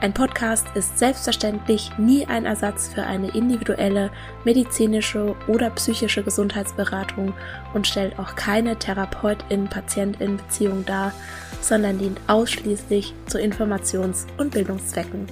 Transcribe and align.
ein 0.00 0.12
Podcast 0.14 0.66
ist 0.74 0.98
selbstverständlich 0.98 1.90
nie 1.98 2.24
ein 2.24 2.46
Ersatz 2.46 2.88
für 2.88 3.02
eine 3.02 3.34
individuelle 3.34 4.10
medizinische 4.44 5.36
oder 5.46 5.68
psychische 5.70 6.22
Gesundheitsberatung 6.22 7.34
und 7.74 7.86
stellt 7.86 8.18
auch 8.18 8.34
keine 8.34 8.78
Therapeutin-Patientin-Beziehung 8.78 10.86
dar, 10.86 11.12
sondern 11.60 11.98
dient 11.98 12.18
ausschließlich 12.28 13.12
zu 13.26 13.38
Informations- 13.38 14.24
und 14.38 14.52
Bildungszwecken. 14.52 15.26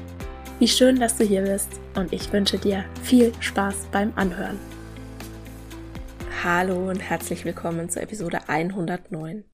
Wie 0.58 0.68
schön, 0.68 1.00
dass 1.00 1.16
du 1.16 1.24
hier 1.24 1.40
bist 1.42 1.80
und 1.94 2.12
ich 2.12 2.30
wünsche 2.30 2.58
dir 2.58 2.84
viel 3.02 3.32
Spaß 3.40 3.86
beim 3.90 4.12
Anhören. 4.16 4.58
Hallo 6.44 6.90
und 6.90 7.00
herzlich 7.00 7.46
willkommen 7.46 7.88
zur 7.88 8.02
Episode 8.02 8.40
109. 8.48 9.47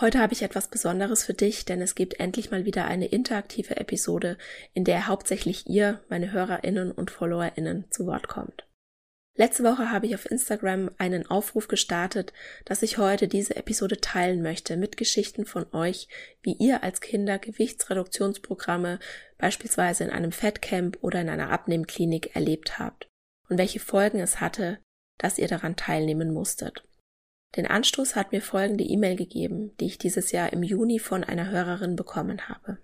Heute 0.00 0.20
habe 0.20 0.32
ich 0.32 0.42
etwas 0.42 0.68
Besonderes 0.68 1.24
für 1.24 1.34
dich, 1.34 1.64
denn 1.64 1.82
es 1.82 1.96
gibt 1.96 2.20
endlich 2.20 2.52
mal 2.52 2.64
wieder 2.64 2.84
eine 2.84 3.06
interaktive 3.06 3.78
Episode, 3.78 4.38
in 4.72 4.84
der 4.84 5.08
hauptsächlich 5.08 5.66
ihr, 5.66 6.04
meine 6.08 6.30
Hörerinnen 6.30 6.92
und 6.92 7.10
Followerinnen, 7.10 7.86
zu 7.90 8.06
Wort 8.06 8.28
kommt. 8.28 8.64
Letzte 9.34 9.64
Woche 9.64 9.90
habe 9.90 10.06
ich 10.06 10.14
auf 10.14 10.30
Instagram 10.30 10.90
einen 10.98 11.28
Aufruf 11.28 11.66
gestartet, 11.66 12.32
dass 12.64 12.82
ich 12.82 12.98
heute 12.98 13.26
diese 13.26 13.56
Episode 13.56 14.00
teilen 14.00 14.40
möchte 14.40 14.76
mit 14.76 14.96
Geschichten 14.96 15.44
von 15.46 15.66
euch, 15.72 16.08
wie 16.42 16.54
ihr 16.54 16.84
als 16.84 17.00
Kinder 17.00 17.40
Gewichtsreduktionsprogramme 17.40 19.00
beispielsweise 19.36 20.04
in 20.04 20.10
einem 20.10 20.30
Fettcamp 20.30 20.98
oder 21.00 21.20
in 21.20 21.28
einer 21.28 21.50
Abnehmklinik 21.50 22.36
erlebt 22.36 22.78
habt 22.78 23.08
und 23.48 23.58
welche 23.58 23.80
Folgen 23.80 24.20
es 24.20 24.40
hatte, 24.40 24.78
dass 25.18 25.38
ihr 25.38 25.48
daran 25.48 25.74
teilnehmen 25.74 26.32
musstet. 26.32 26.87
Den 27.56 27.66
Anstoß 27.66 28.14
hat 28.14 28.32
mir 28.32 28.42
folgende 28.42 28.84
E-Mail 28.84 29.16
gegeben, 29.16 29.76
die 29.78 29.86
ich 29.86 29.98
dieses 29.98 30.32
Jahr 30.32 30.52
im 30.52 30.62
Juni 30.62 30.98
von 30.98 31.24
einer 31.24 31.50
Hörerin 31.50 31.96
bekommen 31.96 32.48
habe. 32.48 32.78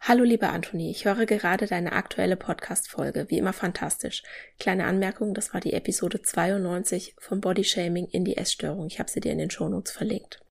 Hallo 0.00 0.22
lieber 0.22 0.50
Anthony, 0.50 0.90
ich 0.90 1.04
höre 1.04 1.26
gerade 1.26 1.66
deine 1.66 1.92
aktuelle 1.92 2.36
Podcast-Folge, 2.36 3.26
wie 3.28 3.38
immer 3.38 3.52
fantastisch. 3.52 4.22
Kleine 4.58 4.84
Anmerkung, 4.84 5.34
das 5.34 5.52
war 5.52 5.60
die 5.60 5.72
Episode 5.72 6.22
92 6.22 7.16
vom 7.18 7.40
Bodyshaming 7.40 8.06
in 8.06 8.24
die 8.24 8.36
Essstörung. 8.36 8.86
Ich 8.86 9.00
habe 9.00 9.10
sie 9.10 9.20
dir 9.20 9.32
in 9.32 9.38
den 9.38 9.50
Shownotes 9.50 9.90
verlinkt. 9.90 10.44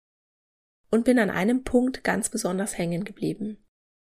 Und 0.92 1.06
bin 1.06 1.20
an 1.20 1.30
einem 1.30 1.64
Punkt 1.64 2.04
ganz 2.04 2.30
besonders 2.30 2.78
hängen 2.78 3.06
geblieben. 3.06 3.65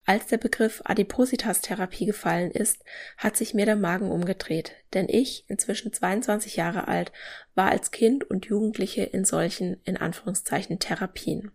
Als 0.09 0.27
der 0.27 0.37
Begriff 0.37 0.81
Adipositas-Therapie 0.85 2.05
gefallen 2.05 2.49
ist, 2.51 2.81
hat 3.17 3.35
sich 3.35 3.53
mir 3.53 3.65
der 3.65 3.75
Magen 3.75 4.09
umgedreht, 4.09 4.71
denn 4.93 5.09
ich, 5.09 5.43
inzwischen 5.49 5.91
22 5.91 6.55
Jahre 6.55 6.87
alt, 6.87 7.11
war 7.55 7.69
als 7.69 7.91
Kind 7.91 8.23
und 8.23 8.45
Jugendliche 8.45 9.03
in 9.03 9.25
solchen, 9.25 9.81
in 9.83 9.97
Anführungszeichen, 9.97 10.79
Therapien. 10.79 11.51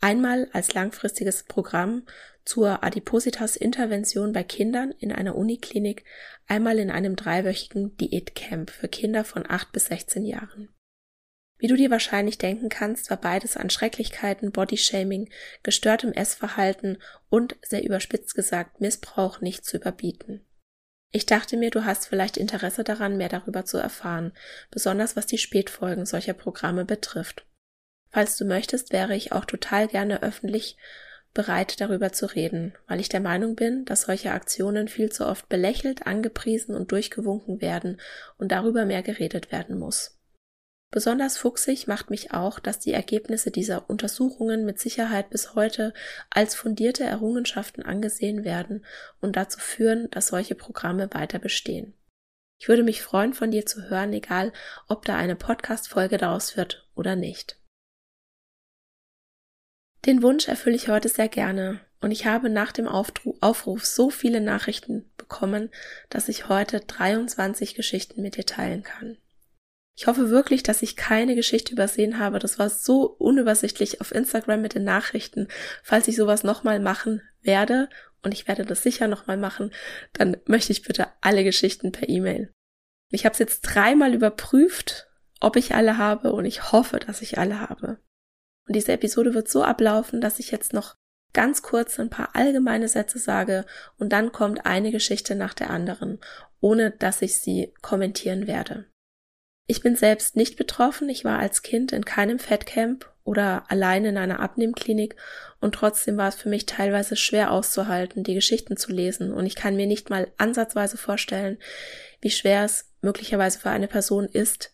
Einmal 0.00 0.48
als 0.52 0.74
langfristiges 0.74 1.44
Programm 1.44 2.04
zur 2.44 2.82
Adipositas-Intervention 2.82 4.32
bei 4.32 4.42
Kindern 4.42 4.90
in 4.98 5.12
einer 5.12 5.36
Uniklinik, 5.36 6.04
einmal 6.48 6.80
in 6.80 6.90
einem 6.90 7.14
dreiwöchigen 7.14 7.96
Diätcamp 7.96 8.70
für 8.70 8.88
Kinder 8.88 9.22
von 9.22 9.48
8 9.48 9.70
bis 9.70 9.84
16 9.84 10.24
Jahren. 10.24 10.68
Wie 11.58 11.66
du 11.66 11.74
dir 11.74 11.90
wahrscheinlich 11.90 12.38
denken 12.38 12.68
kannst, 12.68 13.10
war 13.10 13.16
beides 13.16 13.56
an 13.56 13.68
Schrecklichkeiten, 13.68 14.52
Bodyshaming, 14.52 15.28
gestörtem 15.64 16.12
Essverhalten 16.12 16.98
und, 17.30 17.56
sehr 17.62 17.84
überspitzt 17.84 18.34
gesagt, 18.34 18.80
Missbrauch 18.80 19.40
nicht 19.40 19.64
zu 19.64 19.76
überbieten. 19.76 20.44
Ich 21.10 21.26
dachte 21.26 21.56
mir, 21.56 21.70
du 21.70 21.84
hast 21.84 22.06
vielleicht 22.06 22.36
Interesse 22.36 22.84
daran, 22.84 23.16
mehr 23.16 23.28
darüber 23.28 23.64
zu 23.64 23.78
erfahren, 23.78 24.32
besonders 24.70 25.16
was 25.16 25.26
die 25.26 25.38
Spätfolgen 25.38 26.06
solcher 26.06 26.34
Programme 26.34 26.84
betrifft. 26.84 27.46
Falls 28.10 28.36
du 28.36 28.44
möchtest, 28.44 28.92
wäre 28.92 29.16
ich 29.16 29.32
auch 29.32 29.44
total 29.44 29.88
gerne 29.88 30.22
öffentlich 30.22 30.76
bereit, 31.34 31.80
darüber 31.80 32.12
zu 32.12 32.26
reden, 32.26 32.74
weil 32.86 33.00
ich 33.00 33.08
der 33.08 33.20
Meinung 33.20 33.54
bin, 33.54 33.84
dass 33.84 34.02
solche 34.02 34.32
Aktionen 34.32 34.88
viel 34.88 35.10
zu 35.10 35.26
oft 35.26 35.48
belächelt, 35.48 36.06
angepriesen 36.06 36.74
und 36.74 36.92
durchgewunken 36.92 37.60
werden 37.60 38.00
und 38.38 38.52
darüber 38.52 38.84
mehr 38.84 39.02
geredet 39.02 39.50
werden 39.50 39.78
muss. 39.78 40.17
Besonders 40.90 41.36
fuchsig 41.36 41.86
macht 41.86 42.08
mich 42.08 42.32
auch, 42.32 42.58
dass 42.58 42.78
die 42.78 42.94
Ergebnisse 42.94 43.50
dieser 43.50 43.90
Untersuchungen 43.90 44.64
mit 44.64 44.80
Sicherheit 44.80 45.28
bis 45.28 45.54
heute 45.54 45.92
als 46.30 46.54
fundierte 46.54 47.04
Errungenschaften 47.04 47.82
angesehen 47.82 48.42
werden 48.44 48.84
und 49.20 49.36
dazu 49.36 49.60
führen, 49.60 50.08
dass 50.10 50.28
solche 50.28 50.54
Programme 50.54 51.12
weiter 51.12 51.38
bestehen. 51.38 51.92
Ich 52.58 52.68
würde 52.68 52.82
mich 52.82 53.02
freuen, 53.02 53.34
von 53.34 53.50
dir 53.50 53.66
zu 53.66 53.88
hören, 53.90 54.12
egal 54.14 54.52
ob 54.88 55.04
da 55.04 55.16
eine 55.16 55.36
Podcast-Folge 55.36 56.16
daraus 56.16 56.56
wird 56.56 56.88
oder 56.94 57.16
nicht. 57.16 57.58
Den 60.06 60.22
Wunsch 60.22 60.48
erfülle 60.48 60.76
ich 60.76 60.88
heute 60.88 61.08
sehr 61.08 61.28
gerne 61.28 61.80
und 62.00 62.12
ich 62.12 62.24
habe 62.24 62.48
nach 62.48 62.72
dem 62.72 62.88
Aufruf 62.88 63.84
so 63.84 64.10
viele 64.10 64.40
Nachrichten 64.40 65.10
bekommen, 65.18 65.70
dass 66.08 66.28
ich 66.28 66.48
heute 66.48 66.80
23 66.80 67.74
Geschichten 67.74 68.22
mit 68.22 68.36
dir 68.36 68.46
teilen 68.46 68.82
kann. 68.82 69.18
Ich 69.98 70.06
hoffe 70.06 70.30
wirklich, 70.30 70.62
dass 70.62 70.82
ich 70.82 70.94
keine 70.94 71.34
Geschichte 71.34 71.72
übersehen 71.72 72.20
habe. 72.20 72.38
Das 72.38 72.56
war 72.60 72.70
so 72.70 73.02
unübersichtlich 73.02 74.00
auf 74.00 74.14
Instagram 74.14 74.62
mit 74.62 74.76
den 74.76 74.84
Nachrichten. 74.84 75.48
Falls 75.82 76.06
ich 76.06 76.14
sowas 76.14 76.44
nochmal 76.44 76.78
machen 76.78 77.20
werde, 77.42 77.88
und 78.22 78.32
ich 78.32 78.46
werde 78.46 78.64
das 78.64 78.84
sicher 78.84 79.08
nochmal 79.08 79.36
machen, 79.36 79.72
dann 80.12 80.36
möchte 80.46 80.70
ich 80.70 80.82
bitte 80.82 81.08
alle 81.20 81.42
Geschichten 81.42 81.90
per 81.90 82.08
E-Mail. 82.08 82.52
Ich 83.10 83.24
habe 83.24 83.32
es 83.32 83.40
jetzt 83.40 83.62
dreimal 83.62 84.14
überprüft, 84.14 85.08
ob 85.40 85.56
ich 85.56 85.74
alle 85.74 85.98
habe, 85.98 86.32
und 86.32 86.44
ich 86.44 86.70
hoffe, 86.70 87.00
dass 87.00 87.20
ich 87.20 87.38
alle 87.38 87.58
habe. 87.68 87.98
Und 88.68 88.76
diese 88.76 88.92
Episode 88.92 89.34
wird 89.34 89.48
so 89.48 89.64
ablaufen, 89.64 90.20
dass 90.20 90.38
ich 90.38 90.52
jetzt 90.52 90.72
noch 90.72 90.94
ganz 91.32 91.62
kurz 91.62 91.98
ein 91.98 92.10
paar 92.10 92.36
allgemeine 92.36 92.86
Sätze 92.86 93.18
sage 93.18 93.66
und 93.96 94.12
dann 94.12 94.30
kommt 94.30 94.64
eine 94.64 94.92
Geschichte 94.92 95.34
nach 95.34 95.54
der 95.54 95.70
anderen, 95.70 96.20
ohne 96.60 96.92
dass 96.92 97.20
ich 97.20 97.38
sie 97.40 97.74
kommentieren 97.82 98.46
werde. 98.46 98.86
Ich 99.70 99.82
bin 99.82 99.96
selbst 99.96 100.34
nicht 100.34 100.56
betroffen. 100.56 101.10
Ich 101.10 101.24
war 101.24 101.38
als 101.38 101.60
Kind 101.60 101.92
in 101.92 102.06
keinem 102.06 102.38
Fettcamp 102.38 103.06
oder 103.22 103.64
allein 103.68 104.06
in 104.06 104.16
einer 104.16 104.40
Abnehmklinik 104.40 105.14
und 105.60 105.74
trotzdem 105.74 106.16
war 106.16 106.30
es 106.30 106.36
für 106.36 106.48
mich 106.48 106.64
teilweise 106.64 107.16
schwer 107.16 107.52
auszuhalten, 107.52 108.24
die 108.24 108.32
Geschichten 108.32 108.78
zu 108.78 108.90
lesen 108.90 109.30
und 109.30 109.44
ich 109.44 109.56
kann 109.56 109.76
mir 109.76 109.86
nicht 109.86 110.08
mal 110.08 110.32
ansatzweise 110.38 110.96
vorstellen, 110.96 111.58
wie 112.22 112.30
schwer 112.30 112.64
es 112.64 112.86
möglicherweise 113.02 113.58
für 113.58 113.68
eine 113.68 113.88
Person 113.88 114.24
ist, 114.24 114.72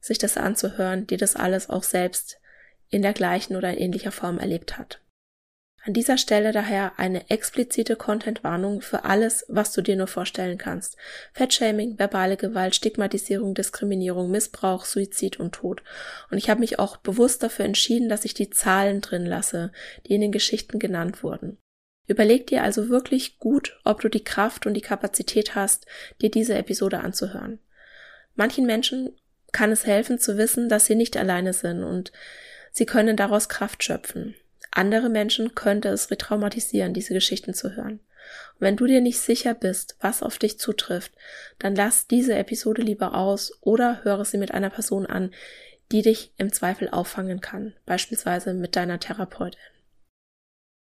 sich 0.00 0.16
das 0.16 0.38
anzuhören, 0.38 1.06
die 1.06 1.18
das 1.18 1.36
alles 1.36 1.68
auch 1.68 1.82
selbst 1.82 2.40
in 2.88 3.02
der 3.02 3.12
gleichen 3.12 3.56
oder 3.56 3.70
in 3.70 3.78
ähnlicher 3.78 4.12
Form 4.12 4.38
erlebt 4.38 4.78
hat. 4.78 5.02
An 5.82 5.94
dieser 5.94 6.18
Stelle 6.18 6.52
daher 6.52 6.98
eine 6.98 7.30
explizite 7.30 7.96
Content-Warnung 7.96 8.82
für 8.82 9.04
alles, 9.04 9.46
was 9.48 9.72
du 9.72 9.80
dir 9.80 9.96
nur 9.96 10.08
vorstellen 10.08 10.58
kannst. 10.58 10.98
Fettshaming, 11.32 11.98
verbale 11.98 12.36
Gewalt, 12.36 12.74
Stigmatisierung, 12.74 13.54
Diskriminierung, 13.54 14.30
Missbrauch, 14.30 14.84
Suizid 14.84 15.40
und 15.40 15.52
Tod. 15.52 15.82
Und 16.30 16.36
ich 16.36 16.50
habe 16.50 16.60
mich 16.60 16.78
auch 16.78 16.98
bewusst 16.98 17.42
dafür 17.42 17.64
entschieden, 17.64 18.10
dass 18.10 18.26
ich 18.26 18.34
die 18.34 18.50
Zahlen 18.50 19.00
drin 19.00 19.24
lasse, 19.24 19.72
die 20.06 20.14
in 20.14 20.20
den 20.20 20.32
Geschichten 20.32 20.78
genannt 20.78 21.22
wurden. 21.22 21.56
Überleg 22.06 22.46
dir 22.48 22.62
also 22.62 22.90
wirklich 22.90 23.38
gut, 23.38 23.80
ob 23.84 24.02
du 24.02 24.10
die 24.10 24.24
Kraft 24.24 24.66
und 24.66 24.74
die 24.74 24.82
Kapazität 24.82 25.54
hast, 25.54 25.86
dir 26.20 26.30
diese 26.30 26.56
Episode 26.56 27.00
anzuhören. 27.00 27.58
Manchen 28.34 28.66
Menschen 28.66 29.16
kann 29.52 29.72
es 29.72 29.86
helfen 29.86 30.18
zu 30.18 30.36
wissen, 30.36 30.68
dass 30.68 30.84
sie 30.84 30.94
nicht 30.94 31.16
alleine 31.16 31.54
sind 31.54 31.84
und 31.84 32.12
sie 32.70 32.84
können 32.84 33.16
daraus 33.16 33.48
Kraft 33.48 33.82
schöpfen. 33.82 34.34
Andere 34.70 35.08
Menschen 35.08 35.54
könnte 35.54 35.88
es 35.88 36.10
retraumatisieren, 36.10 36.94
diese 36.94 37.14
Geschichten 37.14 37.54
zu 37.54 37.74
hören. 37.74 38.00
Und 38.54 38.60
wenn 38.60 38.76
du 38.76 38.86
dir 38.86 39.00
nicht 39.00 39.18
sicher 39.18 39.54
bist, 39.54 39.96
was 40.00 40.22
auf 40.22 40.38
dich 40.38 40.58
zutrifft, 40.58 41.12
dann 41.58 41.74
lass 41.74 42.06
diese 42.06 42.34
Episode 42.34 42.82
lieber 42.82 43.14
aus 43.14 43.58
oder 43.60 44.04
höre 44.04 44.24
sie 44.24 44.38
mit 44.38 44.52
einer 44.52 44.70
Person 44.70 45.06
an, 45.06 45.32
die 45.90 46.02
dich 46.02 46.32
im 46.36 46.52
Zweifel 46.52 46.88
auffangen 46.88 47.40
kann, 47.40 47.74
beispielsweise 47.86 48.54
mit 48.54 48.76
deiner 48.76 49.00
Therapeutin. 49.00 49.58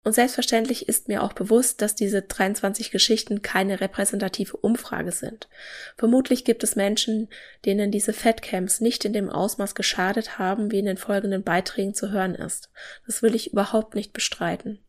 Und 0.03 0.13
selbstverständlich 0.13 0.89
ist 0.89 1.07
mir 1.07 1.23
auch 1.23 1.31
bewusst, 1.31 1.81
dass 1.81 1.95
diese 1.95 2.21
23 2.21 2.91
Geschichten 2.91 3.41
keine 3.41 3.79
repräsentative 3.79 4.57
Umfrage 4.57 5.13
sind. 5.13 5.47
Vermutlich 5.95 6.43
gibt 6.43 6.63
es 6.63 6.75
Menschen, 6.75 7.29
denen 7.63 7.89
diese 7.89 8.11
Fatcamps 8.11 8.81
nicht 8.81 9.05
in 9.05 9.13
dem 9.13 9.29
Ausmaß 9.29 9.75
geschadet 9.75 10.37
haben, 10.37 10.71
wie 10.71 10.79
in 10.79 10.85
den 10.85 10.97
folgenden 10.97 11.43
Beiträgen 11.43 11.93
zu 11.93 12.11
hören 12.11 12.35
ist. 12.35 12.69
Das 13.05 13.21
will 13.21 13.33
ich 13.33 13.53
überhaupt 13.53 13.95
nicht 13.95 14.11
bestreiten. 14.11 14.79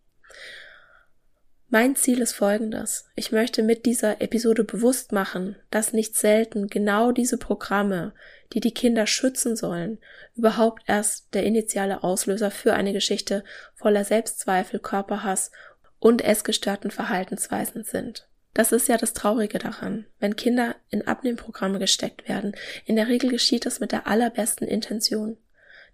Mein 1.74 1.96
Ziel 1.96 2.20
ist 2.20 2.34
folgendes. 2.34 3.10
Ich 3.16 3.32
möchte 3.32 3.64
mit 3.64 3.84
dieser 3.84 4.20
Episode 4.20 4.62
bewusst 4.62 5.10
machen, 5.10 5.56
dass 5.72 5.92
nicht 5.92 6.14
selten 6.14 6.68
genau 6.68 7.10
diese 7.10 7.36
Programme, 7.36 8.12
die 8.52 8.60
die 8.60 8.70
Kinder 8.70 9.08
schützen 9.08 9.56
sollen, 9.56 9.98
überhaupt 10.36 10.84
erst 10.86 11.34
der 11.34 11.42
initiale 11.42 12.04
Auslöser 12.04 12.52
für 12.52 12.74
eine 12.74 12.92
Geschichte 12.92 13.42
voller 13.74 14.04
Selbstzweifel, 14.04 14.78
Körperhass 14.78 15.50
und 15.98 16.22
essgestörten 16.22 16.92
Verhaltensweisen 16.92 17.82
sind. 17.82 18.28
Das 18.52 18.70
ist 18.70 18.86
ja 18.86 18.96
das 18.96 19.12
Traurige 19.12 19.58
daran. 19.58 20.06
Wenn 20.20 20.36
Kinder 20.36 20.76
in 20.90 21.08
Abnehmprogramme 21.08 21.80
gesteckt 21.80 22.28
werden, 22.28 22.54
in 22.86 22.94
der 22.94 23.08
Regel 23.08 23.30
geschieht 23.30 23.66
es 23.66 23.80
mit 23.80 23.90
der 23.90 24.06
allerbesten 24.06 24.68
Intention. 24.68 25.38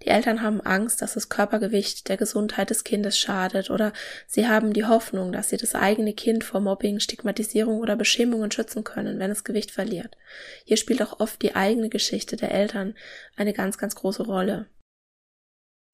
Die 0.03 0.09
Eltern 0.09 0.41
haben 0.43 0.63
Angst, 0.63 1.03
dass 1.03 1.15
das 1.15 1.29
Körpergewicht 1.29 2.09
der 2.09 2.17
Gesundheit 2.17 2.71
des 2.71 2.85
Kindes 2.85 3.19
schadet 3.19 3.71
oder 3.71 3.93
sie 4.27 4.49
haben 4.49 4.73
die 4.73 4.87
Hoffnung, 4.87 5.31
dass 5.31 5.51
sie 5.51 5.59
das 5.59 5.75
eigene 5.75 6.15
Kind 6.15 6.43
vor 6.43 6.61
Mobbing, 6.61 7.01
Stigmatisierung 7.01 7.81
oder 7.81 7.97
Beschämungen 7.97 8.51
schützen 8.51 8.83
können, 8.83 9.19
wenn 9.19 9.31
es 9.31 9.45
Gewicht 9.45 9.71
verliert. 9.71 10.17
Hier 10.65 10.79
spielt 10.79 11.03
auch 11.03 11.21
oft 11.21 11.43
die 11.43 11.55
eigene 11.55 11.91
Geschichte 11.91 12.37
der 12.37 12.53
Eltern 12.53 12.95
eine 13.37 13.53
ganz, 13.53 13.77
ganz 13.77 13.95
große 13.95 14.23
Rolle. 14.23 14.67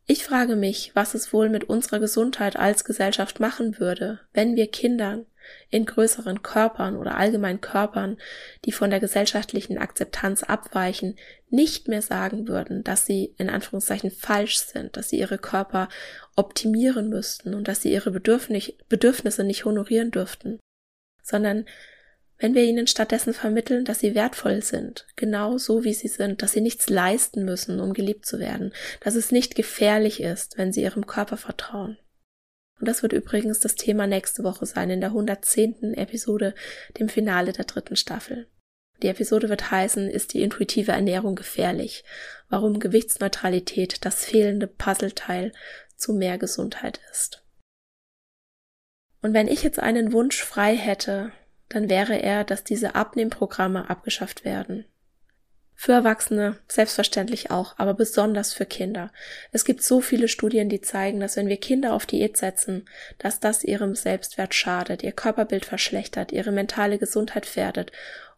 Ich 0.08 0.23
frage 0.23 0.55
mich, 0.55 0.93
was 0.94 1.14
es 1.14 1.32
wohl 1.32 1.49
mit 1.49 1.64
unserer 1.64 1.99
Gesundheit 1.99 2.55
als 2.55 2.85
Gesellschaft 2.85 3.41
machen 3.41 3.81
würde, 3.81 4.20
wenn 4.32 4.55
wir 4.55 4.69
Kindern 4.69 5.26
in 5.70 5.87
größeren 5.87 6.43
Körpern 6.43 6.96
oder 6.96 7.16
allgemein 7.16 7.60
Körpern, 7.60 8.19
die 8.64 8.72
von 8.72 8.90
der 8.90 9.00
gesellschaftlichen 9.00 9.78
Akzeptanz 9.78 10.43
abweichen, 10.43 11.16
nicht 11.48 11.88
mehr 11.88 12.02
sagen 12.02 12.48
würden, 12.48 12.84
dass 12.84 13.06
sie 13.06 13.34
in 13.38 13.50
Anführungszeichen 13.50 14.10
falsch 14.10 14.58
sind, 14.58 14.96
dass 14.96 15.10
sie 15.10 15.19
ihre 15.19 15.38
Körper 15.38 15.88
optimieren 16.34 17.08
müssten 17.08 17.54
und 17.54 17.69
dass 17.69 17.82
sie 17.82 17.93
ihre 17.93 18.10
Bedürfnisse 18.10 19.44
nicht 19.44 19.64
honorieren 19.64 20.10
dürften, 20.10 20.58
sondern 21.22 21.66
wenn 22.38 22.54
wir 22.54 22.64
ihnen 22.64 22.87
stattdessen 22.87 23.32
vermitteln, 23.32 23.84
dass 23.84 24.00
sie 24.00 24.14
wertvoll 24.14 24.62
sind, 24.62 25.06
genau 25.16 25.56
so 25.56 25.84
wie 25.84 25.94
sie 25.94 26.08
sind, 26.08 26.43
dass 26.43 26.52
sie 26.52 26.60
nichts 26.60 26.90
leisten 26.90 27.44
müssen, 27.44 27.81
um 27.81 27.94
geliebt 27.94 28.26
zu 28.26 28.38
werden, 28.38 28.75
dass 29.00 29.14
es 29.14 29.32
nicht 29.32 29.54
gefährlich 29.54 30.20
ist, 30.20 30.58
wenn 30.58 30.72
sie 30.72 30.82
ihrem 30.82 31.06
Körper 31.06 31.38
vertrauen. 31.38 31.96
Und 32.78 32.88
das 32.88 33.02
wird 33.02 33.12
übrigens 33.12 33.61
das 33.61 33.75
Thema 33.75 34.06
nächste 34.06 34.44
Woche 34.44 34.67
sein, 34.67 34.90
in 34.90 35.00
der 35.00 35.11
110. 35.11 35.94
Episode, 35.94 36.55
dem 36.99 37.08
Finale 37.08 37.52
der 37.52 37.64
dritten 37.64 37.96
Staffel. 37.96 38.49
Die 39.02 39.08
Episode 39.08 39.49
wird 39.49 39.70
heißen, 39.70 40.08
ist 40.08 40.32
die 40.32 40.43
intuitive 40.43 40.93
Ernährung 40.93 41.34
gefährlich? 41.34 42.05
Warum 42.49 42.81
Gewichtsneutralität 42.81 44.05
das 44.05 44.25
fehlende 44.25 44.67
Puzzleteil 44.67 45.52
zu 45.96 46.12
mehr 46.12 46.38
Gesundheit 46.38 47.00
ist. 47.11 47.43
Und 49.22 49.34
wenn 49.34 49.49
ich 49.49 49.62
jetzt 49.62 49.79
einen 49.79 50.12
Wunsch 50.12 50.43
frei 50.43 50.76
hätte, 50.76 51.32
dann 51.69 51.88
wäre 51.88 52.22
er, 52.22 52.44
dass 52.44 52.64
diese 52.64 52.94
Abnehmprogramme 52.94 53.90
abgeschafft 53.90 54.44
werden. 54.44 54.84
Für 55.78 55.93
Erwachsene 55.93 56.58
selbstverständlich 56.69 57.50
auch, 57.50 57.75
aber 57.76 57.93
besonders 57.93 58.55
für 58.55 58.64
Kinder. 58.64 59.12
Es 59.52 59.67
gibt 59.67 59.82
so 59.82 60.00
viele 60.00 60.26
Studien, 60.26 60.70
die 60.70 60.81
zeigen, 60.81 61.20
dass 61.20 61.37
wenn 61.37 61.49
wir 61.49 61.58
Kinder 61.58 61.93
auf 61.93 62.06
Diät 62.06 62.38
setzen, 62.38 62.88
dass 63.19 63.40
das 63.40 63.62
ihrem 63.62 63.94
Selbstwert 63.94 64.55
schadet, 64.55 65.02
ihr 65.02 65.12
Körperbild 65.12 65.67
verschlechtert, 65.67 66.32
ihre 66.32 66.50
mentale 66.50 66.99
Gesundheit 66.99 67.44
gefährdet 67.44 67.93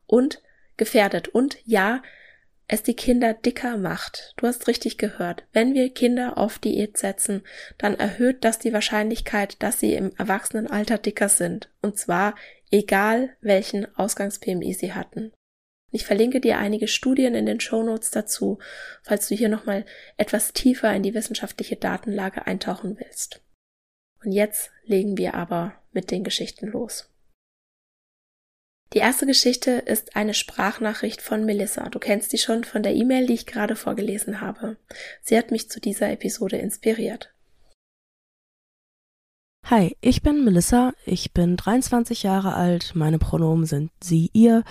und 0.06 0.43
gefährdet 0.76 1.29
und 1.29 1.56
ja, 1.64 2.02
es 2.67 2.82
die 2.82 2.94
Kinder 2.94 3.32
dicker 3.32 3.79
macht. 3.79 4.34
Du 4.37 4.46
hast 4.46 4.67
richtig 4.67 4.99
gehört. 4.99 5.44
Wenn 5.52 5.75
wir 5.75 5.94
Kinder 5.94 6.37
auf 6.37 6.58
Diät 6.58 6.99
setzen, 6.99 7.43
dann 7.79 7.94
erhöht 7.99 8.44
das 8.44 8.58
die 8.58 8.75
Wahrscheinlichkeit, 8.75 9.62
dass 9.62 9.81
sie 9.81 9.94
im 9.94 10.12
Erwachsenenalter 10.19 10.99
dicker 10.99 11.31
sind. 11.31 11.70
Und 11.81 11.99
zwar 11.99 12.34
egal 12.70 13.31
welchen 13.41 13.94
Ausgangs-PMI 13.96 14.75
sie 14.75 14.93
hatten. 14.93 15.32
Ich 15.90 16.05
verlinke 16.05 16.40
dir 16.40 16.58
einige 16.58 16.87
Studien 16.87 17.35
in 17.35 17.46
den 17.46 17.61
Show 17.61 17.82
Notes 17.82 18.11
dazu, 18.11 18.58
falls 19.02 19.29
du 19.29 19.35
hier 19.35 19.49
nochmal 19.49 19.87
etwas 20.17 20.52
tiefer 20.52 20.94
in 20.94 21.02
die 21.02 21.14
wissenschaftliche 21.14 21.76
Datenlage 21.76 22.46
eintauchen 22.46 22.99
willst. 22.99 23.43
Und 24.23 24.32
jetzt 24.32 24.70
legen 24.85 25.17
wir 25.17 25.35
aber 25.35 25.75
mit 25.93 26.11
den 26.11 26.25
Geschichten 26.25 26.67
los. 26.67 27.11
Die 28.94 28.99
erste 28.99 29.26
Geschichte 29.26 29.73
ist 29.73 30.17
eine 30.17 30.32
Sprachnachricht 30.32 31.20
von 31.20 31.44
Melissa. 31.44 31.91
Du 31.91 31.99
kennst 31.99 32.32
die 32.32 32.38
schon 32.38 32.64
von 32.64 32.82
der 32.82 32.94
E-Mail, 32.94 33.26
die 33.26 33.34
ich 33.34 33.46
gerade 33.46 33.76
vorgelesen 33.76 34.41
habe. 34.41 34.79
Sie 35.23 35.37
hat 35.37 35.50
mich 35.50 35.69
zu 35.69 35.79
dieser 35.79 36.11
Episode 36.11 36.56
inspiriert. 36.56 37.32
Hi, 39.70 39.94
ich 40.00 40.23
bin 40.23 40.47
Melissa, 40.47 40.94
ich 41.05 41.35
bin 41.35 41.59
23 41.59 42.23
Jahre 42.23 42.55
alt, 42.55 42.93
meine 42.94 43.19
Pronomen 43.19 43.67
sind 43.67 43.91
sie, 44.03 44.31
ihr. 44.32 44.65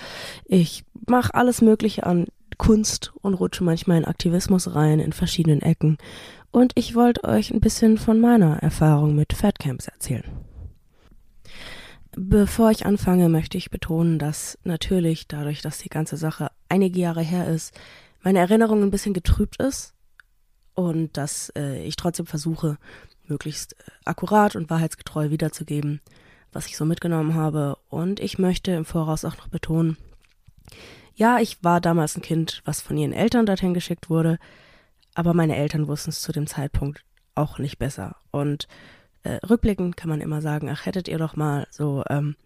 Ich 0.44 0.84
mache 1.06 1.34
alles 1.34 1.62
Mögliche 1.62 2.04
an 2.04 2.26
Kunst 2.56 3.12
und 3.22 3.34
rutsche 3.34 3.62
manchmal 3.62 3.98
in 3.98 4.04
Aktivismus 4.04 4.74
rein 4.74 4.98
in 4.98 5.12
verschiedenen 5.12 5.62
Ecken. 5.62 5.98
Und 6.50 6.72
ich 6.74 6.96
wollte 6.96 7.22
euch 7.22 7.52
ein 7.52 7.60
bisschen 7.60 7.96
von 7.96 8.18
meiner 8.18 8.56
Erfahrung 8.56 9.14
mit 9.14 9.34
Fatcamps 9.34 9.86
erzählen. 9.86 10.24
Bevor 12.16 12.72
ich 12.72 12.84
anfange, 12.84 13.28
möchte 13.28 13.56
ich 13.56 13.70
betonen, 13.70 14.18
dass 14.18 14.58
natürlich 14.64 15.28
dadurch, 15.28 15.62
dass 15.62 15.78
die 15.78 15.90
ganze 15.90 16.16
Sache 16.16 16.50
einige 16.68 16.98
Jahre 16.98 17.22
her 17.22 17.46
ist, 17.46 17.72
meine 18.20 18.40
Erinnerung 18.40 18.82
ein 18.82 18.90
bisschen 18.90 19.14
getrübt 19.14 19.62
ist 19.62 19.94
und 20.74 21.16
dass 21.16 21.52
äh, 21.56 21.84
ich 21.84 21.94
trotzdem 21.94 22.26
versuche, 22.26 22.78
möglichst 23.30 23.74
äh, 23.74 23.90
akkurat 24.04 24.56
und 24.56 24.70
wahrheitsgetreu 24.70 25.30
wiederzugeben, 25.30 26.00
was 26.52 26.66
ich 26.66 26.76
so 26.76 26.84
mitgenommen 26.84 27.34
habe. 27.34 27.76
Und 27.88 28.20
ich 28.20 28.38
möchte 28.38 28.72
im 28.72 28.84
Voraus 28.84 29.24
auch 29.24 29.36
noch 29.36 29.48
betonen, 29.48 29.96
ja, 31.14 31.40
ich 31.40 31.62
war 31.64 31.80
damals 31.80 32.16
ein 32.16 32.22
Kind, 32.22 32.62
was 32.64 32.80
von 32.80 32.96
ihren 32.96 33.12
Eltern 33.12 33.44
dorthin 33.44 33.74
geschickt 33.74 34.08
wurde, 34.08 34.38
aber 35.14 35.34
meine 35.34 35.56
Eltern 35.56 35.88
wussten 35.88 36.10
es 36.10 36.20
zu 36.20 36.30
dem 36.30 36.46
Zeitpunkt 36.46 37.04
auch 37.34 37.58
nicht 37.58 37.78
besser. 37.78 38.16
Und 38.30 38.68
äh, 39.24 39.44
rückblickend 39.44 39.96
kann 39.96 40.10
man 40.10 40.20
immer 40.20 40.40
sagen, 40.40 40.68
ach, 40.70 40.86
hättet 40.86 41.08
ihr 41.08 41.18
doch 41.18 41.34
mal 41.34 41.66
so, 41.70 42.04
ähm, 42.08 42.36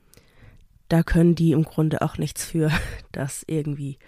da 0.89 1.03
können 1.03 1.35
die 1.35 1.53
im 1.53 1.65
Grunde 1.65 2.03
auch 2.03 2.17
nichts 2.17 2.45
für, 2.45 2.71
dass 3.13 3.45
irgendwie 3.47 3.99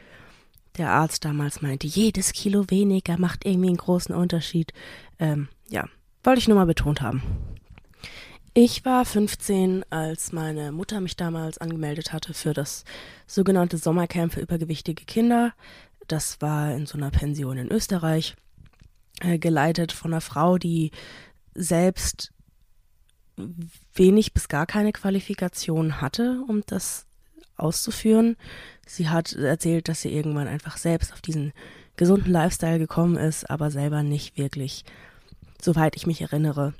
der 0.76 0.90
Arzt 0.90 1.24
damals 1.24 1.62
meinte, 1.62 1.86
jedes 1.86 2.32
Kilo 2.32 2.70
weniger 2.70 3.18
macht 3.18 3.44
irgendwie 3.44 3.68
einen 3.68 3.76
großen 3.76 4.14
Unterschied. 4.14 4.72
Ähm, 5.18 5.48
ja, 5.68 5.86
wollte 6.24 6.40
ich 6.40 6.48
nur 6.48 6.56
mal 6.56 6.66
betont 6.66 7.00
haben. 7.00 7.22
Ich 8.56 8.84
war 8.84 9.04
15, 9.04 9.84
als 9.90 10.32
meine 10.32 10.70
Mutter 10.70 11.00
mich 11.00 11.16
damals 11.16 11.58
angemeldet 11.58 12.12
hatte 12.12 12.34
für 12.34 12.54
das 12.54 12.84
sogenannte 13.26 13.78
Sommercamp 13.78 14.32
für 14.32 14.40
übergewichtige 14.40 15.04
Kinder. 15.04 15.52
Das 16.06 16.40
war 16.40 16.72
in 16.72 16.86
so 16.86 16.96
einer 16.96 17.10
Pension 17.10 17.58
in 17.58 17.72
Österreich, 17.72 18.36
äh, 19.20 19.38
geleitet 19.38 19.90
von 19.90 20.12
einer 20.12 20.20
Frau, 20.20 20.58
die 20.58 20.92
selbst 21.54 22.32
wenig 23.94 24.32
bis 24.32 24.48
gar 24.48 24.66
keine 24.66 24.92
Qualifikation 24.92 26.00
hatte, 26.00 26.42
um 26.46 26.62
das 26.66 27.06
auszuführen. 27.56 28.36
Sie 28.86 29.08
hat 29.08 29.32
erzählt, 29.32 29.88
dass 29.88 30.02
sie 30.02 30.12
irgendwann 30.12 30.46
einfach 30.48 30.76
selbst 30.76 31.12
auf 31.12 31.20
diesen 31.20 31.52
gesunden 31.96 32.32
Lifestyle 32.32 32.78
gekommen 32.78 33.16
ist, 33.16 33.48
aber 33.50 33.70
selber 33.70 34.02
nicht 34.02 34.36
wirklich 34.36 34.84
soweit 35.64 35.96
ich 35.96 36.06
mich 36.06 36.20
erinnere, 36.20 36.74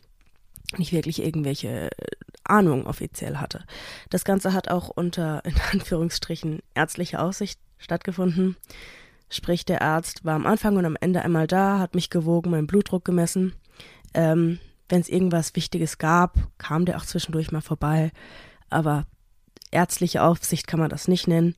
nicht 0.76 0.92
wirklich 0.92 1.22
irgendwelche 1.22 1.90
Ahnung 2.44 2.86
offiziell 2.86 3.36
hatte. 3.36 3.64
Das 4.10 4.24
Ganze 4.24 4.52
hat 4.52 4.68
auch 4.68 4.88
unter, 4.88 5.44
in 5.44 5.54
Anführungsstrichen, 5.72 6.60
ärztlicher 6.74 7.22
Aussicht 7.22 7.60
stattgefunden. 7.78 8.56
Sprich, 9.30 9.64
der 9.64 9.82
Arzt 9.82 10.24
war 10.24 10.34
am 10.34 10.46
Anfang 10.46 10.76
und 10.76 10.84
am 10.84 10.96
Ende 11.00 11.22
einmal 11.22 11.46
da, 11.46 11.78
hat 11.78 11.94
mich 11.94 12.10
gewogen, 12.10 12.50
meinen 12.50 12.66
Blutdruck 12.66 13.04
gemessen. 13.04 13.54
Ähm, 14.12 14.60
Wenn 14.88 15.00
es 15.00 15.08
irgendwas 15.08 15.56
Wichtiges 15.56 15.98
gab, 15.98 16.36
kam 16.58 16.84
der 16.84 16.98
auch 16.98 17.06
zwischendurch 17.06 17.50
mal 17.50 17.62
vorbei. 17.62 18.12
Aber 18.70 19.06
ärztliche 19.70 20.22
Aufsicht 20.22 20.66
kann 20.66 20.78
man 20.78 20.90
das 20.90 21.08
nicht 21.08 21.26
nennen. 21.26 21.56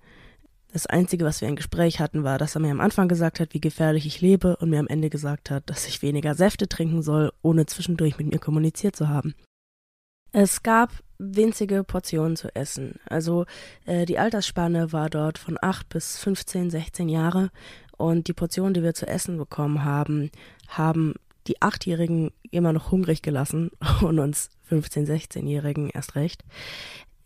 Das 0.72 0.86
Einzige, 0.86 1.24
was 1.24 1.40
wir 1.40 1.48
im 1.48 1.56
Gespräch 1.56 2.00
hatten, 2.00 2.24
war, 2.24 2.38
dass 2.38 2.54
er 2.54 2.60
mir 2.60 2.70
am 2.70 2.80
Anfang 2.80 3.08
gesagt 3.08 3.40
hat, 3.40 3.54
wie 3.54 3.60
gefährlich 3.60 4.06
ich 4.06 4.20
lebe 4.20 4.56
und 4.56 4.70
mir 4.70 4.80
am 4.80 4.88
Ende 4.88 5.10
gesagt 5.10 5.50
hat, 5.50 5.70
dass 5.70 5.86
ich 5.86 6.02
weniger 6.02 6.34
Säfte 6.34 6.68
trinken 6.68 7.02
soll, 7.02 7.32
ohne 7.42 7.66
zwischendurch 7.66 8.18
mit 8.18 8.30
mir 8.32 8.38
kommuniziert 8.38 8.96
zu 8.96 9.08
haben. 9.08 9.34
Es 10.32 10.62
gab 10.62 10.90
winzige 11.18 11.82
Portionen 11.82 12.36
zu 12.36 12.54
essen. 12.54 13.00
Also 13.06 13.46
äh, 13.86 14.04
die 14.04 14.18
Altersspanne 14.18 14.92
war 14.92 15.08
dort 15.08 15.38
von 15.38 15.56
8 15.60 15.88
bis 15.88 16.18
15, 16.18 16.70
16 16.70 17.08
Jahre 17.08 17.50
Und 17.96 18.28
die 18.28 18.34
Portionen, 18.34 18.74
die 18.74 18.82
wir 18.82 18.94
zu 18.94 19.06
essen 19.06 19.38
bekommen 19.38 19.84
haben, 19.84 20.30
haben 20.68 21.14
die 21.46 21.62
Achtjährigen 21.62 22.32
immer 22.50 22.72
noch 22.72 22.90
hungrig 22.90 23.22
gelassen 23.22 23.70
und 24.02 24.18
uns 24.18 24.50
15-, 24.70 25.06
16-Jährigen 25.06 25.90
erst 25.90 26.16
recht. 26.16 26.44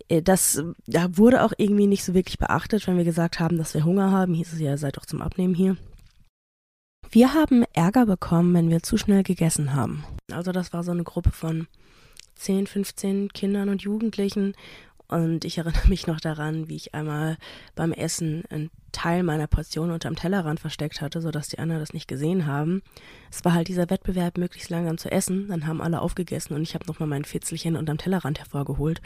Äh, 0.08 0.22
das 0.22 0.62
da 0.86 1.16
wurde 1.16 1.42
auch 1.44 1.52
irgendwie 1.56 1.86
nicht 1.86 2.04
so 2.04 2.14
wirklich 2.14 2.38
beachtet, 2.38 2.86
wenn 2.86 2.96
wir 2.96 3.04
gesagt 3.04 3.40
haben, 3.40 3.58
dass 3.58 3.74
wir 3.74 3.84
Hunger 3.84 4.10
haben, 4.10 4.34
hieß 4.34 4.52
es 4.52 4.60
ja, 4.60 4.76
seid 4.76 4.96
doch 4.96 5.06
zum 5.06 5.22
Abnehmen 5.22 5.54
hier. 5.54 5.76
Wir 7.10 7.34
haben 7.34 7.64
Ärger 7.72 8.06
bekommen, 8.06 8.54
wenn 8.54 8.70
wir 8.70 8.82
zu 8.82 8.96
schnell 8.96 9.24
gegessen 9.24 9.74
haben. 9.74 10.04
Also 10.30 10.52
das 10.52 10.72
war 10.72 10.84
so 10.84 10.92
eine 10.92 11.02
Gruppe 11.02 11.32
von 11.32 11.66
10, 12.36 12.68
15 12.68 13.32
Kindern 13.32 13.68
und 13.68 13.82
Jugendlichen 13.82 14.54
und 15.10 15.44
ich 15.44 15.58
erinnere 15.58 15.88
mich 15.88 16.06
noch 16.06 16.20
daran, 16.20 16.68
wie 16.68 16.76
ich 16.76 16.94
einmal 16.94 17.36
beim 17.74 17.92
Essen 17.92 18.44
einen 18.48 18.70
Teil 18.92 19.24
meiner 19.24 19.48
Portion 19.48 19.90
unterm 19.90 20.14
Tellerrand 20.14 20.60
versteckt 20.60 21.00
hatte, 21.00 21.20
sodass 21.20 21.48
die 21.48 21.58
anderen 21.58 21.82
das 21.82 21.92
nicht 21.92 22.06
gesehen 22.06 22.46
haben. 22.46 22.82
Es 23.30 23.44
war 23.44 23.52
halt 23.52 23.66
dieser 23.66 23.90
Wettbewerb, 23.90 24.38
möglichst 24.38 24.70
langsam 24.70 24.98
zu 24.98 25.10
essen. 25.10 25.48
Dann 25.48 25.66
haben 25.66 25.80
alle 25.80 26.00
aufgegessen 26.00 26.54
und 26.54 26.62
ich 26.62 26.74
habe 26.74 26.86
nochmal 26.86 27.08
mein 27.08 27.24
Fitzelchen 27.24 27.76
unterm 27.76 27.98
Tellerrand 27.98 28.38
hervorgeholt. 28.38 29.00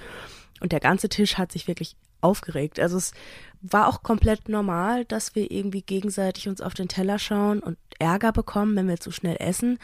Und 0.60 0.72
der 0.72 0.80
ganze 0.80 1.08
Tisch 1.08 1.36
hat 1.36 1.52
sich 1.52 1.68
wirklich 1.68 1.96
aufgeregt. 2.20 2.80
Also 2.80 2.96
es 2.96 3.12
war 3.60 3.88
auch 3.88 4.02
komplett 4.02 4.48
normal, 4.48 5.04
dass 5.04 5.34
wir 5.34 5.50
irgendwie 5.50 5.82
gegenseitig 5.82 6.48
uns 6.48 6.60
auf 6.60 6.74
den 6.74 6.88
Teller 6.88 7.18
schauen 7.18 7.60
und 7.60 7.76
Ärger 7.98 8.32
bekommen, 8.32 8.74
wenn 8.76 8.88
wir 8.88 8.98
zu 8.98 9.10
schnell 9.10 9.36
essen. 9.38 9.78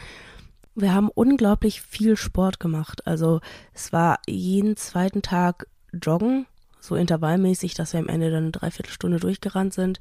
Wir 0.75 0.93
haben 0.93 1.09
unglaublich 1.09 1.81
viel 1.81 2.17
Sport 2.17 2.59
gemacht. 2.59 3.05
Also 3.05 3.41
es 3.73 3.93
war 3.93 4.19
jeden 4.27 4.77
zweiten 4.77 5.21
Tag 5.21 5.67
joggen, 5.93 6.47
so 6.79 6.95
intervallmäßig, 6.95 7.73
dass 7.73 7.93
wir 7.93 7.99
am 7.99 8.09
Ende 8.09 8.31
dann 8.31 8.43
eine 8.43 8.51
Dreiviertelstunde 8.51 9.19
durchgerannt 9.19 9.73
sind. 9.73 9.99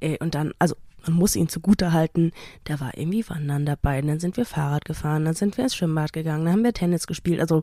Äh, 0.00 0.18
und 0.18 0.34
dann, 0.34 0.52
also 0.58 0.74
man 1.06 1.14
muss 1.14 1.36
ihn 1.36 1.48
zugute 1.48 1.92
halten, 1.92 2.32
der 2.66 2.80
war 2.80 2.96
irgendwie 2.96 3.28
wandern 3.28 3.64
dabei. 3.64 4.00
dann 4.02 4.18
sind 4.18 4.36
wir 4.36 4.44
Fahrrad 4.44 4.84
gefahren, 4.84 5.24
dann 5.24 5.34
sind 5.34 5.56
wir 5.56 5.64
ins 5.64 5.76
Schwimmbad 5.76 6.12
gegangen, 6.12 6.44
dann 6.44 6.54
haben 6.54 6.64
wir 6.64 6.72
Tennis 6.72 7.06
gespielt. 7.06 7.40
Also 7.40 7.62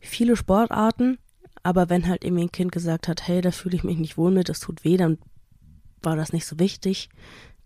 viele 0.00 0.36
Sportarten, 0.36 1.18
aber 1.64 1.88
wenn 1.88 2.06
halt 2.06 2.24
irgendwie 2.24 2.44
ein 2.44 2.52
Kind 2.52 2.70
gesagt 2.70 3.08
hat, 3.08 3.26
hey, 3.26 3.40
da 3.40 3.50
fühle 3.50 3.74
ich 3.76 3.82
mich 3.82 3.98
nicht 3.98 4.16
wohl 4.16 4.30
mit, 4.30 4.48
das 4.48 4.60
tut 4.60 4.84
weh, 4.84 4.96
dann 4.96 5.18
war 6.02 6.14
das 6.14 6.32
nicht 6.32 6.46
so 6.46 6.58
wichtig. 6.58 7.08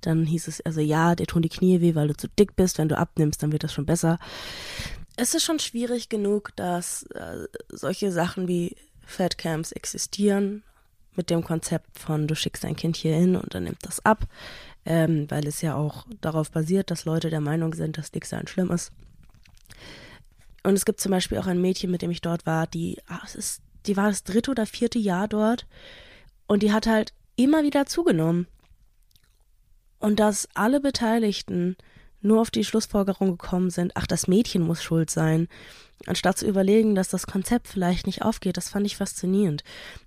Dann 0.00 0.24
hieß 0.24 0.46
es 0.46 0.60
also, 0.60 0.80
ja, 0.80 1.16
dir 1.16 1.26
tun 1.26 1.42
die 1.42 1.48
Knie 1.48 1.80
weh, 1.80 1.96
weil 1.96 2.08
du 2.08 2.16
zu 2.16 2.28
dick 2.28 2.54
bist. 2.54 2.78
Wenn 2.78 2.88
du 2.88 2.96
abnimmst, 2.96 3.42
dann 3.42 3.50
wird 3.50 3.64
das 3.64 3.72
schon 3.72 3.86
besser. 3.86 4.18
Es 5.16 5.34
ist 5.34 5.42
schon 5.42 5.58
schwierig 5.58 6.08
genug, 6.08 6.54
dass 6.54 7.02
äh, 7.14 7.48
solche 7.68 8.12
Sachen 8.12 8.46
wie 8.46 8.76
Fatcamps 9.04 9.72
existieren 9.72 10.62
mit 11.16 11.28
dem 11.30 11.42
Konzept 11.42 11.98
von 11.98 12.28
du 12.28 12.36
schickst 12.36 12.62
dein 12.62 12.76
Kind 12.76 12.96
hier 12.96 13.16
hin 13.16 13.34
und 13.34 13.52
dann 13.52 13.64
nimmt 13.64 13.84
das 13.84 14.04
ab, 14.06 14.28
ähm, 14.86 15.28
weil 15.28 15.44
es 15.48 15.60
ja 15.60 15.74
auch 15.74 16.06
darauf 16.20 16.52
basiert, 16.52 16.92
dass 16.92 17.04
Leute 17.04 17.30
der 17.30 17.40
Meinung 17.40 17.74
sind, 17.74 17.98
dass 17.98 18.12
Dicksein 18.12 18.46
schlimm 18.46 18.70
ist. 18.70 18.92
Und 20.62 20.74
es 20.74 20.84
gibt 20.84 21.00
zum 21.00 21.10
Beispiel 21.10 21.38
auch 21.38 21.46
ein 21.46 21.60
Mädchen, 21.60 21.90
mit 21.90 22.02
dem 22.02 22.12
ich 22.12 22.20
dort 22.20 22.46
war, 22.46 22.68
die, 22.68 22.98
ach, 23.08 23.24
es 23.24 23.34
ist, 23.34 23.62
die 23.88 23.96
war 23.96 24.08
das 24.08 24.22
dritte 24.22 24.50
oder 24.50 24.66
vierte 24.66 24.98
Jahr 24.98 25.28
dort 25.28 25.66
und 26.46 26.62
die 26.62 26.72
hat 26.72 26.86
halt 26.86 27.12
immer 27.36 27.62
wieder 27.62 27.86
zugenommen. 27.86 28.46
Und 29.98 30.20
dass 30.20 30.48
alle 30.54 30.80
Beteiligten 30.80 31.76
nur 32.20 32.40
auf 32.40 32.50
die 32.50 32.64
Schlussfolgerung 32.64 33.36
gekommen 33.36 33.70
sind, 33.70 33.92
ach, 33.96 34.06
das 34.06 34.28
Mädchen 34.28 34.62
muss 34.62 34.82
schuld 34.82 35.10
sein, 35.10 35.48
anstatt 36.06 36.38
zu 36.38 36.46
überlegen, 36.46 36.94
dass 36.94 37.08
das 37.08 37.26
Konzept 37.26 37.68
vielleicht 37.68 38.06
nicht 38.06 38.22
aufgeht. 38.22 38.56
Das 38.56 38.68
fand 38.68 38.86
ich 38.86 38.96
faszinierend. 38.96 39.64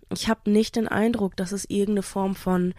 Ich 0.10 0.28
habe 0.28 0.50
nicht 0.50 0.76
den 0.76 0.88
Eindruck, 0.88 1.36
dass 1.36 1.52
es 1.52 1.66
irgendeine 1.66 2.04
Form 2.04 2.36
von 2.36 2.74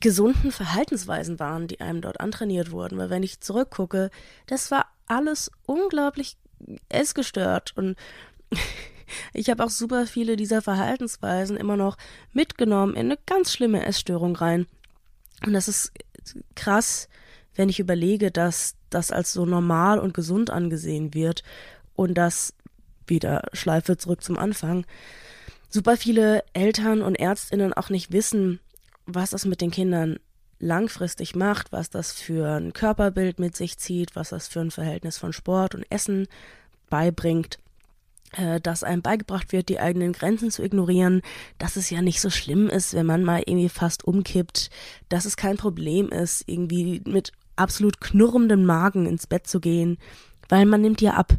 gesunden 0.00 0.52
Verhaltensweisen 0.52 1.38
waren, 1.38 1.66
die 1.66 1.80
einem 1.80 2.00
dort 2.00 2.20
antrainiert 2.20 2.70
wurden, 2.70 2.98
weil 2.98 3.10
wenn 3.10 3.22
ich 3.22 3.40
zurückgucke, 3.40 4.10
das 4.46 4.70
war 4.70 4.86
alles 5.06 5.50
unglaublich 5.66 6.36
essgestört 6.88 7.72
und 7.76 7.96
ich 9.32 9.50
habe 9.50 9.64
auch 9.64 9.70
super 9.70 10.06
viele 10.06 10.36
dieser 10.36 10.62
Verhaltensweisen 10.62 11.56
immer 11.56 11.76
noch 11.76 11.96
mitgenommen 12.32 12.94
in 12.94 13.06
eine 13.06 13.18
ganz 13.26 13.52
schlimme 13.52 13.84
Essstörung 13.84 14.36
rein. 14.36 14.66
Und 15.44 15.52
das 15.52 15.68
ist 15.68 15.92
krass, 16.54 17.08
wenn 17.54 17.68
ich 17.68 17.80
überlege, 17.80 18.30
dass 18.30 18.76
das 18.90 19.10
als 19.10 19.32
so 19.32 19.44
normal 19.44 19.98
und 19.98 20.14
gesund 20.14 20.50
angesehen 20.50 21.14
wird 21.14 21.42
und 21.94 22.14
dass, 22.14 22.54
wieder 23.06 23.42
Schleife 23.52 23.96
zurück 23.96 24.22
zum 24.22 24.38
Anfang, 24.38 24.84
super 25.68 25.96
viele 25.96 26.44
Eltern 26.52 27.02
und 27.02 27.16
Ärztinnen 27.16 27.72
auch 27.72 27.90
nicht 27.90 28.12
wissen, 28.12 28.60
was 29.06 29.30
das 29.30 29.44
mit 29.44 29.60
den 29.60 29.70
Kindern 29.70 30.18
langfristig 30.60 31.34
macht, 31.34 31.72
was 31.72 31.90
das 31.90 32.12
für 32.12 32.56
ein 32.56 32.72
Körperbild 32.72 33.38
mit 33.38 33.56
sich 33.56 33.78
zieht, 33.78 34.16
was 34.16 34.30
das 34.30 34.48
für 34.48 34.60
ein 34.60 34.70
Verhältnis 34.70 35.18
von 35.18 35.32
Sport 35.32 35.74
und 35.74 35.86
Essen 35.90 36.26
beibringt, 36.90 37.58
dass 38.62 38.84
einem 38.84 39.02
beigebracht 39.02 39.52
wird, 39.52 39.68
die 39.68 39.80
eigenen 39.80 40.12
Grenzen 40.12 40.50
zu 40.50 40.62
ignorieren, 40.62 41.22
dass 41.56 41.76
es 41.76 41.88
ja 41.90 42.02
nicht 42.02 42.20
so 42.20 42.30
schlimm 42.30 42.68
ist, 42.68 42.94
wenn 42.94 43.06
man 43.06 43.24
mal 43.24 43.42
irgendwie 43.46 43.70
fast 43.70 44.04
umkippt, 44.04 44.70
dass 45.08 45.24
es 45.24 45.36
kein 45.36 45.56
Problem 45.56 46.10
ist, 46.10 46.44
irgendwie 46.46 47.00
mit 47.06 47.32
absolut 47.56 48.00
knurrendem 48.00 48.64
Magen 48.64 49.06
ins 49.06 49.26
Bett 49.26 49.46
zu 49.46 49.60
gehen, 49.60 49.98
weil 50.48 50.66
man 50.66 50.80
nimmt 50.80 51.00
ja 51.00 51.14
ab. 51.14 51.32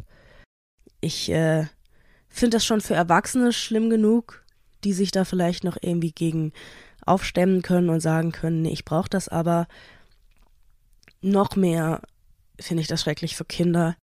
Ich 1.00 1.30
äh, 1.30 1.66
finde 2.28 2.56
das 2.56 2.64
schon 2.64 2.80
für 2.80 2.94
Erwachsene 2.94 3.52
schlimm 3.52 3.88
genug, 3.88 4.44
die 4.84 4.92
sich 4.92 5.10
da 5.10 5.24
vielleicht 5.24 5.64
noch 5.64 5.76
irgendwie 5.80 6.12
gegen 6.12 6.52
aufstemmen 7.06 7.62
können 7.62 7.88
und 7.88 8.00
sagen 8.00 8.32
können, 8.32 8.62
nee, 8.62 8.72
ich 8.72 8.84
brauche 8.84 9.08
das 9.08 9.28
aber. 9.28 9.66
Noch 11.22 11.56
mehr 11.56 12.02
finde 12.58 12.82
ich 12.82 12.88
das 12.88 13.02
schrecklich 13.02 13.36
für 13.36 13.44
Kinder. 13.44 13.96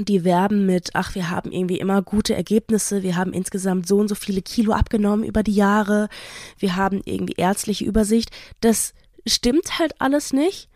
Die 0.00 0.24
werben 0.24 0.66
mit, 0.66 0.90
ach, 0.94 1.14
wir 1.14 1.30
haben 1.30 1.52
irgendwie 1.52 1.78
immer 1.78 2.02
gute 2.02 2.34
Ergebnisse, 2.34 3.04
wir 3.04 3.16
haben 3.16 3.32
insgesamt 3.32 3.86
so 3.86 3.98
und 3.98 4.08
so 4.08 4.16
viele 4.16 4.42
Kilo 4.42 4.72
abgenommen 4.72 5.24
über 5.24 5.44
die 5.44 5.54
Jahre, 5.54 6.08
wir 6.58 6.74
haben 6.74 7.00
irgendwie 7.04 7.34
ärztliche 7.36 7.84
Übersicht. 7.84 8.30
Das 8.60 8.92
stimmt 9.26 9.78
halt 9.78 10.00
alles 10.00 10.32
nicht. 10.32 10.68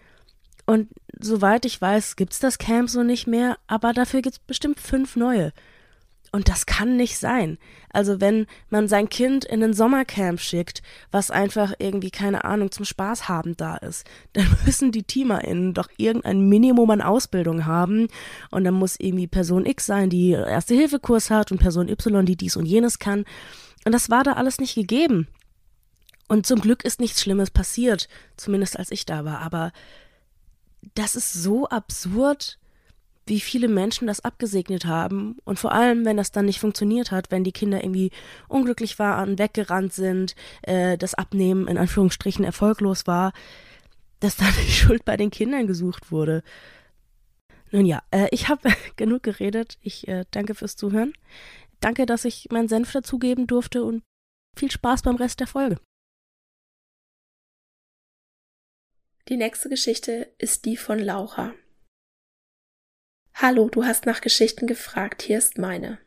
Und 0.67 0.89
soweit 1.19 1.65
ich 1.65 1.81
weiß, 1.81 2.15
gibt's 2.15 2.39
das 2.39 2.59
Camp 2.59 2.91
so 2.91 3.03
nicht 3.03 3.27
mehr, 3.27 3.59
aber 3.67 3.93
dafür 3.93 4.23
gibt's 4.23 4.39
bestimmt 4.39 4.79
fünf 4.79 5.17
neue. 5.17 5.53
Und 6.31 6.49
das 6.49 6.67
kann 6.67 6.97
nicht 6.97 7.19
sein. 7.19 7.59
Also 7.91 8.21
wenn 8.21 8.47
man 8.69 8.87
sein 8.87 9.09
Kind 9.09 9.45
in 9.45 9.63
ein 9.63 9.73
Sommercamp 9.73 10.41
schickt, 10.41 10.83
was 11.11 11.31
einfach 11.31 11.73
irgendwie, 11.79 12.11
keine 12.11 12.45
Ahnung, 12.45 12.71
zum 12.71 12.85
Spaß 12.85 13.29
haben 13.29 13.57
da 13.57 13.77
ist, 13.77 14.07
dann 14.35 14.47
müssen 14.67 14.93
die 14.93 15.05
TeamerInnen 15.05 15.75
doch 15.75 15.89
irgendein 15.97 16.49
Minimum 16.49 16.91
an 16.91 17.01
Ausbildung 17.01 17.65
haben. 17.65 18.09
Und 18.51 18.65
dann 18.65 18.75
muss 18.75 18.97
irgendwie 18.99 19.27
Person 19.27 19.65
X 19.65 19.87
sein, 19.87 20.11
die 20.11 20.33
Erste-Hilfe-Kurs 20.33 21.31
hat 21.31 21.51
und 21.51 21.59
Person 21.59 21.89
Y, 21.89 22.27
die 22.27 22.37
dies 22.37 22.57
und 22.57 22.67
jenes 22.67 22.99
kann. 22.99 23.25
Und 23.85 23.93
das 23.93 24.11
war 24.11 24.23
da 24.23 24.35
alles 24.35 24.59
nicht 24.59 24.75
gegeben. 24.75 25.29
Und 26.29 26.47
zum 26.47 26.61
Glück 26.61 26.85
ist 26.85 27.01
nichts 27.01 27.23
Schlimmes 27.23 27.51
passiert, 27.51 28.07
zumindest 28.37 28.79
als 28.79 28.91
ich 28.91 29.07
da 29.07 29.25
war. 29.25 29.39
Aber 29.41 29.73
das 30.95 31.17
ist 31.17 31.33
so 31.33 31.69
absurd, 31.69 32.58
wie 33.29 33.41
viele 33.41 33.69
Menschen 33.69 34.07
das 34.07 34.21
abgesegnet 34.21 34.87
haben. 34.87 35.37
Und 35.45 35.59
vor 35.59 35.73
allem, 35.73 36.05
wenn 36.05 36.17
das 36.17 36.33
dann 36.33 36.47
nicht 36.47 36.61
funktioniert 36.61 37.11
hat, 37.11 37.31
wenn 37.31 37.45
die 37.45 37.53
Kinder 37.53 37.83
irgendwie 37.83 38.11
unglücklich 38.49 38.99
waren, 38.99 39.39
weggerannt 39.39 39.93
sind, 39.93 40.35
äh, 40.63 40.99
das 40.99 41.15
Abnehmen 41.15 41.69
in 41.69 41.79
Anführungsstrichen 41.79 42.45
erfolglos 42.45 43.07
war, 43.07 43.33
dass 44.21 44.37
dann 44.37 44.53
die 44.67 44.73
Schuld 44.73 45.05
bei 45.05 45.17
den 45.17 45.31
Kindern 45.31 45.67
gesucht 45.67 46.11
wurde. 46.11 46.43
Nun 47.71 47.87
ja, 47.87 48.03
äh, 48.11 48.29
ich 48.31 48.49
habe 48.49 48.71
genug 48.97 49.23
geredet. 49.23 49.79
Ich 49.83 50.09
äh, 50.09 50.25
danke 50.31 50.55
fürs 50.55 50.77
Zuhören. 50.77 51.13
Danke, 51.81 52.07
dass 52.07 52.25
ich 52.25 52.49
meinen 52.51 52.69
Senf 52.69 52.93
dazugeben 52.93 53.47
durfte 53.47 53.85
und 53.85 54.03
viel 54.57 54.71
Spaß 54.71 55.03
beim 55.03 55.17
Rest 55.17 55.41
der 55.41 55.47
Folge. 55.47 55.79
Die 59.29 59.37
nächste 59.37 59.69
Geschichte 59.69 60.33
ist 60.39 60.65
die 60.65 60.77
von 60.77 60.99
Laura. 60.99 61.53
Hallo, 63.41 63.69
du 63.69 63.85
hast 63.85 64.05
nach 64.05 64.21
Geschichten 64.21 64.67
gefragt, 64.67 65.23
hier 65.23 65.39
ist 65.39 65.59
meine. 65.59 65.99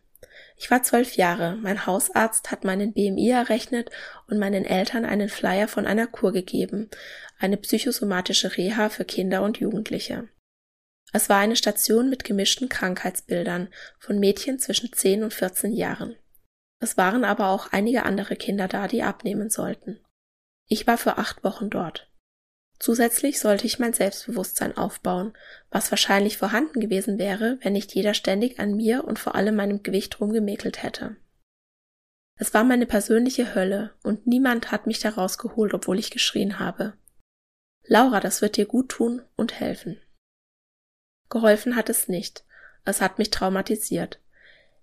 Ich 0.58 0.70
war 0.70 0.84
zwölf 0.84 1.16
Jahre, 1.16 1.56
mein 1.62 1.86
Hausarzt 1.86 2.52
hat 2.52 2.66
meinen 2.66 2.92
BMI 2.92 3.30
errechnet 3.30 3.90
und 4.28 4.38
meinen 4.38 4.66
Eltern 4.66 5.06
einen 5.06 5.30
Flyer 5.30 5.70
von 5.70 5.88
einer 5.88 6.08
Kur 6.08 6.34
gegeben, 6.34 6.90
eine 7.40 7.56
psychosomatische 7.56 8.58
Reha 8.58 8.90
für 8.90 9.06
Kinder 9.06 9.44
und 9.44 9.60
Jugendliche. 9.60 10.28
Es 11.14 11.30
war 11.30 11.38
eine 11.38 11.56
Station 11.56 12.10
mit 12.10 12.26
gemischten 12.26 12.68
Krankheitsbildern 12.68 13.70
von 13.98 14.20
Mädchen 14.20 14.60
zwischen 14.60 14.92
10 14.92 15.24
und 15.24 15.34
14 15.34 15.72
Jahren. 15.72 16.18
Es 16.82 16.98
waren 16.98 17.24
aber 17.24 17.48
auch 17.48 17.72
einige 17.72 18.04
andere 18.04 18.36
Kinder 18.36 18.68
da, 18.68 18.90
die 18.90 19.04
abnehmen 19.04 19.50
sollten. 19.50 20.02
Ich 20.68 20.86
war 20.86 20.98
für 20.98 21.18
acht 21.18 21.46
Wochen 21.46 21.70
dort. 21.70 22.11
Zusätzlich 22.82 23.40
sollte 23.40 23.68
ich 23.68 23.78
mein 23.78 23.94
Selbstbewusstsein 23.94 24.76
aufbauen, 24.76 25.38
was 25.70 25.92
wahrscheinlich 25.92 26.40
vorhanden 26.40 26.80
gewesen 26.80 27.20
wäre, 27.20 27.60
wenn 27.62 27.74
nicht 27.74 27.94
jeder 27.94 28.16
ständig 28.16 28.60
an 28.60 28.76
mir 28.76 29.04
und 29.04 29.20
vor 29.20 29.36
allem 29.36 29.56
meinem 29.56 29.84
Gewicht 29.84 30.20
rumgemäkelt 30.20 30.82
hätte. 30.82 31.16
Es 32.40 32.56
war 32.56 32.64
meine 32.64 32.88
persönliche 32.88 33.54
Hölle 33.54 33.94
und 34.02 34.26
niemand 34.26 34.72
hat 34.72 34.88
mich 34.88 34.98
da 34.98 35.10
rausgeholt, 35.10 35.76
obwohl 35.76 36.00
ich 36.00 36.10
geschrien 36.10 36.58
habe. 36.58 36.98
Laura, 37.84 38.20
das 38.20 38.42
wird 38.42 38.58
dir 38.58 38.66
gut 38.66 38.90
tun 38.90 39.22
und 39.36 39.60
helfen. 39.60 40.02
Geholfen 41.30 41.76
hat 41.76 41.88
es 41.88 42.08
nicht. 42.08 42.46
Es 42.84 43.00
hat 43.00 43.20
mich 43.20 43.30
traumatisiert. 43.30 44.20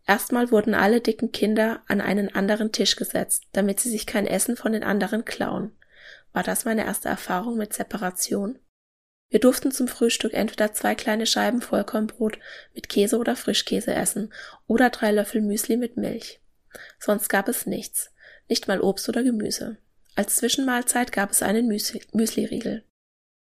Erstmal 0.07 0.52
wurden 0.52 0.75
alle 0.75 1.00
dicken 1.00 1.33
Kinder 1.33 1.83
an 1.88 2.00
einen 2.00 2.33
anderen 2.33 2.71
Tisch 2.71 2.95
gesetzt, 2.95 3.49
damit 3.50 3.81
sie 3.81 3.90
sich 3.90 4.07
kein 4.07 4.28
Essen 4.28 4.57
von 4.57 4.71
den 4.71 4.85
anderen 4.85 5.25
klauen. 5.25 5.73
War 6.38 6.45
das 6.45 6.64
meine 6.64 6.85
erste 6.85 7.09
Erfahrung 7.09 7.57
mit 7.57 7.75
Separation? 7.75 8.61
Wir 9.28 9.40
durften 9.40 9.73
zum 9.73 9.88
Frühstück 9.88 10.35
entweder 10.35 10.73
zwei 10.73 10.95
kleine 10.95 11.26
Scheiben 11.26 11.61
Vollkornbrot 11.61 12.38
mit 12.76 12.88
Käse 12.88 13.18
oder 13.18 13.35
Frischkäse 13.35 13.92
essen 13.92 14.33
oder 14.68 14.90
drei 14.90 15.11
Löffel 15.11 15.40
Müsli 15.40 15.76
mit 15.76 15.97
Milch. 15.97 16.40
Sonst 17.00 17.28
gab 17.28 17.49
es 17.49 17.66
nichts, 17.66 18.12
nicht 18.49 18.68
mal 18.68 18.80
Obst 18.80 19.09
oder 19.09 19.25
Gemüse. 19.25 19.78
Als 20.14 20.37
Zwischenmahlzeit 20.37 21.11
gab 21.11 21.33
es 21.33 21.42
einen 21.42 21.66
Müsli 21.66 22.02
Müsliriegel. 22.12 22.85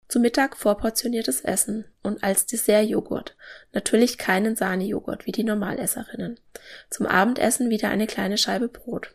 Zu 0.06 0.20
Mittag 0.20 0.54
vorportioniertes 0.54 1.40
Essen 1.40 1.86
und 2.02 2.22
als 2.22 2.44
Dessert 2.44 2.86
Joghurt. 2.86 3.34
Natürlich 3.72 4.18
keinen 4.18 4.56
Sahnejoghurt 4.56 5.24
wie 5.24 5.32
die 5.32 5.44
Normalesserinnen. 5.44 6.38
Zum 6.90 7.06
Abendessen 7.06 7.70
wieder 7.70 7.88
eine 7.88 8.06
kleine 8.06 8.36
Scheibe 8.36 8.68
Brot. 8.68 9.14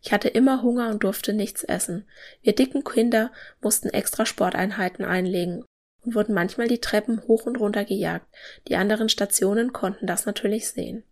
Ich 0.00 0.12
hatte 0.12 0.28
immer 0.28 0.62
Hunger 0.62 0.90
und 0.90 1.02
durfte 1.02 1.32
nichts 1.32 1.64
essen. 1.64 2.06
Wir 2.42 2.54
dicken 2.54 2.84
Kinder 2.84 3.32
mussten 3.60 3.88
extra 3.88 4.26
Sporteinheiten 4.26 5.04
einlegen 5.04 5.64
und 6.04 6.14
wurden 6.14 6.34
manchmal 6.34 6.68
die 6.68 6.80
Treppen 6.80 7.22
hoch 7.26 7.46
und 7.46 7.56
runter 7.56 7.84
gejagt. 7.84 8.26
Die 8.68 8.76
anderen 8.76 9.08
Stationen 9.08 9.72
konnten 9.72 10.06
das 10.06 10.26
natürlich 10.26 10.68
sehen. 10.70 11.02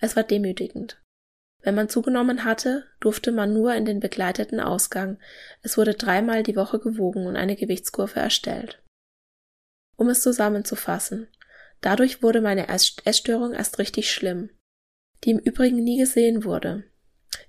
Es 0.00 0.16
war 0.16 0.24
demütigend. 0.24 1.00
Wenn 1.62 1.76
man 1.76 1.88
zugenommen 1.88 2.44
hatte, 2.44 2.84
durfte 2.98 3.30
man 3.30 3.52
nur 3.52 3.74
in 3.74 3.84
den 3.84 4.00
begleiteten 4.00 4.58
Ausgang. 4.58 5.18
Es 5.62 5.78
wurde 5.78 5.94
dreimal 5.94 6.42
die 6.42 6.56
Woche 6.56 6.80
gewogen 6.80 7.26
und 7.26 7.36
eine 7.36 7.54
Gewichtskurve 7.54 8.18
erstellt. 8.18 8.82
Um 9.96 10.08
es 10.08 10.22
zusammenzufassen, 10.22 11.28
dadurch 11.80 12.22
wurde 12.22 12.40
meine 12.40 12.66
Essstörung 12.68 13.52
erst 13.52 13.78
richtig 13.78 14.10
schlimm, 14.10 14.50
die 15.22 15.30
im 15.30 15.38
Übrigen 15.38 15.84
nie 15.84 15.98
gesehen 15.98 16.44
wurde. 16.44 16.82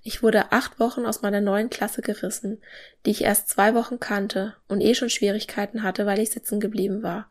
Ich 0.06 0.22
wurde 0.22 0.52
acht 0.52 0.78
Wochen 0.78 1.06
aus 1.06 1.22
meiner 1.22 1.40
neuen 1.40 1.70
Klasse 1.70 2.02
gerissen, 2.02 2.62
die 3.06 3.10
ich 3.10 3.24
erst 3.24 3.48
zwei 3.48 3.74
Wochen 3.74 3.98
kannte 3.98 4.54
und 4.68 4.82
eh 4.82 4.94
schon 4.94 5.08
Schwierigkeiten 5.08 5.82
hatte, 5.82 6.04
weil 6.04 6.18
ich 6.18 6.30
sitzen 6.30 6.60
geblieben 6.60 7.02
war. 7.02 7.30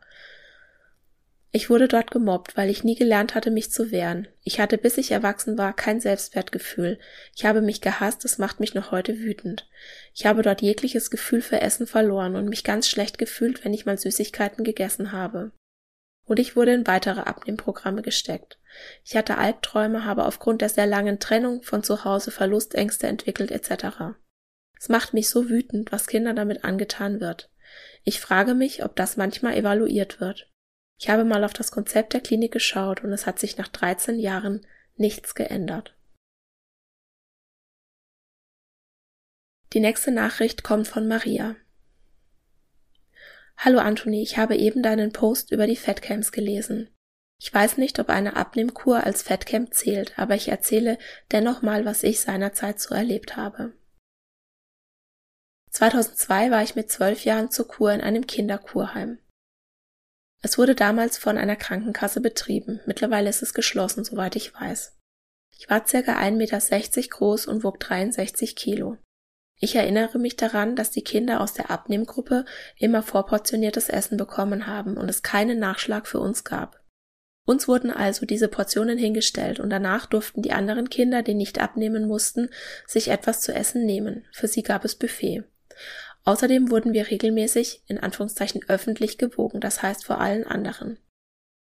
Ich 1.52 1.70
wurde 1.70 1.86
dort 1.86 2.10
gemobbt, 2.10 2.56
weil 2.56 2.68
ich 2.68 2.82
nie 2.82 2.96
gelernt 2.96 3.36
hatte, 3.36 3.52
mich 3.52 3.70
zu 3.70 3.92
wehren. 3.92 4.26
Ich 4.42 4.58
hatte, 4.58 4.76
bis 4.76 4.98
ich 4.98 5.12
erwachsen 5.12 5.56
war, 5.56 5.72
kein 5.72 6.00
Selbstwertgefühl. 6.00 6.98
Ich 7.36 7.44
habe 7.44 7.62
mich 7.62 7.80
gehasst, 7.80 8.24
es 8.24 8.38
macht 8.38 8.58
mich 8.58 8.74
noch 8.74 8.90
heute 8.90 9.20
wütend. 9.20 9.68
Ich 10.12 10.26
habe 10.26 10.42
dort 10.42 10.60
jegliches 10.60 11.12
Gefühl 11.12 11.42
für 11.42 11.60
Essen 11.60 11.86
verloren 11.86 12.34
und 12.34 12.48
mich 12.48 12.64
ganz 12.64 12.88
schlecht 12.88 13.18
gefühlt, 13.18 13.64
wenn 13.64 13.72
ich 13.72 13.86
mal 13.86 13.96
Süßigkeiten 13.96 14.64
gegessen 14.64 15.12
habe. 15.12 15.52
Und 16.26 16.38
ich 16.38 16.56
wurde 16.56 16.72
in 16.72 16.86
weitere 16.86 17.20
Abnehmprogramme 17.20 18.02
gesteckt. 18.02 18.58
Ich 19.04 19.16
hatte 19.16 19.38
Albträume, 19.38 20.04
habe 20.04 20.24
aufgrund 20.24 20.62
der 20.62 20.68
sehr 20.68 20.86
langen 20.86 21.20
Trennung 21.20 21.62
von 21.62 21.82
zu 21.82 22.04
Hause 22.04 22.30
Verlustängste 22.30 23.06
entwickelt 23.06 23.50
etc. 23.50 24.16
Es 24.78 24.88
macht 24.88 25.14
mich 25.14 25.28
so 25.28 25.48
wütend, 25.48 25.92
was 25.92 26.06
Kindern 26.06 26.36
damit 26.36 26.64
angetan 26.64 27.20
wird. 27.20 27.50
Ich 28.04 28.20
frage 28.20 28.54
mich, 28.54 28.84
ob 28.84 28.96
das 28.96 29.16
manchmal 29.16 29.54
evaluiert 29.54 30.20
wird. 30.20 30.50
Ich 30.98 31.08
habe 31.08 31.24
mal 31.24 31.44
auf 31.44 31.52
das 31.52 31.70
Konzept 31.70 32.12
der 32.12 32.20
Klinik 32.20 32.52
geschaut 32.52 33.02
und 33.02 33.12
es 33.12 33.26
hat 33.26 33.38
sich 33.38 33.56
nach 33.56 33.68
13 33.68 34.18
Jahren 34.18 34.66
nichts 34.96 35.34
geändert. 35.34 35.96
Die 39.72 39.80
nächste 39.80 40.12
Nachricht 40.12 40.62
kommt 40.62 40.86
von 40.86 41.08
Maria. 41.08 41.56
Hallo 43.56 43.78
Anthony, 43.78 44.22
ich 44.22 44.36
habe 44.36 44.56
eben 44.56 44.82
deinen 44.82 45.12
Post 45.12 45.50
über 45.50 45.66
die 45.66 45.76
Fatcamps 45.76 46.32
gelesen. 46.32 46.90
Ich 47.40 47.52
weiß 47.52 47.78
nicht, 47.78 47.98
ob 47.98 48.08
eine 48.08 48.36
Abnehmkur 48.36 49.04
als 49.04 49.22
Fatcamp 49.22 49.74
zählt, 49.74 50.18
aber 50.18 50.34
ich 50.34 50.48
erzähle 50.48 50.98
dennoch 51.32 51.62
mal, 51.62 51.84
was 51.84 52.02
ich 52.02 52.20
seinerzeit 52.20 52.80
so 52.80 52.94
erlebt 52.94 53.36
habe. 53.36 53.72
2002 55.70 56.50
war 56.50 56.62
ich 56.62 56.76
mit 56.76 56.90
zwölf 56.90 57.24
Jahren 57.24 57.50
zur 57.50 57.66
Kur 57.66 57.92
in 57.92 58.00
einem 58.00 58.26
Kinderkurheim. 58.26 59.18
Es 60.42 60.58
wurde 60.58 60.74
damals 60.74 61.18
von 61.18 61.38
einer 61.38 61.56
Krankenkasse 61.56 62.20
betrieben. 62.20 62.80
Mittlerweile 62.86 63.30
ist 63.30 63.42
es 63.42 63.54
geschlossen, 63.54 64.04
soweit 64.04 64.36
ich 64.36 64.54
weiß. 64.54 64.96
Ich 65.58 65.70
war 65.70 65.86
circa 65.86 66.18
1,60 66.18 66.32
Meter 66.36 67.08
groß 67.08 67.46
und 67.46 67.64
wog 67.64 67.80
63 67.80 68.54
Kilo. 68.54 68.98
Ich 69.60 69.76
erinnere 69.76 70.18
mich 70.18 70.36
daran, 70.36 70.76
dass 70.76 70.90
die 70.90 71.04
Kinder 71.04 71.40
aus 71.40 71.54
der 71.54 71.70
Abnehmgruppe 71.70 72.44
immer 72.76 73.02
vorportioniertes 73.02 73.88
Essen 73.88 74.16
bekommen 74.16 74.66
haben 74.66 74.96
und 74.96 75.08
es 75.08 75.22
keinen 75.22 75.58
Nachschlag 75.58 76.06
für 76.06 76.20
uns 76.20 76.44
gab. 76.44 76.80
Uns 77.46 77.68
wurden 77.68 77.90
also 77.90 78.24
diese 78.24 78.48
Portionen 78.48 78.98
hingestellt 78.98 79.60
und 79.60 79.70
danach 79.70 80.06
durften 80.06 80.42
die 80.42 80.52
anderen 80.52 80.88
Kinder, 80.88 81.22
die 81.22 81.34
nicht 81.34 81.60
abnehmen 81.60 82.08
mussten, 82.08 82.48
sich 82.86 83.08
etwas 83.08 83.42
zu 83.42 83.54
essen 83.54 83.84
nehmen. 83.84 84.24
Für 84.32 84.48
sie 84.48 84.62
gab 84.62 84.84
es 84.84 84.94
Buffet. 84.94 85.44
Außerdem 86.24 86.70
wurden 86.70 86.94
wir 86.94 87.10
regelmäßig 87.10 87.82
in 87.86 87.98
Anführungszeichen 87.98 88.62
öffentlich 88.68 89.18
gewogen, 89.18 89.60
das 89.60 89.82
heißt 89.82 90.06
vor 90.06 90.20
allen 90.20 90.46
anderen. 90.46 90.98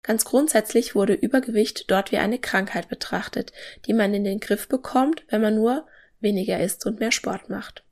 Ganz 0.02 0.26
grundsätzlich 0.26 0.96
wurde 0.96 1.14
Übergewicht 1.14 1.92
dort 1.92 2.12
wie 2.12 2.18
eine 2.18 2.40
Krankheit 2.40 2.90
betrachtet, 2.90 3.52
die 3.86 3.94
man 3.94 4.14
in 4.14 4.24
den 4.24 4.40
Griff 4.40 4.68
bekommt, 4.68 5.26
wenn 5.30 5.42
man 5.42 5.56
nur 5.56 5.86
weniger 6.20 6.60
isst 6.60 6.86
und 6.86 7.00
mehr 7.00 7.12
Sport 7.12 7.50
macht. 7.50 7.84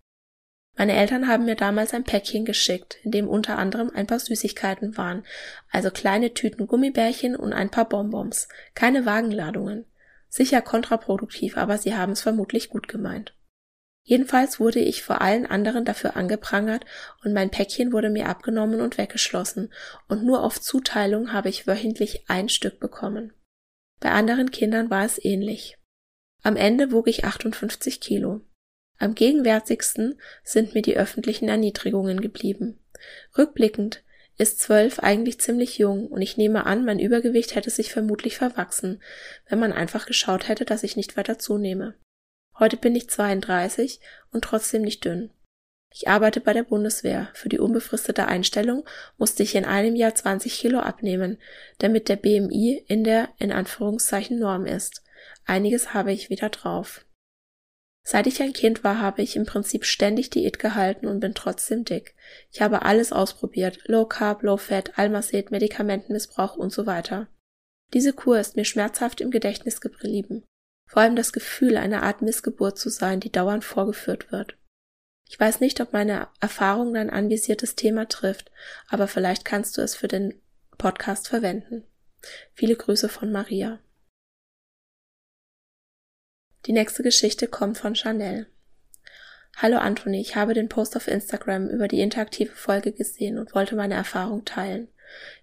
Meine 0.77 0.93
Eltern 0.93 1.27
haben 1.27 1.45
mir 1.45 1.55
damals 1.55 1.93
ein 1.93 2.03
Päckchen 2.03 2.43
geschickt, 2.43 2.97
in 3.03 3.11
dem 3.11 3.29
unter 3.29 3.57
anderem 3.57 3.91
ein 3.93 4.07
paar 4.07 4.19
Süßigkeiten 4.19 4.97
waren, 4.97 5.23
also 5.71 5.89
kleine 5.89 6.33
Tüten 6.33 6.67
Gummibärchen 6.67 7.35
und 7.35 7.53
ein 7.53 7.69
paar 7.69 7.87
Bonbons, 7.87 8.49
keine 8.73 9.05
Wagenladungen. 9.05 9.85
Sicher 10.27 10.61
kontraproduktiv, 10.61 11.55
aber 11.55 11.77
sie 11.77 11.95
haben 11.95 12.11
es 12.11 12.21
vermutlich 12.21 12.69
gut 12.69 12.89
gemeint. 12.89 13.33
Jedenfalls 14.03 14.59
wurde 14.59 14.79
ich 14.79 15.01
vor 15.01 15.21
allen 15.21 15.45
anderen 15.47 15.85
dafür 15.85 16.15
angeprangert 16.15 16.85
und 17.23 17.33
mein 17.33 17.49
Päckchen 17.49 17.91
wurde 17.91 18.09
mir 18.09 18.27
abgenommen 18.27 18.81
und 18.81 18.97
weggeschlossen 18.97 19.73
und 20.07 20.23
nur 20.23 20.43
auf 20.43 20.61
Zuteilung 20.61 21.31
habe 21.33 21.49
ich 21.49 21.65
wöchentlich 21.65 22.25
ein 22.27 22.49
Stück 22.49 22.79
bekommen. 22.79 23.33
Bei 23.99 24.11
anderen 24.11 24.51
Kindern 24.51 24.91
war 24.91 25.05
es 25.05 25.23
ähnlich. 25.23 25.77
Am 26.45 26.57
Ende 26.57 26.91
wog 26.91 27.07
ich 27.07 27.25
58 27.25 27.99
Kilo. 27.99 28.39
Am 28.99 29.15
gegenwärtigsten 29.15 30.21
sind 30.43 30.75
mir 30.75 30.83
die 30.83 30.95
öffentlichen 30.95 31.49
Erniedrigungen 31.49 32.21
geblieben. 32.21 32.77
Rückblickend 33.35 34.03
ist 34.37 34.59
zwölf 34.59 34.99
eigentlich 34.99 35.39
ziemlich 35.39 35.79
jung 35.79 36.05
und 36.05 36.21
ich 36.21 36.37
nehme 36.37 36.67
an, 36.67 36.85
mein 36.85 36.99
Übergewicht 36.99 37.55
hätte 37.55 37.71
sich 37.71 37.91
vermutlich 37.91 38.37
verwachsen, 38.37 39.01
wenn 39.49 39.57
man 39.57 39.73
einfach 39.73 40.05
geschaut 40.05 40.47
hätte, 40.47 40.65
dass 40.65 40.83
ich 40.83 40.95
nicht 40.95 41.17
weiter 41.17 41.39
zunehme. 41.39 41.95
Heute 42.59 42.77
bin 42.77 42.95
ich 42.95 43.09
32 43.09 43.99
und 44.31 44.43
trotzdem 44.43 44.83
nicht 44.83 45.03
dünn. 45.03 45.31
Ich 45.91 46.09
arbeite 46.09 46.41
bei 46.41 46.53
der 46.53 46.63
Bundeswehr. 46.63 47.29
Für 47.33 47.49
die 47.49 47.57
unbefristete 47.57 48.27
Einstellung 48.27 48.87
musste 49.17 49.41
ich 49.41 49.55
in 49.55 49.65
einem 49.65 49.95
Jahr 49.95 50.13
20 50.13 50.53
Kilo 50.59 50.77
abnehmen, 50.77 51.39
damit 51.79 52.07
der 52.07 52.17
BMI 52.17 52.85
in 52.87 53.03
der 53.03 53.29
in 53.39 53.51
Anführungszeichen 53.51 54.37
Norm 54.37 54.67
ist. 54.67 55.01
Einiges 55.45 55.93
habe 55.93 56.11
ich 56.11 56.29
wieder 56.29 56.49
drauf. 56.49 57.05
Seit 58.07 58.27
ich 58.27 58.41
ein 58.41 58.53
Kind 58.53 58.83
war, 58.83 59.01
habe 59.01 59.23
ich 59.23 59.35
im 59.35 59.45
Prinzip 59.45 59.83
ständig 59.83 60.29
Diät 60.29 60.59
gehalten 60.59 61.07
und 61.07 61.19
bin 61.19 61.33
trotzdem 61.33 61.85
dick. 61.85 62.15
Ich 62.51 62.61
habe 62.61 62.83
alles 62.83 63.11
ausprobiert. 63.11 63.79
Low 63.85 64.05
Carb, 64.05 64.43
Low 64.43 64.57
Fat, 64.57 64.97
Almacet, 64.99 65.49
Medikamentenmissbrauch 65.49 66.55
und 66.55 66.71
so 66.71 66.85
weiter. 66.85 67.27
Diese 67.93 68.13
Kur 68.13 68.39
ist 68.39 68.55
mir 68.55 68.65
schmerzhaft 68.65 69.21
im 69.21 69.31
Gedächtnis 69.31 69.81
geblieben. 69.81 70.43
Vor 70.87 71.01
allem 71.01 71.15
das 71.15 71.33
Gefühl, 71.33 71.77
eine 71.77 72.03
Art 72.03 72.21
Missgeburt 72.21 72.77
zu 72.77 72.89
sein, 72.89 73.19
die 73.19 73.31
dauernd 73.31 73.63
vorgeführt 73.63 74.31
wird. 74.31 74.55
Ich 75.27 75.39
weiß 75.39 75.59
nicht, 75.59 75.81
ob 75.81 75.91
meine 75.91 76.27
Erfahrung 76.39 76.93
dein 76.93 77.09
anvisiertes 77.09 77.75
Thema 77.75 78.07
trifft, 78.07 78.51
aber 78.87 79.07
vielleicht 79.07 79.45
kannst 79.45 79.77
du 79.77 79.81
es 79.81 79.95
für 79.95 80.07
den 80.07 80.39
Podcast 80.77 81.27
verwenden. 81.27 81.83
Viele 82.53 82.75
Grüße 82.75 83.09
von 83.09 83.31
Maria. 83.31 83.79
Die 86.65 86.73
nächste 86.73 87.03
Geschichte 87.03 87.47
kommt 87.47 87.77
von 87.77 87.95
Chanel. 87.95 88.47
Hallo 89.57 89.77
Anthony, 89.77 90.19
ich 90.19 90.35
habe 90.35 90.55
den 90.55 90.67
Post 90.67 90.95
auf 90.95 91.07
Instagram 91.07 91.69
über 91.69 91.87
die 91.87 92.01
interaktive 92.01 92.53
Folge 92.53 92.91
gesehen 92.91 93.37
und 93.37 93.53
wollte 93.53 93.75
meine 93.75 93.93
Erfahrung 93.93 94.45
teilen. 94.45 94.87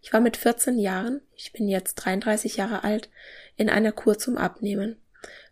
Ich 0.01 0.13
war 0.13 0.21
mit 0.21 0.37
14 0.37 0.81
Jahren, 0.81 1.21
ich 1.37 1.53
bin 1.53 1.69
jetzt 1.69 1.95
33 1.95 2.57
Jahre 2.57 2.83
alt, 2.83 3.09
in 3.57 3.71
einer 3.71 3.93
Kur 3.93 4.19
zum 4.19 4.37
Abnehmen. 4.37 4.97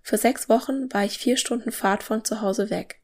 Für 0.02 0.16
sechs 0.16 0.48
Wochen 0.48 0.92
war 0.92 1.04
ich 1.04 1.18
vier 1.18 1.36
Stunden 1.36 1.70
Fahrt 1.70 2.02
von 2.02 2.24
zu 2.24 2.40
Hause 2.40 2.68
weg. 2.68 3.00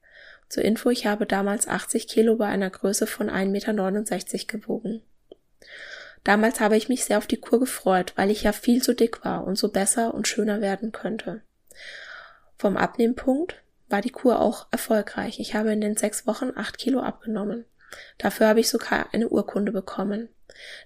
Zur 0.49 0.65
Info, 0.65 0.91
ich 0.91 1.07
habe 1.07 1.25
damals 1.25 1.69
80 1.69 2.09
Kilo 2.09 2.35
bei 2.35 2.47
einer 2.47 2.71
Größe 2.71 3.07
von 3.07 3.31
1,69 3.31 3.47
Meter 3.47 4.47
gewogen. 4.47 5.03
Damals 6.25 6.59
habe 6.59 6.77
ich 6.77 6.89
mich 6.89 7.05
sehr 7.05 7.19
auf 7.19 7.29
die 7.29 7.39
Kur 7.39 7.61
gefreut, 7.61 8.13
weil 8.17 8.33
ich 8.33 8.43
ja 8.43 8.51
viel 8.51 8.83
zu 8.83 8.93
dick 8.93 9.25
war 9.25 9.47
und 9.47 9.57
so 9.57 9.69
besser 9.69 10.15
und 10.15 10.27
schöner 10.27 10.61
werden 10.61 10.91
könnte. 10.91 11.43
Vom 12.57 12.77
Abnehmpunkt 12.77 13.63
war 13.89 14.01
die 14.01 14.11
Kur 14.11 14.41
auch 14.41 14.67
erfolgreich. 14.71 15.39
Ich 15.41 15.55
habe 15.55 15.73
in 15.73 15.81
den 15.81 15.97
sechs 15.97 16.27
Wochen 16.27 16.53
acht 16.57 16.79
Kilo 16.79 17.01
abgenommen. 17.01 17.65
Dafür 18.19 18.49
habe 18.49 18.61
ich 18.61 18.69
sogar 18.69 19.13
eine 19.13 19.29
Urkunde 19.29 19.73
bekommen. 19.73 20.29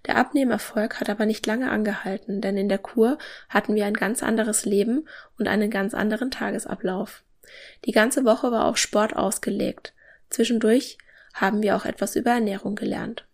Der 0.07 0.17
Abnehmerfolg 0.17 1.01
hat 1.01 1.09
aber 1.09 1.27
nicht 1.27 1.47
lange 1.47 1.71
angehalten, 1.71 2.41
denn 2.41 2.57
in 2.57 2.69
der 2.69 2.79
Kur 2.79 3.19
hatten 3.49 3.75
wir 3.75 3.87
ein 3.87 3.95
ganz 3.95 4.23
anderes 4.23 4.65
Leben 4.65 5.07
und 5.39 5.49
einen 5.49 5.71
ganz 5.71 5.95
anderen 5.95 6.31
Tagesablauf. 6.31 7.25
Die 7.85 7.93
ganze 7.93 8.25
Woche 8.25 8.51
war 8.51 8.67
auf 8.67 8.77
Sport 8.77 9.17
ausgelegt. 9.17 9.95
Zwischendurch 10.29 10.99
haben 11.35 11.63
wir 11.63 11.77
auch 11.77 11.85
etwas 11.85 12.17
über 12.17 12.31
Ernährung 12.31 12.75
gelernt. 12.75 13.27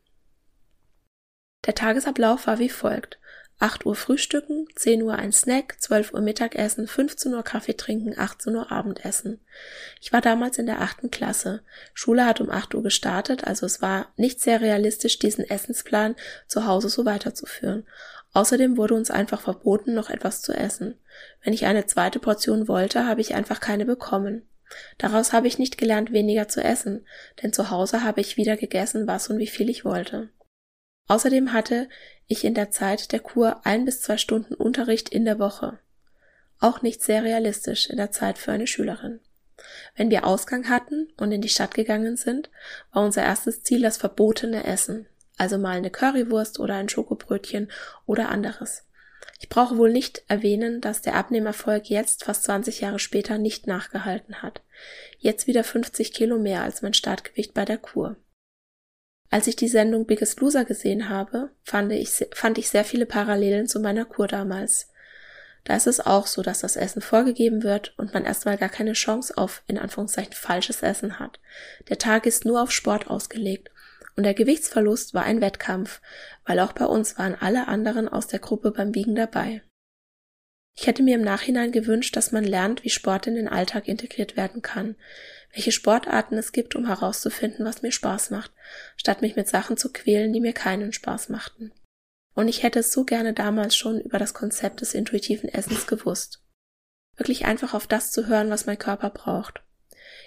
Der 1.67 1.75
Tagesablauf 1.75 2.47
war 2.47 2.59
wie 2.59 2.69
folgt. 2.69 3.19
8 3.59 3.87
Uhr 3.87 3.95
Frühstücken, 3.95 4.67
10 4.75 5.03
Uhr 5.03 5.15
ein 5.15 5.33
Snack, 5.33 5.77
12 5.81 6.13
Uhr 6.13 6.21
Mittagessen, 6.21 6.87
15 6.87 7.33
Uhr 7.33 7.43
Kaffee 7.43 7.75
trinken, 7.75 8.19
18 8.19 8.55
Uhr 8.55 8.71
Abendessen. 8.71 9.41
Ich 10.03 10.13
war 10.13 10.21
damals 10.21 10.59
in 10.59 10.67
der 10.67 10.83
achten 10.83 11.11
Klasse. 11.11 11.63
Schule 11.95 12.27
hat 12.27 12.43
um 12.43 12.51
8 12.51 12.75
Uhr 12.75 12.83
gestartet, 12.83 13.45
also 13.45 13.65
es 13.65 13.81
war 13.81 14.13
nicht 14.17 14.43
sehr 14.43 14.61
realistisch, 14.61 15.19
diesen 15.19 15.49
Essensplan 15.49 16.17
zu 16.47 16.67
Hause 16.67 16.91
so 16.91 17.07
weiterzuführen. 17.07 17.87
Außerdem 18.35 18.77
wurde 18.77 18.95
uns 18.95 19.11
einfach 19.11 19.41
verboten, 19.41 19.95
noch 19.95 20.11
etwas 20.11 20.43
zu 20.43 20.53
essen. 20.53 20.99
Wenn 21.43 21.55
ich 21.55 21.65
eine 21.65 21.87
zweite 21.87 22.19
Portion 22.19 22.69
wollte, 22.69 23.07
habe 23.07 23.23
ich 23.23 23.35
einfach 23.35 23.61
keine 23.61 23.87
bekommen. 23.87 24.47
Daraus 24.99 25.33
habe 25.33 25.47
ich 25.47 25.59
nicht 25.59 25.79
gelernt, 25.79 26.13
weniger 26.13 26.47
zu 26.49 26.63
essen, 26.63 27.07
denn 27.43 27.55
zu 27.55 27.71
Hause 27.71 28.03
habe 28.03 28.21
ich 28.21 28.37
wieder 28.37 28.59
gegessen, 28.59 29.07
was 29.07 29.31
und 29.31 29.39
wie 29.39 29.47
viel 29.47 29.71
ich 29.71 29.87
wollte. 29.87 30.29
Außerdem 31.09 31.53
hatte 31.53 31.89
ich 32.27 32.45
in 32.45 32.55
der 32.55 32.71
Zeit 32.71 33.13
der 33.13 33.21
Kur 33.21 33.61
ein 33.65 33.85
bis 33.85 34.03
zwei 34.03 34.17
Stunden 34.17 34.55
Unterricht 34.55 35.09
in 35.09 35.25
der 35.25 35.39
Woche. 35.39 35.79
Auch 36.59 36.83
nicht 36.83 37.03
sehr 37.03 37.23
realistisch 37.23 37.89
in 37.89 37.97
der 37.97 38.11
Zeit 38.11 38.39
für 38.39 38.53
eine 38.53 38.67
Schülerin. 38.67 39.21
Wenn 39.95 40.11
wir 40.11 40.27
Ausgang 40.27 40.69
hatten 40.69 41.09
und 41.17 41.33
in 41.33 41.41
die 41.41 41.49
Stadt 41.49 41.75
gegangen 41.75 42.17
sind, 42.17 42.51
war 42.93 43.05
unser 43.05 43.23
erstes 43.23 43.63
Ziel 43.63 43.83
das 43.83 43.97
verbotene 43.97 44.65
Essen, 44.65 45.07
also 45.39 45.59
mal 45.59 45.77
eine 45.77 45.91
Currywurst 45.91 46.61
oder 46.61 46.75
ein 46.75 46.89
Schokobrötchen 46.89 47.71
oder 48.05 48.29
anderes. 48.29 48.85
Ich 49.39 49.49
brauche 49.49 49.77
wohl 49.77 49.93
nicht 49.93 50.23
erwähnen, 50.29 50.81
dass 50.81 51.03
der 51.03 51.15
Abnehmerfolg 51.15 51.89
jetzt, 51.91 52.25
fast 52.25 52.45
20 52.45 52.81
Jahre 52.81 52.99
später, 52.99 53.39
nicht 53.39 53.67
nachgehalten 53.67 54.43
hat. 54.43 54.63
Jetzt 55.19 55.47
wieder 55.47 55.65
50 55.65 56.13
Kilo 56.13 56.39
mehr 56.39 56.63
als 56.63 56.83
mein 56.83 56.95
Startgewicht 56.95 57.53
bei 57.55 57.65
der 57.65 57.79
Kur. 57.79 58.17
Als 59.31 59.47
ich 59.47 59.57
die 59.57 59.69
Sendung 59.69 60.07
Biggest 60.07 60.41
Loser 60.41 60.65
gesehen 60.65 61.09
habe, 61.09 61.51
fand 61.65 61.93
ich, 61.93 62.27
fand 62.33 62.59
ich 62.59 62.69
sehr 62.69 62.85
viele 62.85 63.07
Parallelen 63.07 63.67
zu 63.67 63.81
meiner 63.81 64.05
Kur 64.05 64.29
damals. 64.29 64.89
Da 65.65 65.75
ist 65.75 65.89
es 65.89 65.99
auch 65.99 66.29
so, 66.29 66.43
dass 66.43 66.61
das 66.61 66.77
Essen 66.77 67.03
vorgegeben 67.03 67.65
wird 67.65 67.93
und 67.99 68.15
man 68.15 68.25
erstmal 68.25 68.57
gar 68.57 68.69
keine 68.69 68.93
Chance 68.93 69.37
auf, 69.37 69.65
in 69.67 69.79
Anführungszeichen, 69.79 70.33
falsches 70.33 70.83
Essen 70.83 71.19
hat. 71.19 71.41
Der 71.89 71.99
Tag 71.99 72.25
ist 72.25 72.45
nur 72.45 72.63
auf 72.63 72.71
Sport 72.71 73.09
ausgelegt 73.09 73.71
und 74.15 74.23
der 74.23 74.35
Gewichtsverlust 74.35 75.13
war 75.13 75.25
ein 75.25 75.41
Wettkampf, 75.41 76.01
weil 76.45 76.61
auch 76.61 76.73
bei 76.73 76.87
uns 76.87 77.19
waren 77.19 77.35
alle 77.35 77.67
anderen 77.67 78.09
aus 78.09 78.29
der 78.29 78.39
Gruppe 78.39 78.71
beim 78.71 78.95
Wiegen 78.95 79.17
dabei. 79.17 79.63
Ich 80.79 80.87
hätte 80.87 81.03
mir 81.03 81.17
im 81.17 81.23
Nachhinein 81.23 81.73
gewünscht, 81.73 82.17
dass 82.17 82.33
man 82.33 82.45
lernt, 82.45 82.85
wie 82.85 82.91
Sport 82.91 83.27
in 83.27 83.35
den 83.35 83.49
Alltag 83.49 83.89
integriert 83.89 84.37
werden 84.37 84.63
kann, 84.63 84.95
welche 85.57 85.73
Sportarten 85.73 86.37
es 86.37 86.53
gibt, 86.53 86.77
um 86.77 86.87
herauszufinden, 86.87 87.65
was 87.65 87.81
mir 87.81 87.91
Spaß 87.91 88.29
macht, 88.29 88.53
statt 88.99 89.23
mich 89.23 89.37
mit 89.37 89.49
Sachen 89.49 89.79
zu 89.79 89.91
quälen, 89.91 90.35
die 90.35 90.41
mir 90.41 90.53
keinen 90.53 90.93
Spaß 90.93 91.31
machten. 91.31 91.73
Und 92.35 92.49
ich 92.49 92.63
hätte 92.63 92.81
es 92.81 92.93
so 92.93 93.05
gerne 93.05 93.33
damals 93.33 93.75
schon 93.75 93.99
über 93.99 94.19
das 94.19 94.35
Konzept 94.35 94.83
des 94.83 94.93
intuitiven 94.93 95.49
Essens 95.49 95.87
gewusst. 95.87 96.43
Wirklich 97.17 97.47
einfach 97.47 97.73
auf 97.73 97.87
das 97.87 98.13
zu 98.13 98.27
hören, 98.27 98.51
was 98.51 98.67
mein 98.67 98.79
Körper 98.79 99.09
braucht. 99.09 99.63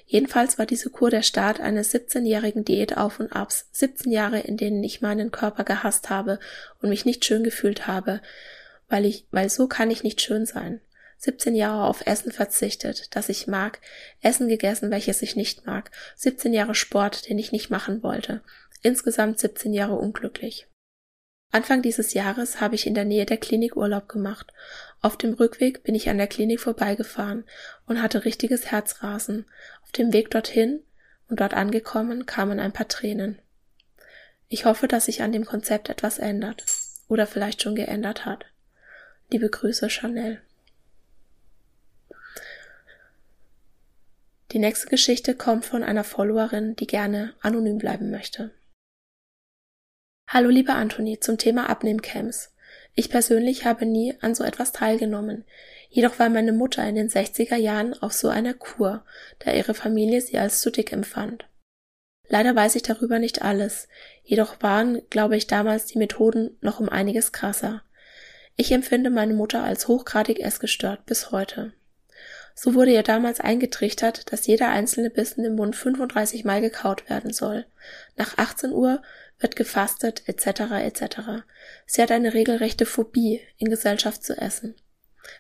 Jedenfalls 0.08 0.58
war 0.58 0.66
diese 0.66 0.90
Kur 0.90 1.12
der 1.12 1.22
Start 1.22 1.60
eines 1.60 1.94
17-jährigen 1.94 2.66
Diät 2.66 2.98
auf 2.98 3.20
und 3.20 3.32
abs, 3.32 3.70
17 3.74 4.12
Jahre, 4.12 4.40
in 4.40 4.58
denen 4.58 4.84
ich 4.84 5.02
meinen 5.02 5.30
Körper 5.30 5.64
gehasst 5.64 6.10
habe 6.10 6.40
und 6.82 6.90
mich 6.90 7.06
nicht 7.06 7.24
schön 7.24 7.44
gefühlt 7.44 7.86
habe, 7.86 8.24
weil 8.88 9.06
ich, 9.06 9.28
weil 9.30 9.52
so 9.52 9.68
kann 9.68 9.92
ich 9.92 10.02
nicht 10.02 10.22
schön 10.22 10.48
sein. 10.48 10.82
17 11.20 11.54
Jahre 11.54 11.86
auf 11.86 12.08
Essen 12.08 12.32
verzichtet, 12.32 13.16
das 13.16 13.30
ich 13.30 13.48
mag, 13.48 13.80
Essen 14.22 14.48
gegessen, 14.48 14.90
welches 14.90 15.22
ich 15.22 15.36
nicht 15.36 15.66
mag, 15.66 15.92
17 16.16 16.54
Jahre 16.54 16.76
Sport, 16.76 17.30
den 17.30 17.38
ich 17.38 17.52
nicht 17.52 17.70
machen 17.70 18.02
wollte, 18.04 18.42
insgesamt 18.82 19.40
17 19.40 19.74
Jahre 19.74 19.96
unglücklich. 19.96 20.68
Anfang 21.52 21.82
dieses 21.82 22.14
Jahres 22.14 22.62
habe 22.62 22.76
ich 22.76 22.88
in 22.88 22.94
der 22.94 23.06
Nähe 23.06 23.26
der 23.26 23.38
Klinik 23.38 23.76
Urlaub 23.76 24.08
gemacht. 24.08 24.54
Auf 25.02 25.18
dem 25.18 25.34
Rückweg 25.34 25.84
bin 25.84 25.96
ich 25.96 26.08
an 26.10 26.18
der 26.18 26.28
Klinik 26.28 26.60
vorbeigefahren 26.60 27.44
und 27.88 28.02
hatte 28.02 28.24
richtiges 28.24 28.68
Herzrasen. 28.68 29.46
Auf 29.84 29.92
dem 29.92 30.14
Weg 30.14 30.30
dorthin 30.30 30.84
und 31.28 31.40
dort 31.40 31.54
angekommen 31.54 32.28
kamen 32.28 32.60
ein 32.60 32.72
paar 32.72 32.88
Tränen. 32.88 33.40
Ich 34.48 34.66
hoffe, 34.66 34.88
dass 34.88 35.06
sich 35.06 35.22
an 35.22 35.32
dem 35.32 35.46
Konzept 35.46 35.90
etwas 35.90 36.20
ändert 36.20 36.64
oder 37.08 37.28
vielleicht 37.28 37.64
schon 37.64 37.76
geändert 37.76 38.26
hat. 38.26 38.46
Liebe 39.32 39.50
Grüße, 39.50 39.90
Chanel. 39.90 40.42
Die 44.52 44.60
nächste 44.60 44.88
Geschichte 44.88 45.36
kommt 45.36 45.64
von 45.66 45.84
einer 45.84 46.04
Followerin, 46.04 46.76
die 46.76 46.88
gerne 46.88 47.36
anonym 47.40 47.78
bleiben 47.78 48.10
möchte. 48.10 48.52
Hallo 50.28 50.50
lieber 50.50 50.74
Anthony 50.74 51.20
zum 51.20 51.38
Thema 51.38 51.70
Abnehmcamps. 51.70 52.52
Ich 52.96 53.12
persönlich 53.12 53.66
habe 53.66 53.86
nie 53.86 54.16
an 54.22 54.34
so 54.34 54.44
etwas 54.44 54.72
teilgenommen. 54.72 55.46
Jedoch 55.90 56.18
war 56.18 56.30
meine 56.30 56.52
Mutter 56.52 56.88
in 56.88 56.96
den 56.96 57.10
60er 57.10 57.58
Jahren 57.58 57.94
auf 58.02 58.14
so 58.14 58.28
einer 58.28 58.56
Kur, 58.56 59.06
da 59.38 59.54
ihre 59.54 59.76
Familie 59.76 60.20
sie 60.22 60.40
als 60.40 60.62
zu 60.62 60.72
dick 60.72 60.92
empfand. 60.92 61.48
Leider 62.28 62.56
weiß 62.56 62.76
ich 62.76 62.84
darüber 62.84 63.20
nicht 63.20 63.44
alles, 63.44 63.88
jedoch 64.24 64.62
waren, 64.62 65.02
glaube 65.10 65.38
ich, 65.38 65.48
damals 65.48 65.86
die 65.86 65.98
Methoden 66.00 66.58
noch 66.62 66.80
um 66.80 66.90
einiges 66.90 67.32
krasser. 67.32 67.84
Ich 68.56 68.72
empfinde 68.72 69.12
meine 69.12 69.34
Mutter 69.34 69.64
als 69.64 69.88
hochgradig 69.88 70.40
essgestört 70.40 71.06
bis 71.06 71.32
heute. 71.32 71.74
So 72.62 72.74
wurde 72.74 72.92
ihr 72.92 73.04
damals 73.04 73.40
eingetrichtert, 73.40 74.34
dass 74.34 74.46
jeder 74.46 74.68
einzelne 74.68 75.10
Bissen 75.10 75.46
im 75.46 75.56
Mund 75.56 75.78
35 75.78 76.44
Mal 76.44 76.60
gekaut 76.60 77.10
werden 77.10 77.32
soll. 77.32 77.66
Nach 78.18 78.38
18 78.38 78.74
Uhr 78.74 79.02
wird 79.40 79.56
gefastet, 79.56 80.24
etc. 80.28 80.74
etc. 80.84 81.46
Sie 81.86 82.02
hat 82.02 82.12
eine 82.12 82.34
regelrechte 82.34 82.86
Phobie, 82.86 83.40
in 83.56 83.70
Gesellschaft 83.70 84.26
zu 84.26 84.38
essen. 84.38 84.76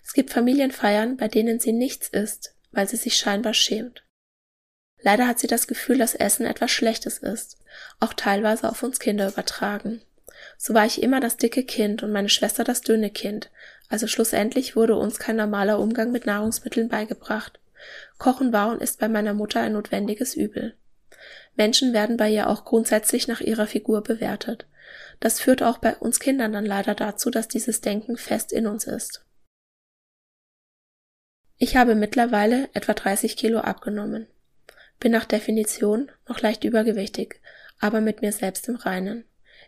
Es 0.01 0.13
gibt 0.13 0.29
Familienfeiern, 0.29 1.17
bei 1.17 1.27
denen 1.27 1.59
sie 1.59 1.73
nichts 1.73 2.07
isst, 2.07 2.55
weil 2.71 2.87
sie 2.87 2.95
sich 2.95 3.17
scheinbar 3.17 3.53
schämt. 3.53 4.05
Leider 5.01 5.27
hat 5.27 5.39
sie 5.39 5.47
das 5.47 5.67
Gefühl, 5.67 5.97
dass 5.97 6.15
Essen 6.15 6.45
etwas 6.45 6.71
Schlechtes 6.71 7.17
ist, 7.17 7.57
auch 7.99 8.13
teilweise 8.13 8.69
auf 8.69 8.81
uns 8.81 8.97
Kinder 8.97 9.27
übertragen. 9.27 10.01
So 10.57 10.73
war 10.73 10.85
ich 10.85 11.03
immer 11.03 11.19
das 11.19 11.35
dicke 11.35 11.65
Kind 11.65 12.01
und 12.01 12.13
meine 12.13 12.29
Schwester 12.29 12.63
das 12.63 12.79
dünne 12.79 13.09
Kind, 13.09 13.51
also 13.89 14.07
schlussendlich 14.07 14.75
wurde 14.75 14.95
uns 14.95 15.19
kein 15.19 15.35
normaler 15.35 15.79
Umgang 15.79 16.11
mit 16.11 16.25
Nahrungsmitteln 16.25 16.87
beigebracht. 16.87 17.59
Kochen 18.17 18.53
war 18.53 18.71
und 18.71 18.81
ist 18.81 18.99
bei 18.99 19.09
meiner 19.09 19.33
Mutter 19.33 19.61
ein 19.61 19.73
notwendiges 19.73 20.35
Übel. 20.35 20.75
Menschen 21.55 21.91
werden 21.91 22.15
bei 22.15 22.29
ihr 22.29 22.47
auch 22.49 22.65
grundsätzlich 22.65 23.27
nach 23.27 23.41
ihrer 23.41 23.67
Figur 23.67 24.01
bewertet. 24.01 24.67
Das 25.19 25.39
führt 25.39 25.63
auch 25.63 25.79
bei 25.79 25.95
uns 25.97 26.19
Kindern 26.19 26.53
dann 26.53 26.65
leider 26.65 26.95
dazu, 26.95 27.29
dass 27.29 27.47
dieses 27.47 27.81
Denken 27.81 28.15
fest 28.15 28.53
in 28.53 28.67
uns 28.67 28.85
ist. 28.85 29.25
Ich 31.57 31.75
habe 31.75 31.95
mittlerweile 31.95 32.69
etwa 32.73 32.93
30 32.93 33.35
Kilo 33.35 33.59
abgenommen. 33.59 34.27
Bin 34.99 35.11
nach 35.11 35.25
Definition 35.25 36.11
noch 36.27 36.41
leicht 36.41 36.63
übergewichtig, 36.63 37.41
aber 37.79 38.01
mit 38.01 38.21
mir 38.21 38.31
selbst 38.31 38.69
im 38.69 38.75
Reinen. 38.75 39.25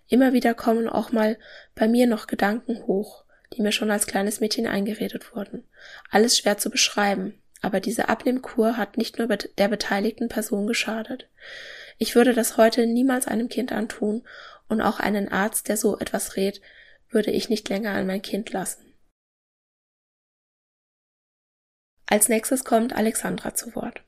Immer 0.08 0.32
wieder 0.32 0.54
kommen 0.54 0.88
auch 0.88 1.12
mal 1.12 1.38
bei 1.76 1.88
mir 1.88 2.08
noch 2.08 2.28
Gedanken 2.28 2.86
hoch, 2.86 3.26
die 3.54 3.62
mir 3.62 3.72
schon 3.72 3.92
als 3.92 4.08
kleines 4.08 4.40
Mädchen 4.40 4.68
eingeredet 4.68 5.36
wurden. 5.36 5.68
Alles 6.10 6.38
schwer 6.38 6.58
zu 6.58 6.70
beschreiben, 6.70 7.42
aber 7.62 7.80
diese 7.80 8.10
Abnehmkur 8.10 8.78
hat 8.78 8.98
nicht 8.98 9.18
nur 9.18 9.28
der 9.28 9.68
beteiligten 9.68 10.30
Person 10.30 10.68
geschadet. 10.68 11.30
Ich 11.98 12.16
würde 12.16 12.34
das 12.34 12.58
heute 12.58 12.88
niemals 12.88 13.28
einem 13.28 13.50
Kind 13.50 13.72
antun 13.72 14.26
und 14.68 14.82
auch 14.82 15.00
einen 15.00 15.30
Arzt, 15.30 15.68
der 15.68 15.78
so 15.78 16.00
etwas 16.00 16.36
rät, 16.36 16.62
würde 17.10 17.32
ich 17.32 17.50
nicht 17.50 17.68
länger 17.70 17.92
an 17.92 18.08
mein 18.08 18.22
Kind 18.22 18.52
lassen. 18.52 18.94
Als 22.06 22.30
nächstes 22.30 22.66
kommt 22.66 22.94
Alexandra 22.94 23.54
zu 23.54 23.76
Wort. 23.76 24.04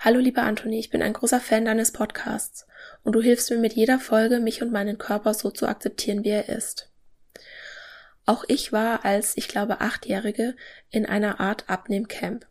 Hallo 0.00 0.20
lieber 0.20 0.42
Anthony, 0.42 0.78
ich 0.78 0.90
bin 0.90 1.02
ein 1.02 1.12
großer 1.12 1.40
Fan 1.40 1.64
deines 1.64 1.90
Podcasts 1.90 2.68
und 3.02 3.14
du 3.14 3.20
hilfst 3.20 3.50
mir 3.50 3.58
mit 3.58 3.72
jeder 3.72 3.98
Folge, 3.98 4.38
mich 4.38 4.62
und 4.62 4.70
meinen 4.70 4.98
Körper 4.98 5.34
so 5.34 5.50
zu 5.50 5.66
akzeptieren, 5.66 6.22
wie 6.22 6.30
er 6.30 6.48
ist. 6.48 6.92
Auch 8.28 8.44
ich 8.46 8.74
war 8.74 9.06
als, 9.06 9.38
ich 9.38 9.48
glaube, 9.48 9.80
Achtjährige 9.80 10.54
in 10.90 11.06
einer 11.06 11.40
Art 11.40 11.70
Abnehmcamp. 11.70 12.46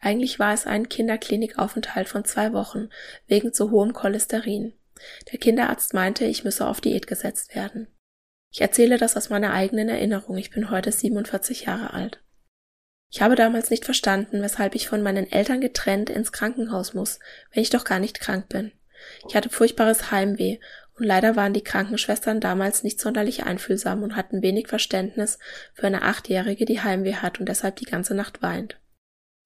Eigentlich 0.00 0.38
war 0.38 0.54
es 0.54 0.66
ein 0.66 0.88
Kinderklinikaufenthalt 0.88 2.08
von 2.08 2.24
zwei 2.24 2.54
Wochen 2.54 2.88
wegen 3.26 3.52
zu 3.52 3.70
hohem 3.70 3.92
Cholesterin. 3.92 4.72
Der 5.30 5.38
Kinderarzt 5.38 5.92
meinte, 5.92 6.24
ich 6.24 6.44
müsse 6.44 6.66
auf 6.66 6.80
Diät 6.80 7.06
gesetzt 7.06 7.54
werden. 7.54 7.88
Ich 8.50 8.62
erzähle 8.62 8.96
das 8.96 9.18
aus 9.18 9.28
meiner 9.28 9.52
eigenen 9.52 9.90
Erinnerung. 9.90 10.38
Ich 10.38 10.48
bin 10.48 10.70
heute 10.70 10.90
47 10.90 11.66
Jahre 11.66 11.92
alt. 11.92 12.24
Ich 13.12 13.20
habe 13.20 13.34
damals 13.34 13.68
nicht 13.68 13.84
verstanden, 13.84 14.40
weshalb 14.40 14.74
ich 14.74 14.88
von 14.88 15.02
meinen 15.02 15.30
Eltern 15.30 15.60
getrennt 15.60 16.08
ins 16.08 16.32
Krankenhaus 16.32 16.94
muss, 16.94 17.18
wenn 17.52 17.62
ich 17.62 17.68
doch 17.68 17.84
gar 17.84 17.98
nicht 17.98 18.18
krank 18.18 18.48
bin. 18.48 18.72
Ich 19.28 19.36
hatte 19.36 19.50
furchtbares 19.50 20.10
Heimweh 20.10 20.58
und 20.98 21.04
leider 21.04 21.36
waren 21.36 21.52
die 21.52 21.62
Krankenschwestern 21.62 22.40
damals 22.40 22.82
nicht 22.82 23.00
sonderlich 23.00 23.44
einfühlsam 23.44 24.02
und 24.02 24.16
hatten 24.16 24.42
wenig 24.42 24.66
Verständnis 24.66 25.38
für 25.72 25.86
eine 25.86 26.02
Achtjährige, 26.02 26.64
die 26.64 26.80
Heimweh 26.80 27.14
hat 27.14 27.38
und 27.38 27.48
deshalb 27.48 27.76
die 27.76 27.84
ganze 27.84 28.14
Nacht 28.14 28.42
weint. 28.42 28.80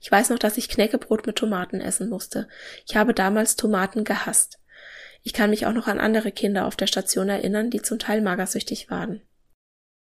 Ich 0.01 0.11
weiß 0.11 0.31
noch, 0.31 0.39
dass 0.39 0.57
ich 0.57 0.69
Knäckebrot 0.69 1.27
mit 1.27 1.37
Tomaten 1.37 1.81
essen 1.81 2.09
musste. 2.09 2.49
Ich 2.87 2.97
habe 2.97 3.15
damals 3.15 3.57
Tomaten 3.57 4.05
gehasst. 4.05 4.59
Ich 5.23 5.33
kann 5.33 5.51
mich 5.51 5.67
auch 5.67 5.73
noch 5.73 5.87
an 5.87 6.01
andere 6.01 6.33
Kinder 6.33 6.67
auf 6.67 6.75
der 6.75 6.87
Station 6.89 7.29
erinnern, 7.29 7.71
die 7.71 7.83
zum 7.83 7.99
Teil 7.99 8.23
magersüchtig 8.23 8.91
waren. 8.91 9.23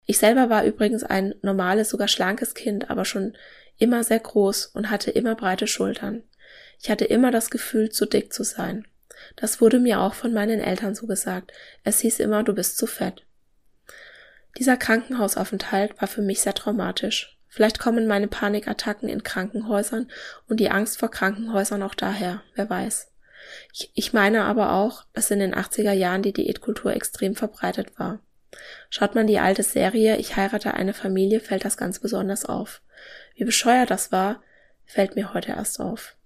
Ich 0.05 0.19
selber 0.19 0.49
war 0.49 0.65
übrigens 0.65 1.03
ein 1.03 1.33
normales, 1.41 1.89
sogar 1.89 2.07
schlankes 2.07 2.53
Kind, 2.53 2.89
aber 2.89 3.05
schon 3.05 3.35
immer 3.77 4.03
sehr 4.03 4.19
groß 4.19 4.67
und 4.67 4.91
hatte 4.91 5.11
immer 5.11 5.35
breite 5.35 5.67
Schultern. 5.67 6.23
Ich 6.81 6.89
hatte 6.89 7.05
immer 7.05 7.31
das 7.31 7.49
Gefühl, 7.49 7.89
zu 7.89 8.05
dick 8.05 8.31
zu 8.33 8.43
sein. 8.43 8.85
Das 9.35 9.61
wurde 9.61 9.79
mir 9.79 10.01
auch 10.01 10.13
von 10.13 10.33
meinen 10.33 10.59
Eltern 10.59 10.95
so 10.95 11.07
gesagt. 11.07 11.51
Es 11.83 11.99
hieß 11.99 12.19
immer, 12.19 12.43
du 12.43 12.53
bist 12.53 12.77
zu 12.77 12.87
fett. 12.87 13.23
Dieser 14.57 14.77
Krankenhausaufenthalt 14.77 15.99
war 16.01 16.07
für 16.07 16.21
mich 16.21 16.41
sehr 16.41 16.53
traumatisch. 16.53 17.37
Vielleicht 17.47 17.79
kommen 17.79 18.07
meine 18.07 18.27
Panikattacken 18.27 19.09
in 19.09 19.23
Krankenhäusern 19.23 20.09
und 20.47 20.59
die 20.59 20.69
Angst 20.69 20.99
vor 20.99 21.09
Krankenhäusern 21.09 21.83
auch 21.83 21.95
daher, 21.95 22.41
wer 22.55 22.69
weiß. 22.69 23.11
Ich, 23.93 24.13
meine 24.13 24.43
aber 24.43 24.73
auch, 24.73 25.05
dass 25.13 25.31
in 25.31 25.39
den 25.39 25.55
80er 25.55 25.93
Jahren 25.93 26.21
die 26.21 26.33
Diätkultur 26.33 26.93
extrem 26.93 27.35
verbreitet 27.35 27.97
war. 27.97 28.19
Schaut 28.89 29.15
man 29.15 29.27
die 29.27 29.39
alte 29.39 29.63
Serie 29.63 30.17
Ich 30.17 30.35
heirate 30.35 30.73
eine 30.73 30.93
Familie, 30.93 31.39
fällt 31.39 31.63
das 31.63 31.77
ganz 31.77 31.99
besonders 31.99 32.45
auf. 32.45 32.81
Wie 33.35 33.45
bescheuert 33.45 33.91
das 33.91 34.11
war, 34.11 34.41
fällt 34.85 35.15
mir 35.15 35.33
heute 35.33 35.51
erst 35.51 35.79
auf. 35.79 36.16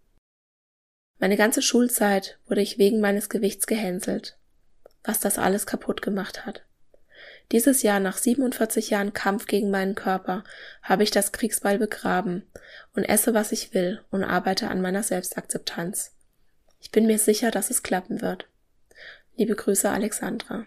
Meine 1.21 1.37
ganze 1.37 1.61
Schulzeit 1.61 2.39
wurde 2.47 2.61
ich 2.61 2.79
wegen 2.79 2.99
meines 2.99 3.29
Gewichts 3.29 3.67
gehänselt, 3.67 4.39
was 5.03 5.19
das 5.19 5.37
alles 5.37 5.67
kaputt 5.67 6.01
gemacht 6.01 6.47
hat. 6.47 6.65
Dieses 7.51 7.83
Jahr 7.83 7.99
nach 7.99 8.17
47 8.17 8.89
Jahren 8.89 9.13
Kampf 9.13 9.45
gegen 9.45 9.69
meinen 9.69 9.93
Körper 9.93 10.43
habe 10.81 11.03
ich 11.03 11.11
das 11.11 11.31
Kriegsbeil 11.31 11.77
begraben 11.77 12.49
und 12.95 13.03
esse, 13.03 13.35
was 13.35 13.51
ich 13.51 13.75
will 13.75 14.03
und 14.09 14.23
arbeite 14.23 14.69
an 14.69 14.81
meiner 14.81 15.03
Selbstakzeptanz. 15.03 16.15
Ich 16.79 16.89
bin 16.89 17.05
mir 17.05 17.19
sicher, 17.19 17.51
dass 17.51 17.69
es 17.69 17.83
klappen 17.83 18.21
wird. 18.21 18.47
Liebe 19.35 19.55
Grüße, 19.55 19.91
Alexandra. 19.91 20.65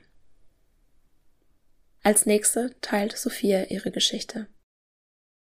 Als 2.05 2.27
nächste 2.27 2.77
teilt 2.81 3.19
Sophia 3.19 3.65
ihre 3.65 3.91
Geschichte. 3.91 4.47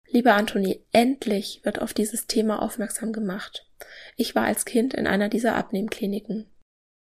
Lieber 0.08 0.34
Anthony, 0.34 0.84
endlich 0.90 1.60
wird 1.62 1.80
auf 1.80 1.94
dieses 1.94 2.26
Thema 2.26 2.60
aufmerksam 2.60 3.12
gemacht. 3.12 3.65
Ich 4.16 4.34
war 4.34 4.44
als 4.44 4.64
Kind 4.64 4.94
in 4.94 5.06
einer 5.06 5.28
dieser 5.28 5.54
Abnehmkliniken. 5.54 6.46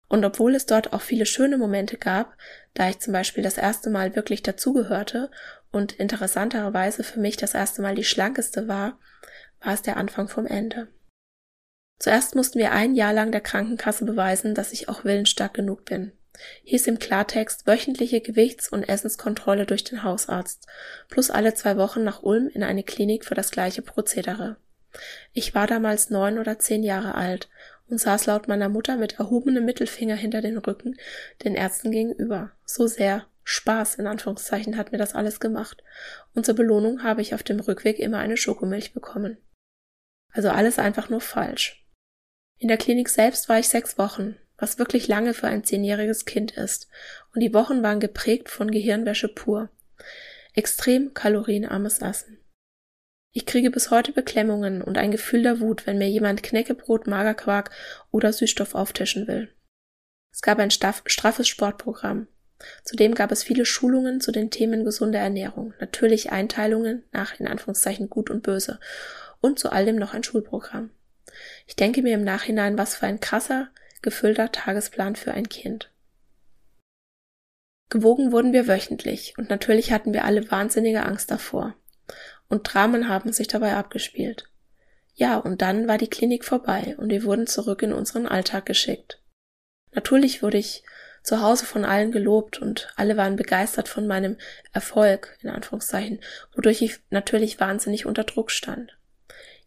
Und 0.09 0.25
obwohl 0.25 0.53
es 0.53 0.65
dort 0.65 0.93
auch 0.93 1.01
viele 1.01 1.25
schöne 1.25 1.57
Momente 1.57 1.97
gab, 1.97 2.37
da 2.73 2.89
ich 2.89 2.99
zum 2.99 3.13
Beispiel 3.13 3.43
das 3.43 3.57
erste 3.57 3.89
Mal 3.89 4.15
wirklich 4.15 4.43
dazugehörte 4.43 5.31
und 5.71 5.93
interessanterweise 5.93 7.03
für 7.03 7.19
mich 7.19 7.37
das 7.37 7.53
erste 7.53 7.81
Mal 7.81 7.95
die 7.95 8.03
schlankeste 8.03 8.67
war, 8.67 8.99
war 9.61 9.73
es 9.73 9.81
der 9.81 9.97
Anfang 9.97 10.27
vom 10.27 10.45
Ende. 10.45 10.87
Zuerst 11.99 12.35
mussten 12.35 12.59
wir 12.59 12.73
ein 12.73 12.95
Jahr 12.95 13.13
lang 13.13 13.31
der 13.31 13.41
Krankenkasse 13.41 14.05
beweisen, 14.05 14.55
dass 14.55 14.73
ich 14.73 14.89
auch 14.89 15.03
willensstark 15.03 15.53
genug 15.53 15.85
bin. 15.85 16.11
Hieß 16.63 16.87
im 16.87 16.99
Klartext 16.99 17.67
wöchentliche 17.67 18.19
Gewichts- 18.19 18.67
und 18.67 18.83
Essenskontrolle 18.83 19.65
durch 19.65 19.83
den 19.83 20.03
Hausarzt, 20.03 20.67
plus 21.07 21.29
alle 21.29 21.53
zwei 21.53 21.77
Wochen 21.77 22.03
nach 22.03 22.23
Ulm 22.23 22.49
in 22.49 22.63
eine 22.63 22.83
Klinik 22.83 23.25
für 23.25 23.35
das 23.35 23.51
gleiche 23.51 23.81
Prozedere. 23.81 24.57
Ich 25.33 25.55
war 25.55 25.67
damals 25.67 26.09
neun 26.09 26.37
oder 26.37 26.59
zehn 26.59 26.83
Jahre 26.83 27.15
alt 27.15 27.49
und 27.89 27.99
saß 27.99 28.25
laut 28.27 28.47
meiner 28.47 28.69
Mutter 28.69 28.97
mit 28.97 29.19
erhobenem 29.19 29.65
Mittelfinger 29.65 30.15
hinter 30.15 30.41
den 30.41 30.57
Rücken 30.57 30.97
den 31.43 31.55
Ärzten 31.55 31.91
gegenüber. 31.91 32.51
So 32.65 32.87
sehr 32.87 33.25
Spaß 33.43 33.95
in 33.95 34.07
Anführungszeichen 34.07 34.77
hat 34.77 34.91
mir 34.91 34.97
das 34.97 35.15
alles 35.15 35.39
gemacht. 35.39 35.83
Und 36.33 36.45
zur 36.45 36.55
Belohnung 36.55 37.03
habe 37.03 37.21
ich 37.21 37.33
auf 37.33 37.43
dem 37.43 37.59
Rückweg 37.59 37.99
immer 37.99 38.19
eine 38.19 38.37
Schokomilch 38.37 38.93
bekommen. 38.93 39.37
Also 40.31 40.49
alles 40.49 40.79
einfach 40.79 41.09
nur 41.09 41.21
falsch. 41.21 41.85
In 42.57 42.67
der 42.67 42.77
Klinik 42.77 43.09
selbst 43.09 43.49
war 43.49 43.59
ich 43.59 43.67
sechs 43.67 43.97
Wochen, 43.97 44.37
was 44.57 44.79
wirklich 44.79 45.07
lange 45.07 45.33
für 45.33 45.47
ein 45.47 45.63
zehnjähriges 45.63 46.25
Kind 46.25 46.51
ist, 46.51 46.87
und 47.33 47.41
die 47.41 47.53
Wochen 47.53 47.83
waren 47.83 47.99
geprägt 47.99 48.49
von 48.49 48.71
Gehirnwäsche 48.71 49.27
pur. 49.27 49.69
Extrem 50.53 51.13
kalorienarmes 51.13 51.99
Essen. 51.99 52.39
Ich 53.35 53.47
kriege 53.47 53.71
bis 53.71 53.89
heute 53.89 54.11
Beklemmungen 54.11 54.83
und 54.83 54.99
ein 54.99 55.09
Gefühl 55.09 55.41
der 55.41 55.59
Wut, 55.59 55.87
wenn 55.87 55.97
mir 55.97 56.07
jemand 56.07 56.43
Knäckebrot, 56.43 57.07
Magerquark 57.07 57.71
oder 58.11 58.31
Süßstoff 58.31 58.75
auftischen 58.75 59.27
will. 59.27 59.49
Es 60.31 60.43
gab 60.43 60.59
ein 60.59 60.69
straffes 60.69 61.47
Sportprogramm. 61.47 62.27
Zudem 62.83 63.15
gab 63.15 63.31
es 63.31 63.41
viele 63.43 63.65
Schulungen 63.65 64.21
zu 64.21 64.31
den 64.31 64.51
Themen 64.51 64.85
gesunde 64.85 65.17
Ernährung, 65.17 65.73
natürlich 65.79 66.31
Einteilungen 66.31 67.03
nach 67.11 67.39
in 67.39 67.47
Anführungszeichen 67.47 68.07
gut 68.07 68.29
und 68.29 68.43
böse 68.43 68.79
und 69.41 69.57
zu 69.57 69.71
all 69.71 69.85
dem 69.85 69.95
noch 69.95 70.13
ein 70.13 70.23
Schulprogramm. 70.23 70.91
Ich 71.65 71.75
denke 71.75 72.03
mir 72.03 72.13
im 72.13 72.23
Nachhinein, 72.23 72.77
was 72.77 72.95
für 72.95 73.07
ein 73.07 73.19
krasser, 73.19 73.69
gefüllter 74.03 74.51
Tagesplan 74.51 75.15
für 75.15 75.33
ein 75.33 75.49
Kind. 75.49 75.91
Gewogen 77.89 78.31
wurden 78.31 78.53
wir 78.53 78.67
wöchentlich 78.67 79.33
und 79.39 79.49
natürlich 79.49 79.91
hatten 79.91 80.13
wir 80.13 80.23
alle 80.23 80.49
wahnsinnige 80.51 81.03
Angst 81.03 81.31
davor 81.31 81.75
und 82.49 82.63
Dramen 82.63 83.09
haben 83.09 83.31
sich 83.31 83.47
dabei 83.47 83.75
abgespielt. 83.75 84.45
Ja, 85.15 85.37
und 85.37 85.61
dann 85.61 85.87
war 85.87 85.97
die 85.97 86.09
Klinik 86.09 86.43
vorbei 86.43 86.95
und 86.97 87.09
wir 87.09 87.23
wurden 87.23 87.47
zurück 87.47 87.83
in 87.83 87.93
unseren 87.93 88.27
Alltag 88.27 88.65
geschickt. 88.65 89.21
Natürlich 89.91 90.41
wurde 90.41 90.57
ich 90.57 90.83
zu 91.21 91.41
Hause 91.41 91.65
von 91.65 91.85
allen 91.85 92.11
gelobt 92.11 92.59
und 92.59 92.89
alle 92.95 93.15
waren 93.15 93.35
begeistert 93.35 93.87
von 93.87 94.07
meinem 94.07 94.37
Erfolg, 94.73 95.37
in 95.41 95.49
Anführungszeichen, 95.49 96.19
wodurch 96.53 96.81
ich 96.81 96.99
natürlich 97.09 97.59
wahnsinnig 97.59 98.05
unter 98.05 98.23
Druck 98.23 98.51
stand. 98.51 98.97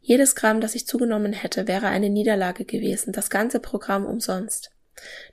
Jedes 0.00 0.36
Gramm, 0.36 0.60
das 0.60 0.74
ich 0.74 0.86
zugenommen 0.86 1.32
hätte, 1.32 1.66
wäre 1.66 1.88
eine 1.88 2.10
Niederlage 2.10 2.64
gewesen, 2.64 3.12
das 3.12 3.30
ganze 3.30 3.58
Programm 3.58 4.04
umsonst. 4.04 4.70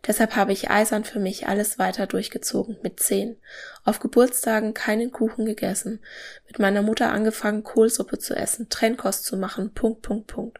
Deshalb 0.05 0.35
habe 0.35 0.51
ich 0.51 0.69
eisern 0.69 1.05
für 1.05 1.19
mich 1.19 1.47
alles 1.47 1.79
weiter 1.79 2.07
durchgezogen, 2.07 2.77
mit 2.83 2.99
zehn. 2.99 3.37
Auf 3.83 3.99
Geburtstagen 3.99 4.73
keinen 4.73 5.11
Kuchen 5.11 5.45
gegessen, 5.45 6.03
mit 6.47 6.59
meiner 6.59 6.81
Mutter 6.81 7.11
angefangen, 7.11 7.63
Kohlsuppe 7.63 8.19
zu 8.19 8.35
essen, 8.35 8.69
Trennkost 8.69 9.25
zu 9.25 9.37
machen, 9.37 9.73
Punkt, 9.73 10.01
Punkt, 10.01 10.27
Punkt. 10.27 10.59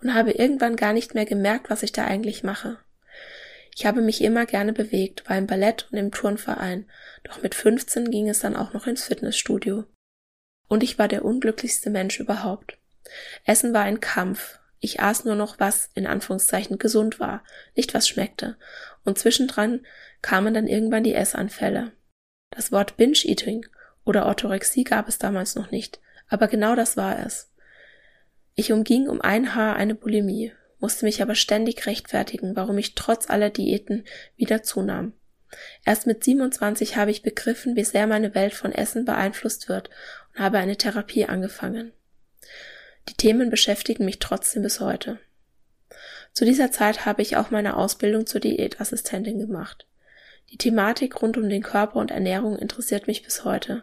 Und 0.00 0.14
habe 0.14 0.30
irgendwann 0.30 0.76
gar 0.76 0.92
nicht 0.92 1.14
mehr 1.14 1.26
gemerkt, 1.26 1.70
was 1.70 1.82
ich 1.82 1.92
da 1.92 2.04
eigentlich 2.04 2.44
mache. 2.44 2.78
Ich 3.74 3.86
habe 3.86 4.00
mich 4.00 4.22
immer 4.22 4.46
gerne 4.46 4.72
bewegt, 4.72 5.28
war 5.28 5.36
im 5.36 5.46
Ballett 5.46 5.88
und 5.90 5.98
im 5.98 6.10
Turnverein, 6.10 6.88
doch 7.24 7.42
mit 7.42 7.54
15 7.54 8.10
ging 8.10 8.28
es 8.28 8.40
dann 8.40 8.56
auch 8.56 8.72
noch 8.72 8.86
ins 8.86 9.04
Fitnessstudio. 9.04 9.84
Und 10.68 10.82
ich 10.82 10.98
war 10.98 11.08
der 11.08 11.24
unglücklichste 11.24 11.90
Mensch 11.90 12.20
überhaupt. 12.20 12.78
Essen 13.44 13.72
war 13.72 13.82
ein 13.82 14.00
Kampf, 14.00 14.58
ich 14.80 15.00
aß 15.00 15.24
nur 15.24 15.34
noch 15.34 15.58
was 15.58 15.90
in 15.94 16.06
Anführungszeichen 16.06 16.78
gesund 16.78 17.18
war, 17.18 17.42
nicht 17.74 17.94
was 17.94 18.08
schmeckte. 18.08 18.56
Und 19.04 19.18
zwischendran 19.18 19.86
kamen 20.22 20.54
dann 20.54 20.66
irgendwann 20.66 21.04
die 21.04 21.14
Essanfälle. 21.14 21.92
Das 22.50 22.72
Wort 22.72 22.96
Binge-Eating 22.96 23.66
oder 24.04 24.26
Orthorexie 24.26 24.84
gab 24.84 25.08
es 25.08 25.18
damals 25.18 25.54
noch 25.54 25.70
nicht, 25.70 26.00
aber 26.28 26.48
genau 26.48 26.74
das 26.74 26.96
war 26.96 27.18
es. 27.24 27.52
Ich 28.54 28.72
umging 28.72 29.08
um 29.08 29.20
ein 29.20 29.54
Haar 29.54 29.76
eine 29.76 29.94
Bulimie, 29.94 30.52
musste 30.80 31.04
mich 31.04 31.22
aber 31.22 31.34
ständig 31.34 31.86
rechtfertigen, 31.86 32.56
warum 32.56 32.78
ich 32.78 32.94
trotz 32.94 33.28
aller 33.28 33.50
Diäten 33.50 34.04
wieder 34.36 34.62
zunahm. 34.62 35.12
Erst 35.84 36.06
mit 36.06 36.24
27 36.24 36.96
habe 36.96 37.10
ich 37.10 37.22
begriffen, 37.22 37.76
wie 37.76 37.84
sehr 37.84 38.06
meine 38.06 38.34
Welt 38.34 38.54
von 38.54 38.72
Essen 38.72 39.04
beeinflusst 39.04 39.68
wird 39.68 39.90
und 40.34 40.40
habe 40.40 40.58
eine 40.58 40.76
Therapie 40.76 41.24
angefangen. 41.24 41.92
Die 43.08 43.14
Themen 43.14 43.50
beschäftigen 43.50 44.04
mich 44.04 44.18
trotzdem 44.18 44.62
bis 44.62 44.80
heute. 44.80 45.18
Zu 46.32 46.44
dieser 46.44 46.70
Zeit 46.70 47.06
habe 47.06 47.22
ich 47.22 47.36
auch 47.36 47.50
meine 47.50 47.76
Ausbildung 47.76 48.26
zur 48.26 48.40
Diätassistentin 48.40 49.38
gemacht. 49.38 49.86
Die 50.50 50.58
Thematik 50.58 51.20
rund 51.22 51.36
um 51.36 51.48
den 51.48 51.62
Körper 51.62 51.96
und 51.96 52.10
Ernährung 52.10 52.58
interessiert 52.58 53.06
mich 53.06 53.22
bis 53.22 53.44
heute. 53.44 53.82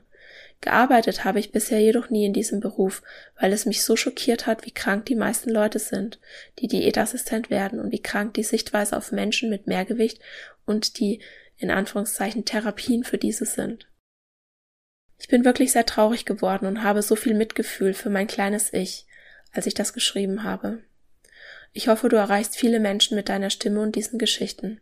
Gearbeitet 0.61 1.25
habe 1.25 1.39
ich 1.39 1.51
bisher 1.51 1.79
jedoch 1.79 2.09
nie 2.09 2.25
in 2.25 2.33
diesem 2.33 2.59
Beruf, 2.59 3.03
weil 3.39 3.51
es 3.51 3.65
mich 3.65 3.83
so 3.83 3.95
schockiert 3.95 4.47
hat, 4.47 4.65
wie 4.65 4.71
krank 4.71 5.05
die 5.05 5.15
meisten 5.15 5.49
Leute 5.49 5.79
sind, 5.79 6.19
die 6.59 6.67
Diätassistent 6.67 7.49
werden 7.49 7.79
und 7.79 7.91
wie 7.91 8.01
krank 8.01 8.35
die 8.35 8.43
Sichtweise 8.43 8.95
auf 8.95 9.11
Menschen 9.11 9.49
mit 9.49 9.67
Mehrgewicht 9.67 10.19
und 10.65 10.99
die 10.99 11.19
in 11.57 11.71
Anführungszeichen 11.71 12.45
Therapien 12.45 13.03
für 13.03 13.17
diese 13.17 13.45
sind. 13.45 13.87
Ich 15.19 15.27
bin 15.27 15.45
wirklich 15.45 15.71
sehr 15.71 15.85
traurig 15.85 16.25
geworden 16.25 16.65
und 16.65 16.83
habe 16.83 17.01
so 17.01 17.15
viel 17.15 17.33
Mitgefühl 17.33 17.93
für 17.93 18.09
mein 18.09 18.27
kleines 18.27 18.73
Ich, 18.73 19.05
als 19.55 19.65
ich 19.65 19.73
das 19.73 19.93
geschrieben 19.93 20.43
habe. 20.43 20.83
Ich 21.71 21.87
hoffe, 21.87 22.09
du 22.09 22.15
erreichst 22.15 22.55
viele 22.55 22.79
Menschen 22.79 23.15
mit 23.15 23.29
deiner 23.29 23.49
Stimme 23.49 23.81
und 23.81 23.95
diesen 23.95 24.19
Geschichten. 24.19 24.81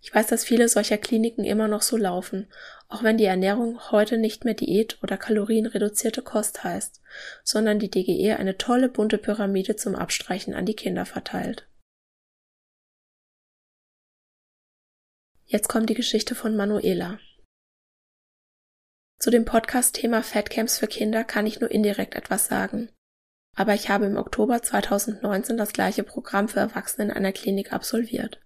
Ich 0.00 0.14
weiß, 0.14 0.26
dass 0.26 0.44
viele 0.44 0.68
solcher 0.68 0.98
Kliniken 0.98 1.44
immer 1.44 1.68
noch 1.68 1.82
so 1.82 1.96
laufen, 1.96 2.50
auch 2.88 3.02
wenn 3.02 3.16
die 3.16 3.24
Ernährung 3.24 3.90
heute 3.90 4.18
nicht 4.18 4.44
mehr 4.44 4.54
Diät 4.54 5.02
oder 5.02 5.16
kalorienreduzierte 5.16 6.22
Kost 6.22 6.64
heißt, 6.64 7.00
sondern 7.42 7.78
die 7.78 7.90
DGE 7.90 8.34
eine 8.34 8.58
tolle 8.58 8.88
bunte 8.88 9.18
Pyramide 9.18 9.76
zum 9.76 9.94
Abstreichen 9.94 10.54
an 10.54 10.66
die 10.66 10.76
Kinder 10.76 11.06
verteilt. 11.06 11.68
Jetzt 15.46 15.68
kommt 15.68 15.90
die 15.90 15.94
Geschichte 15.94 16.34
von 16.34 16.56
Manuela. 16.56 17.18
Zu 19.18 19.30
dem 19.30 19.44
Podcast-Thema 19.44 20.22
Fatcamps 20.22 20.78
für 20.78 20.86
Kinder 20.86 21.24
kann 21.24 21.46
ich 21.46 21.60
nur 21.60 21.70
indirekt 21.70 22.14
etwas 22.14 22.46
sagen. 22.46 22.90
Aber 23.56 23.74
ich 23.74 23.90
habe 23.90 24.06
im 24.06 24.16
Oktober 24.16 24.62
2019 24.62 25.56
das 25.56 25.72
gleiche 25.72 26.02
Programm 26.02 26.48
für 26.48 26.60
Erwachsene 26.60 27.10
in 27.10 27.16
einer 27.16 27.32
Klinik 27.32 27.72
absolviert. 27.72 28.40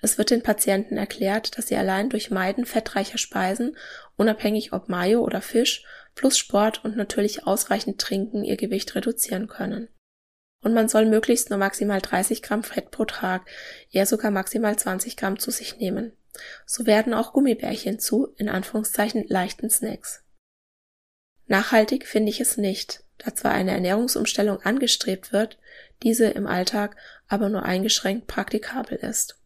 Es 0.00 0.18
wird 0.18 0.30
den 0.30 0.42
Patienten 0.42 0.96
erklärt, 0.96 1.58
dass 1.58 1.68
sie 1.68 1.76
allein 1.76 2.08
durch 2.10 2.30
Meiden 2.30 2.64
fettreicher 2.64 3.18
Speisen, 3.18 3.76
unabhängig 4.16 4.72
ob 4.72 4.88
Mayo 4.88 5.20
oder 5.20 5.40
Fisch, 5.40 5.84
plus 6.14 6.38
Sport 6.38 6.84
und 6.84 6.96
natürlich 6.96 7.46
ausreichend 7.46 8.00
Trinken 8.00 8.44
ihr 8.44 8.56
Gewicht 8.56 8.94
reduzieren 8.94 9.48
können. 9.48 9.88
Und 10.64 10.74
man 10.74 10.88
soll 10.88 11.06
möglichst 11.06 11.50
nur 11.50 11.58
maximal 11.58 12.00
30 12.00 12.42
Gramm 12.42 12.64
Fett 12.64 12.90
pro 12.90 13.04
Tag, 13.04 13.48
eher 13.90 14.06
sogar 14.06 14.30
maximal 14.30 14.76
20 14.76 15.16
Gramm 15.16 15.38
zu 15.38 15.50
sich 15.50 15.76
nehmen. 15.76 16.16
So 16.66 16.86
werden 16.86 17.14
auch 17.14 17.32
Gummibärchen 17.32 17.98
zu, 17.98 18.34
in 18.36 18.48
Anführungszeichen, 18.48 19.24
leichten 19.28 19.70
Snacks. 19.70 20.24
Nachhaltig 21.46 22.06
finde 22.06 22.30
ich 22.30 22.40
es 22.40 22.56
nicht, 22.56 23.04
da 23.18 23.34
zwar 23.34 23.52
eine 23.52 23.72
Ernährungsumstellung 23.72 24.60
angestrebt 24.62 25.32
wird, 25.32 25.58
diese 26.02 26.26
im 26.26 26.46
Alltag 26.46 26.96
aber 27.26 27.48
nur 27.48 27.64
eingeschränkt 27.64 28.26
praktikabel 28.26 28.98
ist. 28.98 29.38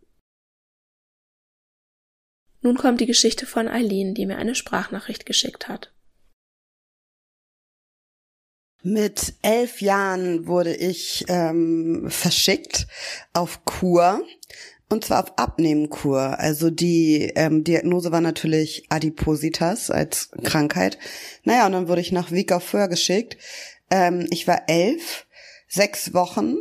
Nun 2.60 2.76
kommt 2.76 3.00
die 3.00 3.06
Geschichte 3.06 3.44
von 3.44 3.66
Eileen, 3.66 4.14
die 4.14 4.24
mir 4.24 4.36
eine 4.36 4.54
Sprachnachricht 4.54 5.26
geschickt 5.26 5.68
hat. 5.68 5.92
Mit 8.84 9.34
elf 9.42 9.80
Jahren 9.80 10.46
wurde 10.46 10.74
ich 10.74 11.24
ähm, 11.28 12.08
verschickt 12.08 12.88
auf 13.32 13.64
Kur 13.64 14.24
und 14.92 15.04
zwar 15.04 15.24
auf 15.24 15.38
Abnehmenkur. 15.38 16.38
Also 16.38 16.70
die 16.70 17.32
ähm, 17.34 17.64
Diagnose 17.64 18.12
war 18.12 18.20
natürlich 18.20 18.84
Adipositas 18.90 19.90
als 19.90 20.30
Krankheit. 20.42 20.98
Naja, 21.44 21.66
und 21.66 21.72
dann 21.72 21.88
wurde 21.88 22.02
ich 22.02 22.12
nach 22.12 22.30
Föhr 22.30 22.88
geschickt. 22.88 23.38
Ähm, 23.90 24.26
ich 24.30 24.46
war 24.46 24.68
elf, 24.68 25.26
sechs 25.66 26.12
Wochen. 26.12 26.56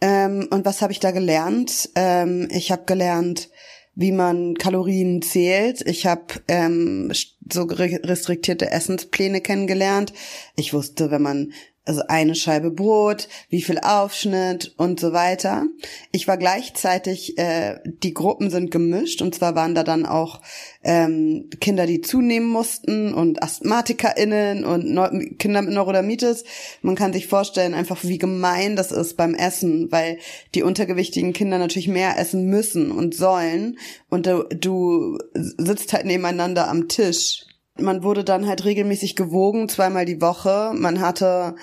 Ähm, 0.00 0.46
und 0.50 0.64
was 0.64 0.80
habe 0.80 0.92
ich 0.92 1.00
da 1.00 1.10
gelernt? 1.10 1.90
Ähm, 1.96 2.48
ich 2.50 2.70
habe 2.70 2.84
gelernt, 2.86 3.50
wie 3.96 4.12
man 4.12 4.54
Kalorien 4.54 5.20
zählt. 5.22 5.82
Ich 5.86 6.06
habe 6.06 6.26
ähm, 6.46 7.12
so 7.50 7.62
restriktierte 7.62 8.70
Essenspläne 8.70 9.40
kennengelernt. 9.40 10.12
Ich 10.54 10.72
wusste, 10.72 11.10
wenn 11.10 11.22
man 11.22 11.52
also 11.86 12.02
eine 12.08 12.34
Scheibe 12.34 12.70
Brot, 12.70 13.28
wie 13.48 13.62
viel 13.62 13.78
Aufschnitt 13.78 14.74
und 14.76 15.00
so 15.00 15.12
weiter. 15.12 15.66
Ich 16.12 16.26
war 16.28 16.36
gleichzeitig, 16.36 17.38
äh, 17.38 17.78
die 17.84 18.12
Gruppen 18.12 18.50
sind 18.50 18.70
gemischt 18.70 19.22
und 19.22 19.34
zwar 19.34 19.54
waren 19.54 19.74
da 19.74 19.84
dann 19.84 20.04
auch 20.04 20.42
ähm, 20.82 21.48
Kinder, 21.60 21.86
die 21.86 22.00
zunehmen 22.00 22.48
mussten 22.48 23.14
und 23.14 23.42
AsthmatikerInnen 23.42 24.64
und 24.64 24.90
Neu 24.92 25.06
Kinder 25.38 25.62
mit 25.62 25.72
Neurodermitis. 25.72 26.44
Man 26.82 26.96
kann 26.96 27.12
sich 27.12 27.28
vorstellen 27.28 27.74
einfach, 27.74 28.02
wie 28.02 28.18
gemein 28.18 28.76
das 28.76 28.90
ist 28.90 29.16
beim 29.16 29.34
Essen, 29.34 29.90
weil 29.92 30.18
die 30.54 30.64
untergewichtigen 30.64 31.32
Kinder 31.32 31.58
natürlich 31.58 31.88
mehr 31.88 32.18
essen 32.18 32.46
müssen 32.46 32.90
und 32.90 33.14
sollen 33.14 33.78
und 34.10 34.26
du, 34.26 34.42
du 34.48 35.18
sitzt 35.34 35.92
halt 35.92 36.04
nebeneinander 36.04 36.68
am 36.68 36.88
Tisch 36.88 37.46
man 37.80 38.02
wurde 38.02 38.24
dann 38.24 38.46
halt 38.46 38.64
regelmäßig 38.64 39.16
gewogen, 39.16 39.68
zweimal 39.68 40.04
die 40.04 40.20
Woche. 40.20 40.72
Man 40.74 41.00
hatte 41.00 41.56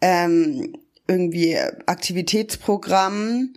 ähm, 0.00 0.76
irgendwie 1.06 1.58
Aktivitätsprogramm 1.86 3.54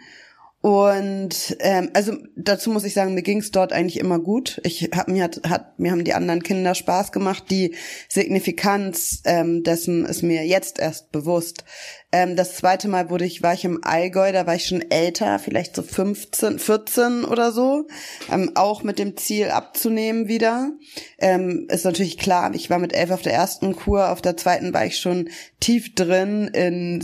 und 0.62 1.58
ähm, 1.60 1.89
also 1.93 2.13
dazu 2.36 2.69
muss 2.69 2.84
ich 2.84 2.93
sagen, 2.93 3.15
mir 3.15 3.24
ging's 3.24 3.50
dort 3.50 3.74
eigentlich 3.74 4.00
immer 4.00 4.19
gut. 4.19 4.62
Ich 4.63 4.91
hab 4.95 5.08
mir 5.08 5.24
hat, 5.24 5.41
hat 5.50 5.80
mir 5.80 5.89
haben 5.89 6.04
die 6.04 6.13
anderen 6.13 6.43
Kinder 6.43 6.76
Spaß 6.76 7.12
gemacht. 7.12 7.45
Die 7.50 7.76
Signifikanz 8.08 9.24
ähm, 9.26 9.63
dessen 9.63 10.06
ist 10.06 10.21
mir 10.21 10.45
jetzt 10.45 10.78
erst 10.78 11.12
bewusst. 11.12 11.65
Ähm, 12.12 12.36
das 12.36 12.58
zweite 12.58 12.89
Mal 12.89 13.10
wurde 13.10 13.26
ich 13.26 13.41
war 13.41 13.56
ich 13.56 13.65
im 13.65 13.84
Allgäu, 13.84 14.32
da 14.32 14.45
war 14.45 14.54
ich 14.54 14.67
schon 14.67 14.91
älter, 14.91 15.39
vielleicht 15.39 15.76
so 15.76 15.82
15, 15.82 16.60
14 16.60 17.26
oder 17.26 17.52
so, 17.52 17.88
ähm, 18.32 18.52
auch 18.54 18.84
mit 18.84 19.00
dem 19.00 19.17
Ziel 19.17 19.50
abzunehmen 19.50 20.28
wieder. 20.28 20.69
Ähm, 21.17 21.67
ist 21.71 21.86
natürlich 21.86 22.19
klar, 22.19 22.54
ich 22.54 22.69
war 22.69 22.78
mit 22.78 22.93
elf 22.93 23.10
auf 23.10 23.24
der 23.24 23.34
ersten 23.34 23.76
Kur, 23.76 24.12
auf 24.12 24.21
der 24.21 24.38
zweiten 24.38 24.76
war 24.76 24.86
ich 24.86 25.00
schon 25.00 25.30
tief 25.60 25.95
drin 25.95 26.50
in 26.54 27.02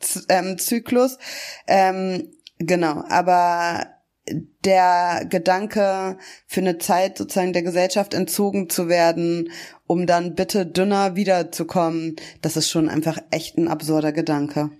Selbsthasszyklus. 0.00 1.18
Ähm, 1.66 2.30
Genau, 2.62 3.02
aber 3.08 3.86
der 4.28 5.24
Gedanke, 5.28 6.18
für 6.46 6.60
eine 6.60 6.76
Zeit 6.76 7.16
sozusagen 7.16 7.54
der 7.54 7.62
Gesellschaft 7.62 8.12
entzogen 8.12 8.68
zu 8.68 8.86
werden, 8.86 9.50
um 9.86 10.06
dann 10.06 10.34
bitte 10.34 10.66
dünner 10.66 11.16
wiederzukommen, 11.16 12.16
das 12.42 12.58
ist 12.58 12.68
schon 12.68 12.90
einfach 12.90 13.18
echt 13.30 13.56
ein 13.56 13.66
absurder 13.66 14.12
Gedanke. 14.12 14.70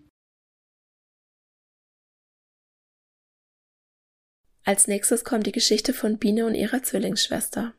Als 4.65 4.87
nächstes 4.87 5.25
kommt 5.25 5.47
die 5.47 5.53
Geschichte 5.53 5.95
von 5.95 6.19
Biene 6.19 6.45
und 6.45 6.55
ihrer 6.55 6.83
Zwillingsschwester. 6.83 7.73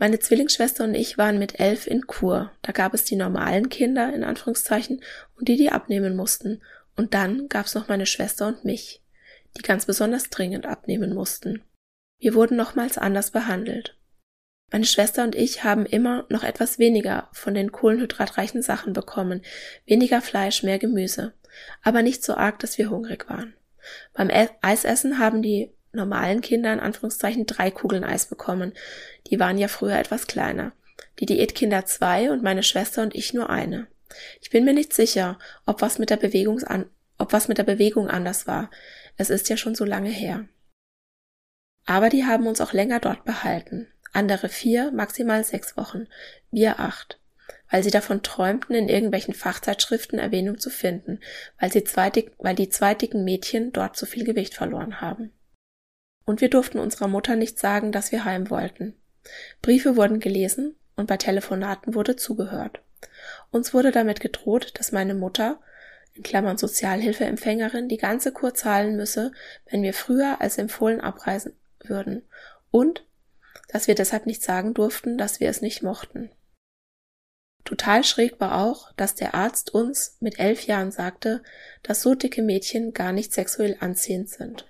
Meine 0.00 0.18
Zwillingsschwester 0.18 0.84
und 0.84 0.94
ich 0.94 1.18
waren 1.18 1.38
mit 1.38 1.60
elf 1.60 1.86
in 1.86 2.06
Kur. 2.06 2.52
Da 2.62 2.72
gab 2.72 2.94
es 2.94 3.04
die 3.04 3.16
normalen 3.16 3.68
Kinder, 3.68 4.10
in 4.14 4.24
Anführungszeichen, 4.24 5.02
und 5.36 5.46
die, 5.46 5.58
die 5.58 5.68
abnehmen 5.68 6.16
mussten. 6.16 6.62
Und 6.96 7.12
dann 7.12 7.50
gab's 7.50 7.74
noch 7.74 7.88
meine 7.88 8.06
Schwester 8.06 8.46
und 8.46 8.64
mich, 8.64 9.02
die 9.58 9.62
ganz 9.62 9.84
besonders 9.84 10.30
dringend 10.30 10.64
abnehmen 10.64 11.12
mussten. 11.12 11.62
Wir 12.18 12.32
wurden 12.32 12.56
nochmals 12.56 12.96
anders 12.96 13.30
behandelt. 13.30 13.98
Meine 14.72 14.86
Schwester 14.86 15.22
und 15.22 15.34
ich 15.34 15.64
haben 15.64 15.84
immer 15.84 16.24
noch 16.30 16.44
etwas 16.44 16.78
weniger 16.78 17.28
von 17.32 17.52
den 17.52 17.70
kohlenhydratreichen 17.70 18.62
Sachen 18.62 18.94
bekommen, 18.94 19.42
weniger 19.84 20.22
Fleisch, 20.22 20.62
mehr 20.62 20.78
Gemüse, 20.78 21.34
aber 21.82 22.00
nicht 22.00 22.24
so 22.24 22.36
arg, 22.36 22.58
dass 22.60 22.78
wir 22.78 22.88
hungrig 22.88 23.28
waren. 23.28 23.52
Beim 24.14 24.30
Eisessen 24.62 25.18
haben 25.18 25.42
die 25.42 25.74
normalen 25.92 26.40
Kinder 26.40 26.72
in 26.72 26.80
Anführungszeichen 26.80 27.46
drei 27.46 27.70
Kugeln 27.70 28.04
Eis 28.04 28.26
bekommen. 28.26 28.72
Die 29.28 29.38
waren 29.40 29.58
ja 29.58 29.68
früher 29.68 29.98
etwas 29.98 30.26
kleiner. 30.26 30.72
Die 31.18 31.26
Diätkinder 31.26 31.84
zwei 31.86 32.30
und 32.30 32.42
meine 32.42 32.62
Schwester 32.62 33.02
und 33.02 33.14
ich 33.14 33.34
nur 33.34 33.50
eine. 33.50 33.86
Ich 34.40 34.50
bin 34.50 34.64
mir 34.64 34.74
nicht 34.74 34.92
sicher, 34.92 35.38
ob 35.66 35.82
was 35.82 35.98
mit 35.98 36.10
der 36.10 36.16
Bewegung 36.16 36.62
an, 36.62 36.86
ob 37.18 37.32
was 37.32 37.48
mit 37.48 37.58
der 37.58 37.64
Bewegung 37.64 38.08
anders 38.08 38.46
war. 38.46 38.70
Es 39.16 39.30
ist 39.30 39.48
ja 39.48 39.56
schon 39.56 39.74
so 39.74 39.84
lange 39.84 40.10
her. 40.10 40.48
Aber 41.86 42.08
die 42.08 42.24
haben 42.24 42.46
uns 42.46 42.60
auch 42.60 42.72
länger 42.72 43.00
dort 43.00 43.24
behalten. 43.24 43.88
Andere 44.12 44.48
vier, 44.48 44.90
maximal 44.92 45.44
sechs 45.44 45.76
Wochen. 45.76 46.08
Wir 46.50 46.80
acht. 46.80 47.20
Weil 47.70 47.82
sie 47.82 47.90
davon 47.90 48.22
träumten, 48.22 48.74
in 48.74 48.88
irgendwelchen 48.88 49.34
Fachzeitschriften 49.34 50.18
Erwähnung 50.18 50.58
zu 50.58 50.70
finden, 50.70 51.20
weil 51.58 51.70
sie 51.70 51.84
zweitig, 51.84 52.32
weil 52.38 52.56
die 52.56 52.68
zweitigen 52.68 53.24
Mädchen 53.24 53.72
dort 53.72 53.96
zu 53.96 54.06
viel 54.06 54.24
Gewicht 54.24 54.54
verloren 54.54 55.00
haben. 55.00 55.32
Und 56.30 56.40
wir 56.40 56.48
durften 56.48 56.78
unserer 56.78 57.08
Mutter 57.08 57.34
nicht 57.34 57.58
sagen, 57.58 57.90
dass 57.90 58.12
wir 58.12 58.24
heim 58.24 58.50
wollten. 58.50 58.94
Briefe 59.62 59.96
wurden 59.96 60.20
gelesen 60.20 60.76
und 60.94 61.08
bei 61.08 61.16
Telefonaten 61.16 61.96
wurde 61.96 62.14
zugehört. 62.14 62.82
Uns 63.50 63.74
wurde 63.74 63.90
damit 63.90 64.20
gedroht, 64.20 64.74
dass 64.78 64.92
meine 64.92 65.14
Mutter, 65.14 65.58
in 66.14 66.22
Klammern 66.22 66.56
Sozialhilfeempfängerin, 66.56 67.88
die 67.88 67.96
ganze 67.96 68.30
Kur 68.30 68.54
zahlen 68.54 68.96
müsse, 68.96 69.32
wenn 69.68 69.82
wir 69.82 69.92
früher 69.92 70.40
als 70.40 70.56
empfohlen 70.56 71.00
abreisen 71.00 71.54
würden 71.82 72.22
und 72.70 73.04
dass 73.66 73.88
wir 73.88 73.96
deshalb 73.96 74.26
nicht 74.26 74.44
sagen 74.44 74.72
durften, 74.72 75.18
dass 75.18 75.40
wir 75.40 75.50
es 75.50 75.62
nicht 75.62 75.82
mochten. 75.82 76.30
Total 77.64 78.04
schräg 78.04 78.38
war 78.38 78.64
auch, 78.64 78.92
dass 78.92 79.16
der 79.16 79.34
Arzt 79.34 79.74
uns 79.74 80.16
mit 80.20 80.38
elf 80.38 80.62
Jahren 80.68 80.92
sagte, 80.92 81.42
dass 81.82 82.02
so 82.02 82.14
dicke 82.14 82.42
Mädchen 82.42 82.94
gar 82.94 83.10
nicht 83.10 83.32
sexuell 83.32 83.76
anziehend 83.80 84.28
sind. 84.28 84.69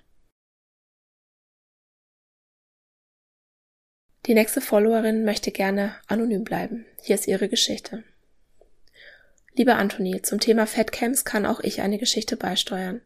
Die 4.27 4.35
nächste 4.35 4.61
Followerin 4.61 5.25
möchte 5.25 5.51
gerne 5.51 5.95
anonym 6.07 6.43
bleiben. 6.43 6.85
Hier 7.01 7.15
ist 7.15 7.27
ihre 7.27 7.49
Geschichte. 7.49 8.03
Lieber 9.55 9.77
Anthony, 9.77 10.21
zum 10.21 10.39
Thema 10.39 10.67
Fettcamps 10.67 11.25
kann 11.25 11.45
auch 11.45 11.59
ich 11.59 11.81
eine 11.81 11.97
Geschichte 11.97 12.37
beisteuern. 12.37 13.01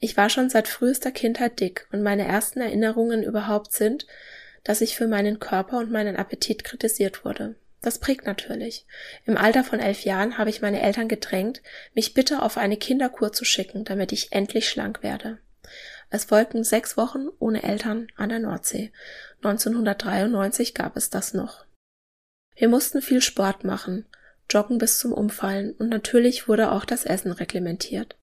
Ich 0.00 0.16
war 0.16 0.30
schon 0.30 0.48
seit 0.48 0.66
frühester 0.66 1.10
Kindheit 1.10 1.60
dick 1.60 1.86
und 1.92 2.02
meine 2.02 2.26
ersten 2.26 2.60
Erinnerungen 2.60 3.22
überhaupt 3.22 3.72
sind, 3.72 4.06
dass 4.64 4.80
ich 4.80 4.96
für 4.96 5.06
meinen 5.06 5.40
Körper 5.40 5.78
und 5.78 5.90
meinen 5.90 6.16
Appetit 6.16 6.64
kritisiert 6.64 7.24
wurde. 7.24 7.54
Das 7.82 7.98
prägt 7.98 8.26
natürlich. 8.26 8.86
Im 9.26 9.36
Alter 9.36 9.62
von 9.62 9.78
elf 9.78 10.04
Jahren 10.04 10.38
habe 10.38 10.50
ich 10.50 10.62
meine 10.62 10.80
Eltern 10.80 11.06
gedrängt, 11.06 11.62
mich 11.94 12.14
bitte 12.14 12.42
auf 12.42 12.56
eine 12.56 12.78
Kinderkur 12.78 13.32
zu 13.32 13.44
schicken, 13.44 13.84
damit 13.84 14.10
ich 14.10 14.32
endlich 14.32 14.68
schlank 14.68 15.02
werde. 15.02 15.38
Es 16.10 16.24
folgten 16.24 16.64
sechs 16.64 16.96
Wochen 16.96 17.28
ohne 17.38 17.62
Eltern 17.62 18.08
an 18.16 18.28
der 18.28 18.38
Nordsee. 18.38 18.92
1993 19.38 20.74
gab 20.74 20.96
es 20.96 21.10
das 21.10 21.34
noch. 21.34 21.64
Wir 22.54 22.68
mussten 22.68 23.02
viel 23.02 23.20
Sport 23.20 23.64
machen, 23.64 24.06
Joggen 24.48 24.78
bis 24.78 24.98
zum 24.98 25.12
Umfallen 25.12 25.72
und 25.72 25.88
natürlich 25.88 26.48
wurde 26.48 26.70
auch 26.70 26.84
das 26.84 27.04
Essen 27.04 27.32
reglementiert. 27.32 28.16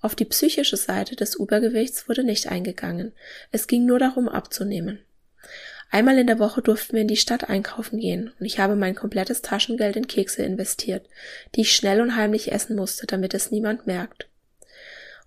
Auf 0.00 0.14
die 0.14 0.24
psychische 0.24 0.76
Seite 0.76 1.14
des 1.14 1.34
Übergewichts 1.34 2.08
wurde 2.08 2.24
nicht 2.24 2.48
eingegangen. 2.48 3.12
Es 3.52 3.66
ging 3.66 3.86
nur 3.86 3.98
darum, 3.98 4.28
abzunehmen. 4.28 5.00
Einmal 5.90 6.18
in 6.18 6.26
der 6.26 6.38
Woche 6.38 6.62
durften 6.62 6.94
wir 6.94 7.02
in 7.02 7.08
die 7.08 7.16
Stadt 7.16 7.48
einkaufen 7.48 7.98
gehen 7.98 8.32
und 8.38 8.46
ich 8.46 8.58
habe 8.58 8.76
mein 8.76 8.94
komplettes 8.94 9.42
Taschengeld 9.42 9.96
in 9.96 10.06
Kekse 10.06 10.42
investiert, 10.42 11.06
die 11.54 11.62
ich 11.62 11.74
schnell 11.74 12.00
und 12.00 12.16
heimlich 12.16 12.52
essen 12.52 12.76
musste, 12.76 13.06
damit 13.06 13.34
es 13.34 13.50
niemand 13.50 13.86
merkt. 13.86 14.29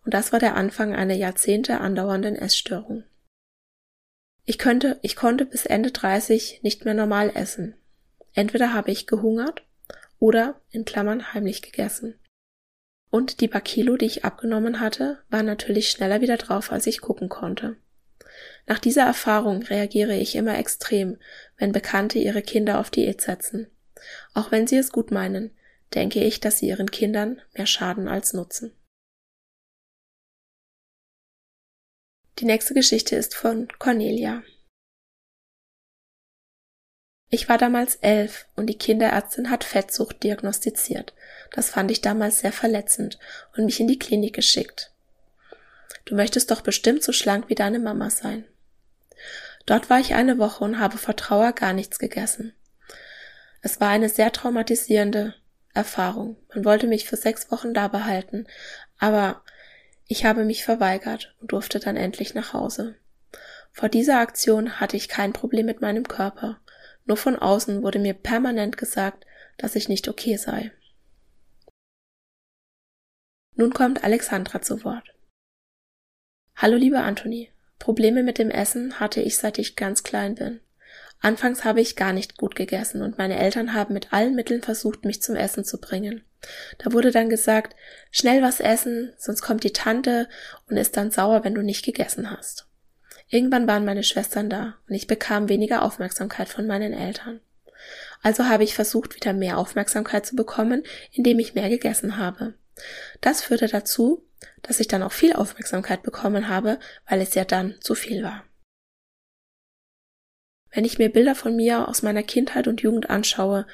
Und 0.04 0.14
das 0.14 0.32
war 0.32 0.40
der 0.40 0.56
Anfang 0.56 0.94
einer 0.96 1.14
Jahrzehnte 1.14 1.80
andauernden 1.80 2.36
Essstörung. 2.36 3.04
Ich 4.46 4.58
könnte, 4.58 5.00
ich 5.02 5.16
konnte 5.16 5.46
bis 5.46 5.66
Ende 5.66 5.92
30 5.92 6.60
nicht 6.64 6.84
mehr 6.84 6.94
normal 6.94 7.32
essen. 7.34 7.76
Entweder 8.34 8.74
habe 8.74 8.92
ich 8.92 9.08
gehungert 9.08 9.64
oder 10.20 10.60
in 10.72 10.86
Klammern 10.86 11.34
heimlich 11.34 11.62
gegessen. 11.62 12.20
Und 13.10 13.42
die 13.42 13.48
paar 13.48 13.62
Kilo, 13.62 13.96
die 13.96 14.06
ich 14.06 14.26
abgenommen 14.26 14.80
hatte, 14.80 15.20
waren 15.30 15.46
natürlich 15.46 15.92
schneller 15.92 16.20
wieder 16.22 16.38
drauf, 16.38 16.72
als 16.72 16.88
ich 16.88 17.00
gucken 17.00 17.30
konnte. 17.30 17.78
Nach 18.66 18.80
dieser 18.80 19.04
Erfahrung 19.04 19.62
reagiere 19.64 20.16
ich 20.16 20.36
immer 20.36 20.58
extrem, 20.58 21.18
wenn 21.58 21.72
Bekannte 21.72 22.18
ihre 22.20 22.42
Kinder 22.42 22.80
auf 22.80 22.90
Diät 22.90 23.22
setzen. 23.22 23.68
Auch 24.34 24.52
wenn 24.52 24.68
sie 24.68 24.78
es 24.78 24.92
gut 24.92 25.12
meinen, 25.12 25.52
denke 25.94 26.24
ich, 26.24 26.40
dass 26.40 26.58
sie 26.58 26.68
ihren 26.68 26.90
Kindern 26.90 27.40
mehr 27.54 27.68
schaden 27.68 28.08
als 28.08 28.34
nutzen. 28.34 28.74
Die 32.40 32.46
nächste 32.46 32.74
Geschichte 32.74 33.16
ist 33.16 33.36
von 33.36 33.68
Cornelia. 33.78 34.44
Ich 37.30 37.50
war 37.50 37.58
damals 37.58 37.96
elf 37.96 38.46
und 38.56 38.68
die 38.68 38.78
Kinderärztin 38.78 39.50
hat 39.50 39.64
Fettsucht 39.64 40.24
diagnostiziert. 40.24 41.14
Das 41.52 41.70
fand 41.70 41.90
ich 41.92 42.02
damals 42.02 42.40
sehr 42.40 42.52
verletzend 42.52 43.20
und 43.56 43.66
mich 43.66 43.80
in 43.80 43.88
die 43.88 44.00
Klinik 44.00 44.34
geschickt. 44.34 44.92
Du 46.06 46.16
möchtest 46.16 46.52
doch 46.52 46.62
bestimmt 46.62 47.04
so 47.04 47.12
schlank 47.12 47.50
wie 47.50 47.56
deine 47.56 47.80
Mama 47.80 48.10
sein. 48.10 48.46
Dort 49.66 49.90
war 49.90 50.00
ich 50.00 50.14
eine 50.14 50.38
Woche 50.38 50.64
und 50.64 50.80
habe 50.80 50.98
vor 50.98 51.16
Trauer 51.16 51.54
gar 51.54 51.74
nichts 51.74 52.00
gegessen. 52.00 52.54
Es 53.62 53.80
war 53.80 53.90
eine 53.90 54.10
sehr 54.10 54.32
traumatisierende 54.32 55.36
Erfahrung. 55.74 56.38
Man 56.54 56.66
wollte 56.66 56.88
mich 56.88 57.06
für 57.06 57.16
sechs 57.16 57.50
Wochen 57.52 57.74
da 57.74 57.88
behalten, 57.88 58.46
aber 59.00 59.43
ich 60.14 60.26
habe 60.26 60.46
mich 60.46 60.64
verweigert 60.64 61.36
und 61.42 61.54
durfte 61.54 61.80
dann 61.80 61.98
endlich 61.98 62.36
nach 62.36 62.54
Hause. 62.54 62.96
Vor 63.72 63.90
dieser 63.90 64.20
Aktion 64.20 64.80
hatte 64.80 64.96
ich 64.96 65.10
kein 65.10 65.34
Problem 65.34 65.66
mit 65.66 65.82
meinem 65.82 66.08
Körper. 66.08 66.62
Nur 67.06 67.18
von 67.18 67.36
außen 67.36 67.82
wurde 67.82 67.98
mir 67.98 68.14
permanent 68.14 68.78
gesagt, 68.78 69.26
dass 69.58 69.76
ich 69.76 69.90
nicht 69.90 70.08
okay 70.08 70.38
sei. 70.38 70.72
Nun 73.56 73.74
kommt 73.74 74.04
Alexandra 74.04 74.62
zu 74.62 74.84
Wort. 74.84 75.16
Hallo 76.56 76.78
lieber 76.78 77.04
Anthony. 77.04 77.52
Probleme 77.80 78.22
mit 78.22 78.38
dem 78.38 78.52
Essen 78.52 79.00
hatte 79.00 79.20
ich 79.20 79.38
seit 79.38 79.58
ich 79.58 79.76
ganz 79.76 80.04
klein 80.04 80.36
bin. 80.36 80.60
Anfangs 81.24 81.64
habe 81.64 81.80
ich 81.80 81.96
gar 81.96 82.12
nicht 82.12 82.36
gut 82.36 82.54
gegessen 82.54 83.02
und 83.02 83.18
meine 83.18 83.40
Eltern 83.40 83.74
haben 83.74 83.94
mit 83.94 84.12
allen 84.12 84.36
Mitteln 84.36 84.62
versucht, 84.62 85.06
mich 85.06 85.22
zum 85.22 85.38
Essen 85.38 85.64
zu 85.64 85.80
bringen. 85.80 86.26
Da 86.80 86.92
wurde 86.92 87.12
dann 87.12 87.30
gesagt, 87.30 87.78
schnell 88.12 88.42
was 88.42 88.60
essen, 88.60 89.14
sonst 89.18 89.42
kommt 89.42 89.64
die 89.64 89.72
Tante 89.72 90.28
und 90.70 90.76
ist 90.76 90.98
dann 90.98 91.12
sauer, 91.12 91.46
wenn 91.46 91.56
du 91.56 91.62
nicht 91.62 91.86
gegessen 91.86 92.30
hast. 92.30 92.68
Irgendwann 93.30 93.68
waren 93.68 93.86
meine 93.86 94.04
Schwestern 94.04 94.50
da 94.50 94.76
und 94.90 94.96
ich 94.96 95.08
bekam 95.08 95.48
weniger 95.48 95.84
Aufmerksamkeit 95.84 96.50
von 96.50 96.68
meinen 96.68 96.92
Eltern. 96.92 97.40
Also 98.22 98.50
habe 98.50 98.66
ich 98.66 98.76
versucht, 98.76 99.16
wieder 99.16 99.32
mehr 99.32 99.58
Aufmerksamkeit 99.58 100.26
zu 100.26 100.36
bekommen, 100.36 100.84
indem 101.14 101.40
ich 101.40 101.56
mehr 101.56 101.70
gegessen 101.70 102.18
habe. 102.18 102.56
Das 103.22 103.42
führte 103.42 103.68
dazu, 103.68 104.28
dass 104.62 104.82
ich 104.82 104.90
dann 104.90 105.04
auch 105.04 105.14
viel 105.14 105.32
Aufmerksamkeit 105.32 106.04
bekommen 106.04 106.50
habe, 106.50 106.80
weil 107.08 107.22
es 107.22 107.34
ja 107.34 107.46
dann 107.46 107.76
zu 107.80 107.96
viel 107.96 108.24
war. 108.24 108.44
Wenn 110.74 110.86
ich 110.86 110.98
mir 110.98 111.10
Bilder 111.10 111.36
von 111.36 111.56
mir 111.56 111.88
aus 111.88 112.02
meiner 112.02 112.24
Kindheit 112.24 112.68
und 112.68 112.82
Jugend 112.82 113.10
anschaue, 113.10 113.68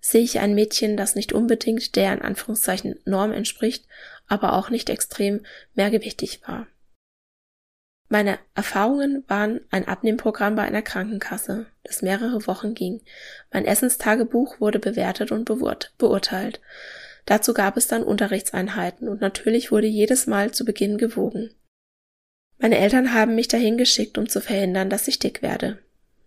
sehe 0.00 0.22
ich 0.22 0.38
ein 0.38 0.54
Mädchen, 0.54 0.96
das 0.96 1.14
nicht 1.14 1.32
unbedingt 1.32 1.96
der 1.96 2.12
in 2.12 2.22
Anführungszeichen 2.22 2.98
Norm 3.04 3.32
entspricht, 3.32 3.86
aber 4.26 4.52
auch 4.52 4.70
nicht 4.70 4.88
extrem 4.90 5.44
mehrgewichtig 5.74 6.42
war. 6.46 6.66
Meine 8.08 8.38
Erfahrungen 8.54 9.24
waren 9.28 9.60
ein 9.70 9.88
Abnehmprogramm 9.88 10.54
bei 10.54 10.62
einer 10.62 10.82
Krankenkasse, 10.82 11.66
das 11.82 12.02
mehrere 12.02 12.46
Wochen 12.46 12.74
ging. 12.74 13.00
Mein 13.50 13.64
Essenstagebuch 13.64 14.60
wurde 14.60 14.78
bewertet 14.78 15.32
und 15.32 15.46
beurteilt. 15.46 16.60
Dazu 17.26 17.54
gab 17.54 17.76
es 17.76 17.88
dann 17.88 18.04
Unterrichtseinheiten 18.04 19.08
und 19.08 19.20
natürlich 19.20 19.72
wurde 19.72 19.86
jedes 19.86 20.26
Mal 20.26 20.52
zu 20.52 20.64
Beginn 20.64 20.98
gewogen. 20.98 21.54
Meine 22.58 22.78
Eltern 22.78 23.14
haben 23.14 23.34
mich 23.34 23.48
dahin 23.48 23.78
geschickt, 23.78 24.18
um 24.18 24.28
zu 24.28 24.40
verhindern, 24.40 24.90
dass 24.90 25.08
ich 25.08 25.18
dick 25.18 25.42
werde. 25.42 25.78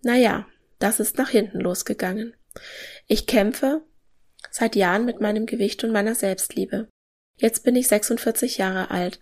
Naja, 0.03 0.47
das 0.79 0.99
ist 0.99 1.17
nach 1.17 1.29
hinten 1.29 1.59
losgegangen. 1.59 2.35
Ich 3.07 3.27
kämpfe 3.27 3.81
seit 4.51 4.75
Jahren 4.75 5.05
mit 5.05 5.21
meinem 5.21 5.45
Gewicht 5.45 5.83
und 5.83 5.91
meiner 5.91 6.15
Selbstliebe. 6.15 6.87
Jetzt 7.35 7.63
bin 7.63 7.75
ich 7.75 7.87
46 7.87 8.57
Jahre 8.57 8.91
alt 8.91 9.19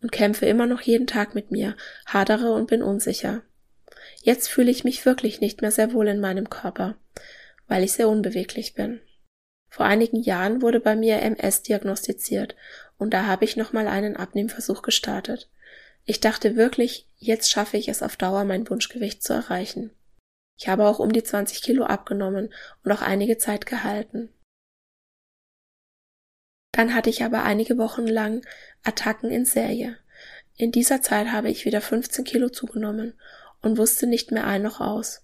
und 0.00 0.12
kämpfe 0.12 0.46
immer 0.46 0.66
noch 0.66 0.80
jeden 0.80 1.06
Tag 1.06 1.34
mit 1.34 1.50
mir, 1.50 1.76
hadere 2.06 2.52
und 2.52 2.68
bin 2.68 2.82
unsicher. 2.82 3.42
Jetzt 4.22 4.48
fühle 4.48 4.70
ich 4.70 4.84
mich 4.84 5.04
wirklich 5.04 5.40
nicht 5.40 5.62
mehr 5.62 5.70
sehr 5.70 5.92
wohl 5.92 6.08
in 6.08 6.20
meinem 6.20 6.50
Körper, 6.50 6.96
weil 7.66 7.82
ich 7.82 7.92
sehr 7.92 8.08
unbeweglich 8.08 8.74
bin. 8.74 9.00
Vor 9.68 9.84
einigen 9.84 10.22
Jahren 10.22 10.62
wurde 10.62 10.80
bei 10.80 10.96
mir 10.96 11.20
MS 11.22 11.62
diagnostiziert 11.62 12.54
und 12.98 13.12
da 13.12 13.26
habe 13.26 13.44
ich 13.44 13.56
nochmal 13.56 13.88
einen 13.88 14.16
Abnehmversuch 14.16 14.82
gestartet. 14.82 15.50
Ich 16.04 16.20
dachte 16.20 16.56
wirklich, 16.56 17.08
jetzt 17.18 17.50
schaffe 17.50 17.76
ich 17.76 17.88
es 17.88 18.02
auf 18.02 18.16
Dauer, 18.16 18.44
mein 18.44 18.68
Wunschgewicht 18.70 19.22
zu 19.22 19.32
erreichen. 19.32 19.90
Ich 20.56 20.68
habe 20.68 20.86
auch 20.86 20.98
um 20.98 21.12
die 21.12 21.22
20 21.22 21.62
Kilo 21.62 21.84
abgenommen 21.84 22.52
und 22.82 22.92
auch 22.92 23.02
einige 23.02 23.38
Zeit 23.38 23.66
gehalten. 23.66 24.30
Dann 26.72 26.94
hatte 26.94 27.10
ich 27.10 27.24
aber 27.24 27.42
einige 27.42 27.78
Wochen 27.78 28.06
lang 28.06 28.44
Attacken 28.82 29.30
in 29.30 29.44
Serie. 29.44 29.96
In 30.56 30.72
dieser 30.72 31.02
Zeit 31.02 31.28
habe 31.28 31.50
ich 31.50 31.64
wieder 31.64 31.80
15 31.80 32.24
Kilo 32.24 32.48
zugenommen 32.48 33.14
und 33.62 33.78
wusste 33.78 34.06
nicht 34.06 34.30
mehr 34.30 34.46
ein 34.46 34.62
noch 34.62 34.80
aus. 34.80 35.22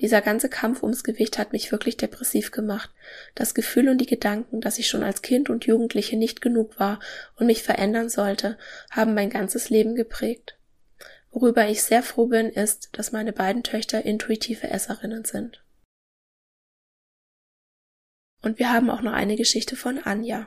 Dieser 0.00 0.20
ganze 0.20 0.50
Kampf 0.50 0.82
ums 0.82 1.04
Gewicht 1.04 1.38
hat 1.38 1.52
mich 1.52 1.72
wirklich 1.72 1.96
depressiv 1.96 2.50
gemacht. 2.50 2.90
Das 3.34 3.54
Gefühl 3.54 3.88
und 3.88 3.98
die 3.98 4.06
Gedanken, 4.06 4.60
dass 4.60 4.78
ich 4.78 4.88
schon 4.88 5.02
als 5.02 5.22
Kind 5.22 5.48
und 5.48 5.64
Jugendliche 5.64 6.16
nicht 6.16 6.42
genug 6.42 6.78
war 6.78 7.00
und 7.36 7.46
mich 7.46 7.62
verändern 7.62 8.10
sollte, 8.10 8.58
haben 8.90 9.14
mein 9.14 9.30
ganzes 9.30 9.70
Leben 9.70 9.94
geprägt. 9.94 10.55
Worüber 11.38 11.68
ich 11.68 11.82
sehr 11.82 12.02
froh 12.02 12.28
bin, 12.28 12.48
ist, 12.48 12.88
dass 12.92 13.12
meine 13.12 13.34
beiden 13.34 13.62
Töchter 13.62 14.02
intuitive 14.06 14.70
Esserinnen 14.70 15.26
sind. 15.26 15.62
Und 18.40 18.58
wir 18.58 18.72
haben 18.72 18.88
auch 18.88 19.02
noch 19.02 19.12
eine 19.12 19.36
Geschichte 19.36 19.76
von 19.76 19.98
Anja. 19.98 20.46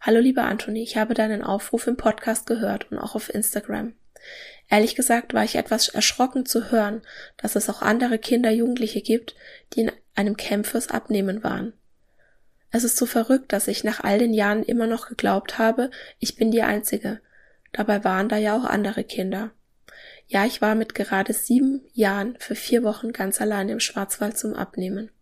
Hallo 0.00 0.20
lieber 0.20 0.44
Anthony, 0.44 0.82
ich 0.82 0.96
habe 0.96 1.12
deinen 1.12 1.42
Aufruf 1.42 1.86
im 1.86 1.98
Podcast 1.98 2.46
gehört 2.46 2.90
und 2.90 2.96
auch 2.96 3.14
auf 3.14 3.28
Instagram. 3.28 3.92
Ehrlich 4.70 4.94
gesagt 4.94 5.34
war 5.34 5.44
ich 5.44 5.56
etwas 5.56 5.90
erschrocken 5.90 6.46
zu 6.46 6.70
hören, 6.70 7.02
dass 7.36 7.54
es 7.54 7.68
auch 7.68 7.82
andere 7.82 8.18
Kinder, 8.18 8.50
Jugendliche 8.50 9.02
gibt, 9.02 9.36
die 9.74 9.80
in 9.82 9.92
einem 10.14 10.38
Camp 10.38 10.64
fürs 10.64 10.88
Abnehmen 10.88 11.44
waren. 11.44 11.74
Es 12.70 12.82
ist 12.82 12.96
so 12.96 13.04
verrückt, 13.04 13.52
dass 13.52 13.68
ich 13.68 13.84
nach 13.84 14.02
all 14.02 14.18
den 14.18 14.32
Jahren 14.32 14.62
immer 14.62 14.86
noch 14.86 15.06
geglaubt 15.06 15.58
habe, 15.58 15.90
ich 16.18 16.36
bin 16.36 16.50
die 16.50 16.62
Einzige. 16.62 17.20
Dabei 17.78 18.02
waren 18.02 18.28
da 18.28 18.36
ja 18.36 18.56
auch 18.56 18.64
andere 18.64 19.04
Kinder. 19.04 19.52
Ja, 20.26 20.44
ich 20.44 20.60
war 20.60 20.74
mit 20.74 20.96
gerade 20.96 21.32
sieben 21.32 21.86
Jahren 21.92 22.34
für 22.40 22.56
vier 22.56 22.82
Wochen 22.82 23.12
ganz 23.12 23.40
allein 23.40 23.68
im 23.68 23.78
Schwarzwald 23.78 24.36
zum 24.36 24.54
Abnehmen. 24.54 25.12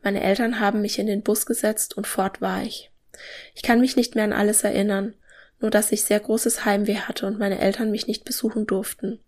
Meine 0.00 0.22
Eltern 0.22 0.60
haben 0.60 0.80
mich 0.80 1.00
in 1.00 1.08
den 1.08 1.24
Bus 1.24 1.44
gesetzt 1.44 1.96
und 1.96 2.06
fort 2.06 2.40
war 2.40 2.62
ich. 2.62 2.92
Ich 3.52 3.62
kann 3.62 3.80
mich 3.80 3.96
nicht 3.96 4.14
mehr 4.14 4.22
an 4.22 4.32
alles 4.32 4.62
erinnern, 4.62 5.16
nur 5.58 5.72
dass 5.72 5.90
ich 5.90 6.04
sehr 6.04 6.20
großes 6.20 6.64
Heimweh 6.64 6.98
hatte 6.98 7.26
und 7.26 7.40
meine 7.40 7.58
Eltern 7.58 7.90
mich 7.90 8.06
nicht 8.06 8.24
besuchen 8.24 8.64
durften. 8.64 9.18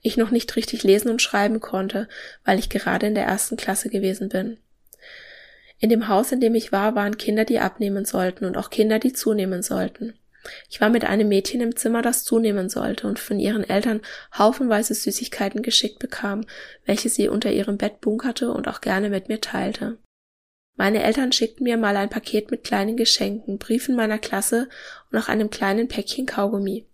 Ich 0.00 0.16
noch 0.16 0.30
nicht 0.30 0.54
richtig 0.54 0.84
lesen 0.84 1.10
und 1.10 1.20
schreiben 1.20 1.58
konnte, 1.58 2.08
weil 2.44 2.60
ich 2.60 2.68
gerade 2.70 3.08
in 3.08 3.16
der 3.16 3.24
ersten 3.24 3.56
Klasse 3.56 3.88
gewesen 3.88 4.28
bin. 4.28 4.58
In 5.80 5.90
dem 5.90 6.06
Haus, 6.06 6.30
in 6.30 6.40
dem 6.40 6.54
ich 6.54 6.70
war, 6.70 6.94
waren 6.94 7.18
Kinder, 7.18 7.44
die 7.44 7.58
abnehmen 7.58 8.04
sollten 8.04 8.44
und 8.44 8.56
auch 8.56 8.70
Kinder, 8.70 9.00
die 9.00 9.12
zunehmen 9.12 9.64
sollten. 9.64 10.16
Ich 10.68 10.80
war 10.80 10.88
mit 10.88 11.04
einem 11.04 11.28
Mädchen 11.28 11.60
im 11.60 11.76
Zimmer, 11.76 12.02
das 12.02 12.24
zunehmen 12.24 12.68
sollte 12.68 13.06
und 13.06 13.18
von 13.18 13.38
ihren 13.38 13.64
Eltern 13.64 14.00
haufenweise 14.36 14.94
Süßigkeiten 14.94 15.62
geschickt 15.62 15.98
bekam, 15.98 16.44
welche 16.84 17.08
sie 17.08 17.28
unter 17.28 17.50
ihrem 17.50 17.78
Bett 17.78 18.00
bunkerte 18.00 18.52
und 18.52 18.68
auch 18.68 18.80
gerne 18.80 19.10
mit 19.10 19.28
mir 19.28 19.40
teilte. 19.40 19.98
Meine 20.76 21.02
Eltern 21.02 21.32
schickten 21.32 21.64
mir 21.64 21.78
mal 21.78 21.96
ein 21.96 22.10
Paket 22.10 22.50
mit 22.50 22.62
kleinen 22.62 22.96
Geschenken, 22.96 23.58
Briefen 23.58 23.96
meiner 23.96 24.18
Klasse 24.18 24.68
und 25.10 25.18
auch 25.18 25.28
einem 25.28 25.48
kleinen 25.48 25.88
Päckchen 25.88 26.26
Kaugummi. 26.26 26.86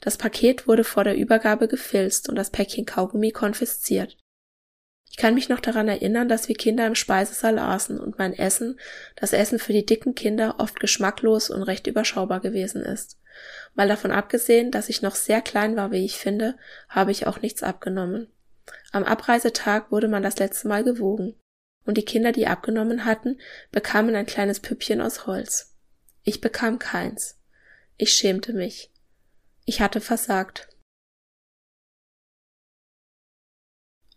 Das 0.00 0.16
Paket 0.16 0.68
wurde 0.68 0.84
vor 0.84 1.02
der 1.02 1.16
Übergabe 1.16 1.66
gefilzt 1.66 2.28
und 2.28 2.36
das 2.36 2.50
Päckchen 2.50 2.86
Kaugummi 2.86 3.32
konfisziert. 3.32 4.16
Ich 5.16 5.22
kann 5.22 5.32
mich 5.32 5.48
noch 5.48 5.60
daran 5.60 5.88
erinnern, 5.88 6.28
dass 6.28 6.46
wir 6.46 6.54
Kinder 6.54 6.86
im 6.86 6.94
Speisesaal 6.94 7.58
aßen 7.58 7.98
und 7.98 8.18
mein 8.18 8.34
Essen, 8.34 8.78
das 9.14 9.32
Essen 9.32 9.58
für 9.58 9.72
die 9.72 9.86
dicken 9.86 10.14
Kinder, 10.14 10.56
oft 10.58 10.78
geschmacklos 10.78 11.48
und 11.48 11.62
recht 11.62 11.86
überschaubar 11.86 12.40
gewesen 12.40 12.82
ist. 12.82 13.18
Mal 13.74 13.88
davon 13.88 14.10
abgesehen, 14.10 14.70
dass 14.70 14.90
ich 14.90 15.00
noch 15.00 15.14
sehr 15.14 15.40
klein 15.40 15.74
war, 15.74 15.90
wie 15.90 16.04
ich 16.04 16.18
finde, 16.18 16.58
habe 16.90 17.12
ich 17.12 17.26
auch 17.26 17.40
nichts 17.40 17.62
abgenommen. 17.62 18.30
Am 18.92 19.04
Abreisetag 19.04 19.90
wurde 19.90 20.08
man 20.08 20.22
das 20.22 20.38
letzte 20.38 20.68
Mal 20.68 20.84
gewogen, 20.84 21.34
und 21.86 21.96
die 21.96 22.04
Kinder, 22.04 22.32
die 22.32 22.46
abgenommen 22.46 23.06
hatten, 23.06 23.40
bekamen 23.72 24.14
ein 24.16 24.26
kleines 24.26 24.60
Püppchen 24.60 25.00
aus 25.00 25.26
Holz. 25.26 25.78
Ich 26.24 26.42
bekam 26.42 26.78
keins. 26.78 27.38
Ich 27.96 28.12
schämte 28.12 28.52
mich. 28.52 28.92
Ich 29.64 29.80
hatte 29.80 30.02
versagt. 30.02 30.68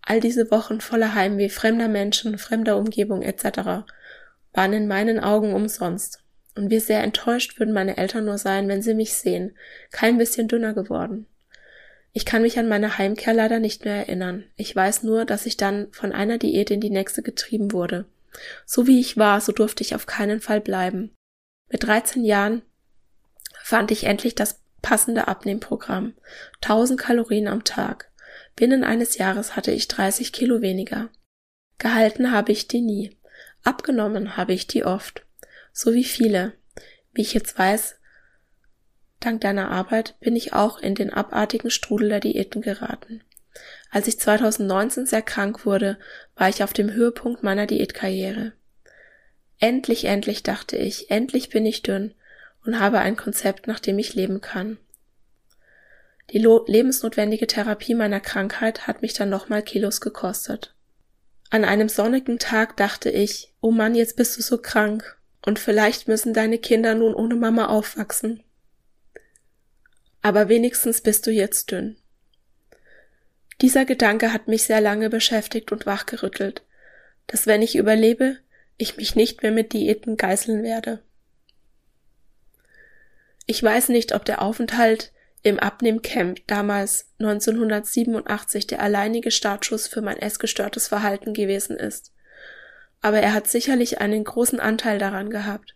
All 0.10 0.20
diese 0.20 0.50
Wochen 0.50 0.82
voller 0.82 1.14
Heimweh 1.14 1.50
fremder 1.50 1.88
Menschen, 1.88 2.40
fremder 2.40 2.78
Umgebung 2.78 3.22
etc. 3.22 3.86
waren 4.54 4.74
in 4.74 4.88
meinen 4.88 5.20
Augen 5.20 5.54
umsonst. 5.54 6.24
Und 6.56 6.72
wie 6.72 6.80
sehr 6.80 7.04
enttäuscht 7.04 7.60
würden 7.60 7.76
meine 7.76 7.96
Eltern 7.98 8.26
nur 8.26 8.40
sein, 8.40 8.68
wenn 8.68 8.82
sie 8.82 8.96
mich 8.96 9.14
sehen, 9.14 9.56
kein 9.92 10.18
bisschen 10.18 10.48
dünner 10.48 10.74
geworden. 10.74 11.28
Ich 12.12 12.26
kann 12.26 12.42
mich 12.42 12.58
an 12.58 12.68
meine 12.68 12.98
Heimkehr 12.98 13.36
leider 13.36 13.60
nicht 13.60 13.86
mehr 13.86 13.98
erinnern. 13.98 14.46
Ich 14.56 14.76
weiß 14.76 15.04
nur, 15.04 15.26
dass 15.26 15.46
ich 15.46 15.58
dann 15.58 15.90
von 15.92 16.12
einer 16.12 16.40
Diät 16.40 16.72
in 16.72 16.82
die 16.82 16.90
nächste 16.90 17.22
getrieben 17.22 17.72
wurde. 17.72 18.06
So 18.66 18.88
wie 18.88 19.00
ich 19.00 19.16
war, 19.16 19.40
so 19.42 19.52
durfte 19.52 19.84
ich 19.84 19.94
auf 19.94 20.08
keinen 20.08 20.42
Fall 20.42 20.60
bleiben. 20.60 21.16
Mit 21.72 21.84
13 21.84 22.26
Jahren 22.26 22.64
fand 23.62 23.92
ich 23.92 24.06
endlich 24.06 24.34
das 24.34 24.60
passende 24.82 25.28
Abnehmprogramm. 25.28 26.16
1000 26.64 27.00
Kalorien 27.00 27.48
am 27.48 27.64
Tag. 27.64 28.09
Binnen 28.56 28.84
eines 28.84 29.18
Jahres 29.18 29.56
hatte 29.56 29.72
ich 29.72 29.88
30 29.88 30.34
Kilo 30.34 30.62
weniger. 30.62 31.10
Gehalten 31.78 32.32
habe 32.32 32.52
ich 32.52 32.68
die 32.68 32.82
nie. 32.82 33.18
Abgenommen 33.64 34.38
habe 34.38 34.54
ich 34.54 34.68
die 34.68 34.84
oft. 34.84 35.26
So 35.72 35.94
wie 35.94 36.04
viele. 36.04 36.54
Wie 37.14 37.22
ich 37.22 37.34
jetzt 37.34 37.58
weiß, 37.58 37.96
dank 39.20 39.42
deiner 39.42 39.72
Arbeit 39.72 40.20
bin 40.20 40.36
ich 40.36 40.54
auch 40.54 40.80
in 40.80 40.96
den 40.96 41.12
abartigen 41.12 41.72
Strudel 41.72 42.10
der 42.10 42.20
Diäten 42.20 42.62
geraten. 42.62 43.24
Als 43.90 44.08
ich 44.08 44.20
2019 44.20 45.06
sehr 45.06 45.22
krank 45.22 45.66
wurde, 45.66 45.98
war 46.36 46.50
ich 46.50 46.64
auf 46.64 46.74
dem 46.74 46.92
Höhepunkt 46.92 47.44
meiner 47.44 47.66
Diätkarriere. 47.66 48.54
Endlich, 49.58 50.06
endlich 50.06 50.44
dachte 50.44 50.78
ich, 50.78 51.12
endlich 51.12 51.50
bin 51.50 51.66
ich 51.66 51.82
dünn 51.82 52.14
und 52.66 52.80
habe 52.80 53.00
ein 53.00 53.18
Konzept, 53.18 53.68
nach 53.68 53.80
dem 53.80 54.00
ich 54.00 54.14
leben 54.14 54.42
kann. 54.42 54.78
Die 56.32 56.38
lebensnotwendige 56.38 57.48
Therapie 57.48 57.96
meiner 57.96 58.20
Krankheit 58.20 58.86
hat 58.88 59.02
mich 59.02 59.14
dann 59.14 59.30
nochmal 59.30 59.64
Kilos 59.64 60.00
gekostet. 60.00 60.76
An 61.50 61.66
einem 61.66 61.90
sonnigen 61.90 62.38
Tag 62.38 62.78
dachte 62.78 63.10
ich, 63.10 63.52
oh 63.62 63.72
Mann, 63.72 63.96
jetzt 63.96 64.16
bist 64.16 64.38
du 64.38 64.42
so 64.44 64.60
krank 64.60 65.18
und 65.44 65.58
vielleicht 65.58 66.08
müssen 66.08 66.34
deine 66.34 66.60
Kinder 66.60 66.94
nun 66.94 67.16
ohne 67.16 67.36
Mama 67.36 67.68
aufwachsen. 67.68 68.44
Aber 70.22 70.50
wenigstens 70.50 71.02
bist 71.02 71.26
du 71.26 71.32
jetzt 71.32 71.72
dünn. 71.72 71.98
Dieser 73.62 73.86
Gedanke 73.86 74.32
hat 74.32 74.48
mich 74.48 74.64
sehr 74.64 74.82
lange 74.82 75.10
beschäftigt 75.10 75.72
und 75.72 75.86
wachgerüttelt, 75.86 76.62
dass 77.26 77.48
wenn 77.48 77.64
ich 77.64 77.76
überlebe, 77.76 78.38
ich 78.78 78.98
mich 78.98 79.16
nicht 79.16 79.42
mehr 79.42 79.52
mit 79.52 79.74
Diäten 79.74 80.16
geißeln 80.16 80.62
werde. 80.64 81.02
Ich 83.48 83.64
weiß 83.64 83.90
nicht, 83.90 84.14
ob 84.14 84.26
der 84.26 84.44
Aufenthalt 84.44 85.12
im 85.44 85.60
Abnehmcamp 85.60 86.46
damals 86.48 87.08
1987 87.20 88.68
der 88.68 88.82
alleinige 88.82 89.32
Startschuss 89.32 89.88
für 89.88 90.02
mein 90.02 90.18
essgestörtes 90.18 90.88
Verhalten 90.88 91.34
gewesen 91.34 91.78
ist. 91.78 92.12
Aber 93.02 93.20
er 93.20 93.34
hat 93.34 93.48
sicherlich 93.48 94.02
einen 94.02 94.24
großen 94.24 94.60
Anteil 94.60 95.00
daran 95.00 95.30
gehabt. 95.30 95.76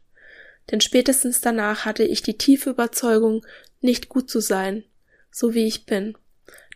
Denn 0.71 0.81
spätestens 0.81 1.41
danach 1.41 1.85
hatte 1.85 2.03
ich 2.03 2.21
die 2.21 2.37
tiefe 2.37 2.71
Überzeugung, 2.71 3.45
nicht 3.81 4.09
gut 4.09 4.29
zu 4.29 4.39
sein, 4.39 4.83
so 5.31 5.53
wie 5.53 5.65
ich 5.65 5.85
bin, 5.85 6.17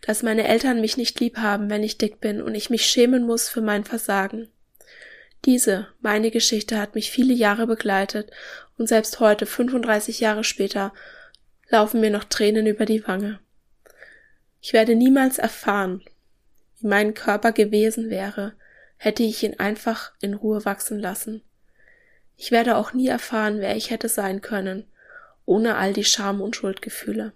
dass 0.02 0.22
meine 0.22 0.46
Eltern 0.46 0.80
mich 0.80 0.96
nicht 0.96 1.20
lieb 1.20 1.38
haben, 1.38 1.70
wenn 1.70 1.82
ich 1.82 1.98
dick 1.98 2.20
bin 2.20 2.42
und 2.42 2.54
ich 2.54 2.70
mich 2.70 2.86
schämen 2.86 3.26
muss 3.26 3.48
für 3.48 3.60
mein 3.60 3.84
Versagen. 3.84 4.48
Diese, 5.44 5.88
meine 6.00 6.30
Geschichte 6.30 6.78
hat 6.78 6.94
mich 6.94 7.10
viele 7.10 7.32
Jahre 7.32 7.66
begleitet 7.66 8.30
und 8.76 8.88
selbst 8.88 9.20
heute, 9.20 9.46
35 9.46 10.20
Jahre 10.20 10.44
später, 10.44 10.92
laufen 11.68 12.00
mir 12.00 12.10
noch 12.10 12.24
Tränen 12.24 12.66
über 12.66 12.86
die 12.86 13.06
Wange. 13.06 13.40
Ich 14.60 14.72
werde 14.72 14.94
niemals 14.94 15.38
erfahren, 15.38 16.02
wie 16.78 16.86
mein 16.86 17.14
Körper 17.14 17.52
gewesen 17.52 18.10
wäre, 18.10 18.54
hätte 18.96 19.22
ich 19.22 19.42
ihn 19.42 19.58
einfach 19.58 20.12
in 20.20 20.34
Ruhe 20.34 20.64
wachsen 20.64 20.98
lassen. 20.98 21.42
Ich 22.36 22.50
werde 22.50 22.76
auch 22.76 22.92
nie 22.92 23.08
erfahren, 23.08 23.60
wer 23.60 23.76
ich 23.76 23.90
hätte 23.90 24.08
sein 24.08 24.40
können, 24.40 24.90
ohne 25.44 25.76
all 25.76 25.92
die 25.92 26.04
Scham 26.04 26.40
und 26.40 26.56
Schuldgefühle. 26.56 27.32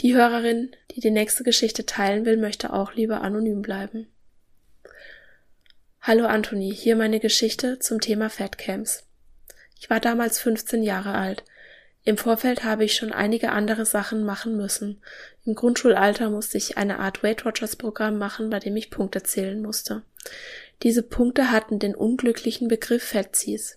Die 0.00 0.14
Hörerin, 0.14 0.76
die 0.90 1.00
die 1.00 1.10
nächste 1.10 1.42
Geschichte 1.42 1.86
teilen 1.86 2.26
will, 2.26 2.36
möchte 2.36 2.72
auch 2.72 2.92
lieber 2.94 3.22
anonym 3.22 3.62
bleiben. 3.62 4.08
Hallo 6.08 6.26
Anthony, 6.26 6.72
hier 6.72 6.94
meine 6.94 7.18
Geschichte 7.18 7.80
zum 7.80 8.00
Thema 8.00 8.30
Fatcamps. 8.30 9.02
Ich 9.76 9.90
war 9.90 9.98
damals 9.98 10.38
15 10.38 10.84
Jahre 10.84 11.14
alt. 11.14 11.42
Im 12.04 12.16
Vorfeld 12.16 12.62
habe 12.62 12.84
ich 12.84 12.94
schon 12.94 13.10
einige 13.10 13.50
andere 13.50 13.84
Sachen 13.84 14.24
machen 14.24 14.56
müssen. 14.56 15.02
Im 15.44 15.56
Grundschulalter 15.56 16.30
musste 16.30 16.58
ich 16.58 16.78
eine 16.78 17.00
Art 17.00 17.24
Weight 17.24 17.44
Watchers 17.44 17.74
Programm 17.74 18.18
machen, 18.18 18.50
bei 18.50 18.60
dem 18.60 18.76
ich 18.76 18.92
Punkte 18.92 19.24
zählen 19.24 19.60
musste. 19.60 20.04
Diese 20.84 21.02
Punkte 21.02 21.50
hatten 21.50 21.80
den 21.80 21.96
unglücklichen 21.96 22.68
Begriff 22.68 23.02
Fetzies. 23.02 23.76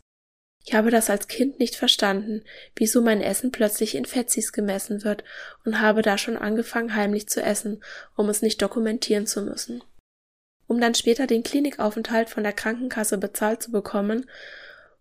Ich 0.64 0.76
habe 0.76 0.92
das 0.92 1.10
als 1.10 1.30
Kind 1.30 1.58
nicht 1.58 1.76
verstanden, 1.76 2.44
wieso 2.76 3.02
mein 3.02 3.24
Essen 3.24 3.50
plötzlich 3.52 3.96
in 3.96 4.06
Fetzis 4.06 4.52
gemessen 4.52 5.04
wird 5.04 5.24
und 5.66 5.82
habe 5.82 6.04
da 6.04 6.20
schon 6.20 6.38
angefangen 6.38 6.96
heimlich 6.96 7.28
zu 7.28 7.42
essen, 7.42 7.84
um 8.16 8.30
es 8.30 8.44
nicht 8.44 8.62
dokumentieren 8.62 9.26
zu 9.26 9.42
müssen. 9.42 9.82
Um 10.70 10.80
dann 10.80 10.94
später 10.94 11.26
den 11.26 11.42
Klinikaufenthalt 11.42 12.30
von 12.30 12.44
der 12.44 12.54
Krankenkasse 12.54 13.18
bezahlt 13.18 13.64
zu 13.64 13.72
bekommen, 13.72 14.30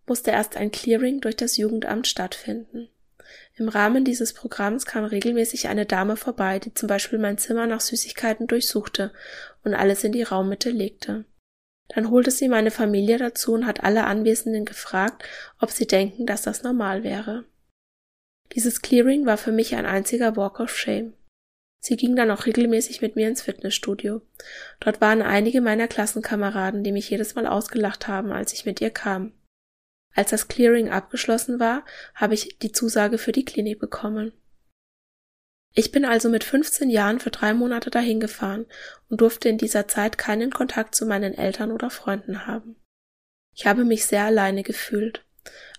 musste 0.07 0.31
erst 0.31 0.57
ein 0.57 0.73
Clearing 0.73 1.21
durch 1.21 1.37
das 1.37 1.59
Jugendamt 1.59 2.07
stattfinden. 2.07 2.89
Im 3.55 3.69
Rahmen 3.69 4.03
dieses 4.03 4.33
Programms 4.33 4.87
kam 4.87 5.05
regelmäßig 5.05 5.69
eine 5.69 5.85
Dame 5.85 6.17
vorbei, 6.17 6.59
die 6.59 6.73
zum 6.73 6.87
Beispiel 6.87 7.19
mein 7.19 7.37
Zimmer 7.37 7.67
nach 7.67 7.83
Süßigkeiten 7.83 8.47
durchsuchte 8.47 9.13
und 9.63 9.75
alles 9.75 10.05
in 10.05 10.13
die 10.13 10.23
Raummitte 10.23 10.71
legte. 10.71 11.27
Dann 11.89 12.11
holte 12.11 12.31
sie 12.31 12.49
meine 12.49 12.71
Familie 12.71 13.19
dazu 13.19 13.53
und 13.53 13.67
hat 13.67 13.85
alle 13.85 14.05
Anwesenden 14.05 14.65
gefragt, 14.65 15.23
ob 15.61 15.71
sie 15.71 15.87
denken, 15.87 16.25
dass 16.25 16.41
das 16.41 16.63
normal 16.63 17.05
wäre. 17.05 17.45
Dieses 18.55 18.81
Clearing 18.81 19.27
war 19.27 19.37
für 19.37 19.53
mich 19.53 19.75
ein 19.75 19.85
einziger 19.85 20.35
Walk 20.35 20.61
of 20.61 20.75
Shame. 20.75 21.13
Sie 21.81 21.97
ging 21.97 22.17
dann 22.17 22.31
auch 22.31 22.47
regelmäßig 22.47 23.01
mit 23.01 23.17
mir 23.17 23.29
ins 23.29 23.43
Fitnessstudio. 23.43 24.23
Dort 24.81 25.01
waren 25.01 25.23
einige 25.23 25.61
meiner 25.61 25.89
Klassenkameraden, 25.89 26.83
die 26.83 26.93
mich 26.93 27.09
jedes 27.09 27.35
Mal 27.35 27.47
ausgelacht 27.47 28.09
haben, 28.09 28.33
als 28.33 28.53
ich 28.53 28.67
mit 28.67 28.81
ihr 28.81 28.91
kam. 28.91 29.33
Als 30.15 30.31
das 30.31 30.49
Clearing 30.49 30.91
abgeschlossen 30.91 31.61
war, 31.61 31.85
habe 32.15 32.35
ich 32.35 32.59
die 32.59 32.73
Zusage 32.73 33.19
für 33.19 33.33
die 33.33 33.45
Klinik 33.45 33.79
bekommen. 33.79 34.33
Ich 35.75 35.93
bin 35.93 36.05
also 36.05 36.29
mit 36.29 36.43
15 36.43 36.91
Jahren 36.91 37.21
für 37.21 37.31
drei 37.31 37.55
Monate 37.55 37.91
dahin 37.91 38.19
gefahren 38.19 38.67
und 39.09 39.21
durfte 39.21 39.49
in 39.49 39.59
dieser 39.59 39.87
Zeit 39.87 40.19
keinen 40.19 40.51
Kontakt 40.51 40.95
zu 40.95 41.07
meinen 41.07 41.35
Eltern 41.35 41.71
oder 41.71 41.91
Freunden 41.91 42.47
haben. 42.47 42.75
Ich 43.55 43.67
habe 43.67 43.85
mich 43.85 44.07
sehr 44.07 44.25
alleine 44.25 44.63
gefühlt. 44.63 45.25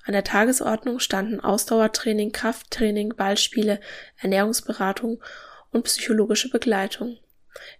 An 0.06 0.14
der 0.14 0.24
Tagesordnung 0.24 1.00
standen 1.00 1.40
Ausdauertraining, 1.40 2.32
Krafttraining, 2.32 3.16
Ballspiele, 3.16 3.80
Ernährungsberatung 4.18 5.22
und 5.72 5.84
psychologische 5.84 6.50
Begleitung. 6.50 7.18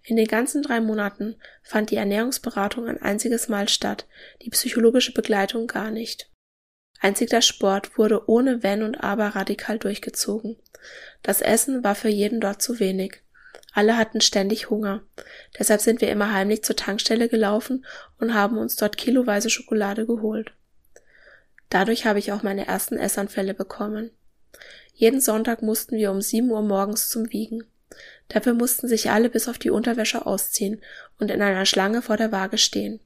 In 0.04 0.16
den 0.16 0.26
ganzen 0.26 0.62
drei 0.62 0.80
Monaten 0.80 1.36
fand 1.62 1.90
die 1.90 1.96
Ernährungsberatung 1.96 2.86
ein 2.86 3.00
einziges 3.00 3.48
Mal 3.48 3.68
statt, 3.68 4.06
die 4.42 4.50
psychologische 4.50 5.12
Begleitung 5.12 5.66
gar 5.66 5.90
nicht. 5.90 6.30
Einzig 7.00 7.30
der 7.30 7.40
Sport 7.40 7.96
wurde 7.96 8.28
ohne 8.28 8.62
Wenn 8.62 8.82
und 8.82 9.02
Aber 9.02 9.28
radikal 9.28 9.78
durchgezogen. 9.78 10.56
Das 11.22 11.40
Essen 11.40 11.82
war 11.82 11.94
für 11.94 12.08
jeden 12.08 12.40
dort 12.40 12.60
zu 12.60 12.78
wenig. 12.78 13.22
Alle 13.72 13.96
hatten 13.96 14.20
ständig 14.20 14.68
Hunger. 14.68 15.02
Deshalb 15.58 15.80
sind 15.80 16.00
wir 16.00 16.10
immer 16.10 16.32
heimlich 16.32 16.64
zur 16.64 16.76
Tankstelle 16.76 17.28
gelaufen 17.28 17.86
und 18.18 18.34
haben 18.34 18.58
uns 18.58 18.76
dort 18.76 18.96
kiloweise 18.96 19.48
Schokolade 19.48 20.06
geholt. 20.06 20.52
Dadurch 21.68 22.04
habe 22.04 22.18
ich 22.18 22.32
auch 22.32 22.42
meine 22.42 22.66
ersten 22.66 22.98
Essanfälle 22.98 23.54
bekommen. 23.54 24.10
Jeden 24.92 25.20
Sonntag 25.20 25.62
mussten 25.62 25.96
wir 25.96 26.10
um 26.10 26.20
sieben 26.20 26.50
Uhr 26.50 26.62
morgens 26.62 27.08
zum 27.08 27.30
Wiegen. 27.32 27.64
Dafür 28.30 28.54
mussten 28.54 28.88
sich 28.88 29.10
alle 29.10 29.28
bis 29.28 29.48
auf 29.48 29.58
die 29.58 29.70
Unterwäsche 29.70 30.24
ausziehen 30.24 30.80
und 31.18 31.30
in 31.30 31.42
einer 31.42 31.66
Schlange 31.66 32.00
vor 32.00 32.16
der 32.16 32.32
Waage 32.32 32.58
stehen. 32.58 33.00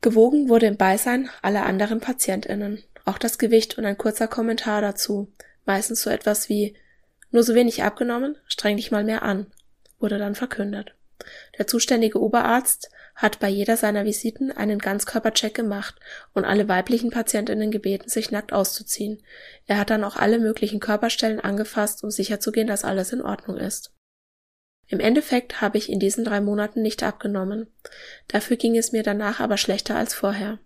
Gewogen 0.00 0.48
wurde 0.48 0.66
im 0.66 0.76
Beisein 0.76 1.30
aller 1.40 1.64
anderen 1.64 2.00
PatientInnen. 2.00 2.82
Auch 3.04 3.18
das 3.18 3.38
Gewicht 3.38 3.78
und 3.78 3.84
ein 3.84 3.98
kurzer 3.98 4.28
Kommentar 4.28 4.80
dazu. 4.80 5.32
Meistens 5.66 6.02
so 6.02 6.10
etwas 6.10 6.48
wie, 6.48 6.76
nur 7.30 7.42
so 7.42 7.54
wenig 7.54 7.82
abgenommen, 7.82 8.36
streng 8.46 8.76
dich 8.76 8.90
mal 8.90 9.04
mehr 9.04 9.22
an, 9.22 9.46
wurde 9.98 10.18
dann 10.18 10.34
verkündet. 10.34 10.94
Der 11.58 11.66
zuständige 11.66 12.20
Oberarzt 12.20 12.90
hat 13.20 13.38
bei 13.38 13.48
jeder 13.48 13.76
seiner 13.76 14.06
Visiten 14.06 14.50
einen 14.50 14.78
Ganzkörpercheck 14.78 15.52
gemacht 15.52 15.96
und 16.32 16.46
alle 16.46 16.68
weiblichen 16.68 17.10
Patientinnen 17.10 17.70
gebeten, 17.70 18.08
sich 18.08 18.30
nackt 18.30 18.54
auszuziehen. 18.54 19.22
Er 19.66 19.78
hat 19.78 19.90
dann 19.90 20.04
auch 20.04 20.16
alle 20.16 20.38
möglichen 20.38 20.80
Körperstellen 20.80 21.38
angefasst, 21.38 22.02
um 22.02 22.10
sicherzugehen, 22.10 22.66
dass 22.66 22.82
alles 22.82 23.12
in 23.12 23.20
Ordnung 23.20 23.58
ist. 23.58 23.94
Im 24.86 25.00
Endeffekt 25.00 25.60
habe 25.60 25.76
ich 25.76 25.90
in 25.90 26.00
diesen 26.00 26.24
drei 26.24 26.40
Monaten 26.40 26.80
nicht 26.80 27.02
abgenommen. 27.02 27.66
Dafür 28.26 28.56
ging 28.56 28.76
es 28.76 28.90
mir 28.90 29.02
danach 29.02 29.38
aber 29.38 29.58
schlechter 29.58 29.96
als 29.96 30.14
vorher. 30.14 30.58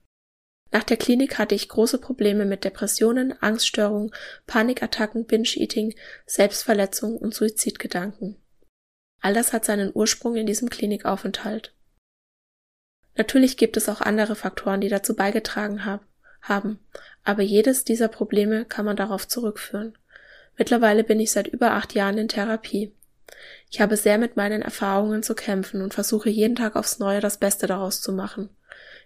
Nach 0.71 0.85
der 0.85 0.97
Klinik 0.97 1.39
hatte 1.39 1.57
ich 1.57 1.69
große 1.69 1.99
Probleme 1.99 2.45
mit 2.45 2.65
Depressionen, 2.65 3.35
Angststörungen, 3.43 4.13
Panikattacken, 4.47 5.27
Binge-Eating, 5.27 5.95
Selbstverletzung 6.25 7.17
und 7.17 7.35
Suizidgedanken. 7.35 8.41
All 9.21 9.35
das 9.35 9.53
hat 9.53 9.65
seinen 9.65 9.91
Ursprung 9.93 10.37
in 10.37 10.47
diesem 10.47 10.71
Klinikaufenthalt. 10.71 11.74
Natürlich 13.17 13.57
gibt 13.57 13.77
es 13.77 13.89
auch 13.89 14.01
andere 14.01 14.35
Faktoren, 14.35 14.81
die 14.81 14.89
dazu 14.89 15.15
beigetragen 15.15 15.85
hab, 15.85 16.05
haben, 16.43 16.79
aber 17.23 17.43
jedes 17.43 17.85
dieser 17.85 18.09
Probleme 18.09 18.65
kann 18.65 18.85
man 18.85 18.97
darauf 18.97 19.29
zurückführen. 19.29 19.97
Mittlerweile 20.57 21.05
bin 21.05 21.21
ich 21.21 21.33
seit 21.33 21.49
über 21.49 21.73
acht 21.73 21.95
Jahren 21.95 22.19
in 22.19 22.29
Therapie. 22.29 22.93
Ich 23.71 23.81
habe 23.81 23.97
sehr 23.97 24.19
mit 24.19 24.37
meinen 24.37 24.63
Erfahrungen 24.63 25.23
zu 25.23 25.35
kämpfen 25.35 25.83
und 25.83 25.95
versuche 25.95 26.29
jeden 26.29 26.57
Tag 26.57 26.77
aufs 26.77 26.99
Neue 26.99 27.21
das 27.21 27.39
Beste 27.39 27.67
daraus 27.67 28.01
zu 28.01 28.13
machen. 28.13 28.51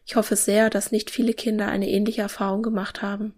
Ich 0.05 0.17
hoffe 0.17 0.37
sehr, 0.37 0.71
dass 0.71 0.93
nicht 0.93 1.11
viele 1.11 1.35
Kinder 1.35 1.69
eine 1.69 1.89
ähnliche 1.89 2.23
Erfahrung 2.23 2.63
gemacht 2.63 3.03
haben. 3.03 3.35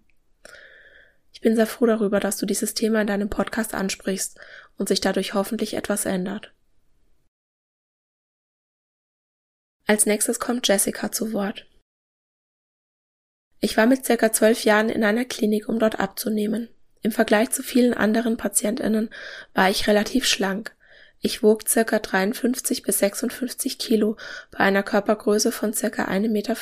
Ich 1.33 1.41
bin 1.41 1.55
sehr 1.55 1.67
froh 1.67 1.85
darüber, 1.85 2.19
dass 2.19 2.37
du 2.37 2.45
dieses 2.45 2.73
Thema 2.73 3.01
in 3.01 3.07
deinem 3.07 3.29
Podcast 3.29 3.73
ansprichst 3.73 4.39
und 4.77 4.87
sich 4.87 5.01
dadurch 5.01 5.33
hoffentlich 5.33 5.73
etwas 5.73 6.05
ändert. 6.05 6.53
Als 9.87 10.05
nächstes 10.05 10.39
kommt 10.39 10.67
Jessica 10.67 11.11
zu 11.11 11.33
Wort. 11.33 11.65
Ich 13.59 13.77
war 13.77 13.85
mit 13.85 14.05
circa 14.05 14.31
zwölf 14.31 14.63
Jahren 14.63 14.89
in 14.89 15.03
einer 15.03 15.25
Klinik, 15.25 15.69
um 15.69 15.79
dort 15.79 15.99
abzunehmen. 15.99 16.69
Im 17.03 17.11
Vergleich 17.11 17.51
zu 17.51 17.63
vielen 17.63 17.93
anderen 17.93 18.37
Patientinnen 18.37 19.09
war 19.53 19.69
ich 19.69 19.87
relativ 19.87 20.25
schlank. 20.25 20.75
Ich 21.19 21.43
wog 21.43 21.67
circa 21.67 21.99
53 21.99 22.81
bis 22.81 22.99
56 22.99 23.77
Kilo 23.77 24.17
bei 24.51 24.59
einer 24.59 24.81
Körpergröße 24.81 25.51
von 25.51 25.73
circa 25.73 26.05
1,50 26.05 26.29
Meter. 26.29 26.55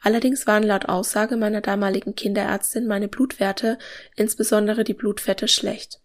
Allerdings 0.00 0.48
waren 0.48 0.64
laut 0.64 0.86
Aussage 0.86 1.36
meiner 1.36 1.60
damaligen 1.60 2.16
Kinderärztin 2.16 2.88
meine 2.88 3.06
Blutwerte, 3.06 3.78
insbesondere 4.16 4.82
die 4.82 4.94
Blutfette, 4.94 5.46
schlecht. 5.46 6.00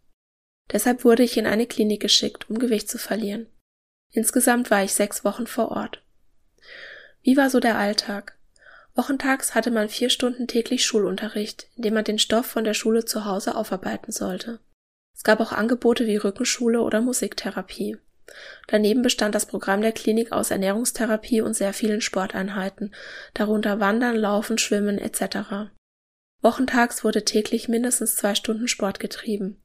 Deshalb 0.72 1.04
wurde 1.04 1.24
ich 1.24 1.38
in 1.38 1.48
eine 1.48 1.66
Klinik 1.66 2.02
geschickt, 2.02 2.48
um 2.50 2.60
Gewicht 2.60 2.90
zu 2.90 3.00
verlieren. 3.00 3.48
Insgesamt 4.12 4.72
war 4.72 4.84
ich 4.84 4.94
sechs 4.94 5.24
Wochen 5.24 5.48
vor 5.48 5.72
Ort. 5.72 6.04
Wie 7.22 7.38
war 7.38 7.50
so 7.50 7.60
der 7.60 7.78
Alltag? 7.78 8.38
Wochentags 8.96 9.54
hatte 9.54 9.70
man 9.70 9.90
vier 9.90 10.10
Stunden 10.10 10.48
täglich 10.48 10.86
Schulunterricht, 10.86 11.68
in 11.76 11.84
dem 11.84 11.94
man 11.94 12.04
den 12.04 12.18
Stoff 12.18 12.48
von 12.48 12.64
der 12.64 12.74
Schule 12.74 13.06
zu 13.06 13.26
Hause 13.26 13.56
aufarbeiten 13.56 14.12
sollte. 14.12 14.60
Es 15.16 15.24
gab 15.24 15.40
auch 15.40 15.52
Angebote 15.52 16.08
wie 16.08 16.18
Rückenschule 16.18 16.82
oder 16.82 17.02
Musiktherapie. 17.02 17.98
Daneben 18.68 19.02
bestand 19.02 19.36
das 19.36 19.46
Programm 19.46 19.82
der 19.82 19.92
Klinik 19.92 20.32
aus 20.32 20.52
Ernährungstherapie 20.52 21.42
und 21.42 21.54
sehr 21.54 21.74
vielen 21.74 22.02
Sporteinheiten, 22.02 22.94
darunter 23.34 23.80
Wandern, 23.80 24.16
Laufen, 24.16 24.58
Schwimmen 24.58 24.98
etc. 24.98 25.72
Wochentags 26.42 27.04
wurde 27.04 27.24
täglich 27.24 27.68
mindestens 27.68 28.16
zwei 28.16 28.36
Stunden 28.36 28.68
Sport 28.68 29.00
getrieben. 29.00 29.62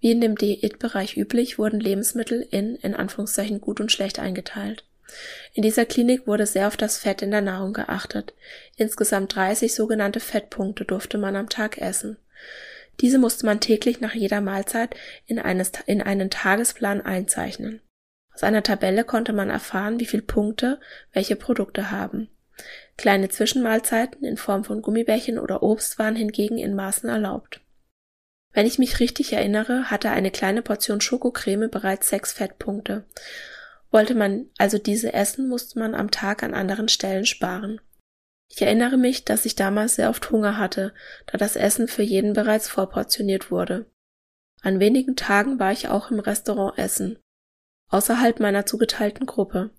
Wie 0.00 0.10
in 0.10 0.20
dem 0.20 0.36
Diätbereich 0.36 1.16
üblich 1.16 1.58
wurden 1.58 1.80
Lebensmittel 1.80 2.46
in, 2.50 2.76
in 2.76 2.94
Anführungszeichen, 2.94 3.60
gut 3.60 3.80
und 3.80 3.92
schlecht 3.92 4.18
eingeteilt. 4.18 4.84
In 5.52 5.62
dieser 5.62 5.84
Klinik 5.84 6.26
wurde 6.26 6.46
sehr 6.46 6.68
auf 6.68 6.76
das 6.76 6.98
Fett 6.98 7.20
in 7.22 7.30
der 7.30 7.40
Nahrung 7.40 7.72
geachtet. 7.72 8.32
Insgesamt 8.76 9.34
30 9.34 9.74
sogenannte 9.74 10.20
Fettpunkte 10.20 10.84
durfte 10.84 11.18
man 11.18 11.36
am 11.36 11.48
Tag 11.48 11.78
essen. 11.78 12.16
Diese 13.00 13.18
musste 13.18 13.46
man 13.46 13.60
täglich 13.60 14.00
nach 14.00 14.14
jeder 14.14 14.40
Mahlzeit 14.40 14.94
in, 15.26 15.38
eines, 15.38 15.72
in 15.86 16.02
einen 16.02 16.30
Tagesplan 16.30 17.00
einzeichnen. 17.00 17.80
Aus 18.34 18.42
einer 18.42 18.62
Tabelle 18.62 19.04
konnte 19.04 19.32
man 19.32 19.50
erfahren, 19.50 20.00
wie 20.00 20.06
viel 20.06 20.22
Punkte 20.22 20.80
welche 21.12 21.36
Produkte 21.36 21.90
haben. 21.90 22.28
Kleine 22.96 23.30
Zwischenmahlzeiten 23.30 24.24
in 24.24 24.36
Form 24.36 24.64
von 24.64 24.82
Gummibärchen 24.82 25.38
oder 25.38 25.62
Obst 25.62 25.98
waren 25.98 26.14
hingegen 26.14 26.58
in 26.58 26.74
Maßen 26.74 27.08
erlaubt. 27.08 27.60
Wenn 28.52 28.66
ich 28.66 28.78
mich 28.78 28.98
richtig 29.00 29.32
erinnere, 29.32 29.90
hatte 29.90 30.10
eine 30.10 30.30
kleine 30.30 30.62
Portion 30.62 31.00
Schokocreme 31.00 31.70
bereits 31.70 32.08
sechs 32.08 32.32
Fettpunkte. 32.32 33.04
Wollte 33.90 34.14
man 34.14 34.46
also 34.58 34.78
diese 34.78 35.12
essen, 35.12 35.48
musste 35.48 35.78
man 35.78 35.94
am 35.94 36.10
Tag 36.10 36.42
an 36.42 36.54
anderen 36.54 36.88
Stellen 36.88 37.26
sparen. 37.26 37.80
Ich 38.48 38.60
erinnere 38.62 38.96
mich, 38.96 39.24
dass 39.24 39.44
ich 39.46 39.54
damals 39.54 39.94
sehr 39.94 40.10
oft 40.10 40.30
Hunger 40.30 40.58
hatte, 40.58 40.92
da 41.26 41.38
das 41.38 41.54
Essen 41.54 41.86
für 41.86 42.02
jeden 42.02 42.32
bereits 42.32 42.68
vorportioniert 42.68 43.50
wurde. 43.50 43.86
An 44.62 44.80
wenigen 44.80 45.16
Tagen 45.16 45.58
war 45.60 45.72
ich 45.72 45.88
auch 45.88 46.10
im 46.10 46.18
Restaurant 46.18 46.76
essen, 46.76 47.18
außerhalb 47.88 48.40
meiner 48.40 48.66
zugeteilten 48.66 49.26
Gruppe, 49.26 49.70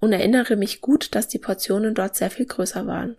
und 0.00 0.12
erinnere 0.12 0.56
mich 0.56 0.80
gut, 0.80 1.14
dass 1.14 1.28
die 1.28 1.38
Portionen 1.38 1.94
dort 1.94 2.14
sehr 2.14 2.30
viel 2.30 2.46
größer 2.46 2.86
waren. 2.86 3.16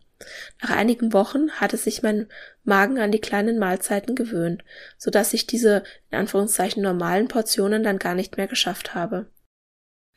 Nach 0.62 0.70
einigen 0.70 1.14
Wochen 1.14 1.52
hatte 1.52 1.78
sich 1.78 2.02
mein 2.02 2.28
Magen 2.64 3.00
an 3.00 3.12
die 3.12 3.20
kleinen 3.20 3.60
Mahlzeiten 3.60 4.16
gewöhnt, 4.16 4.64
so 4.98 5.12
dass 5.12 5.34
ich 5.34 5.48
diese 5.48 5.84
in 6.10 6.20
Anführungszeichen 6.20 6.82
normalen 6.82 7.28
Portionen 7.28 7.84
dann 7.84 8.00
gar 8.00 8.16
nicht 8.16 8.38
mehr 8.38 8.48
geschafft 8.48 8.96
habe. 8.96 9.28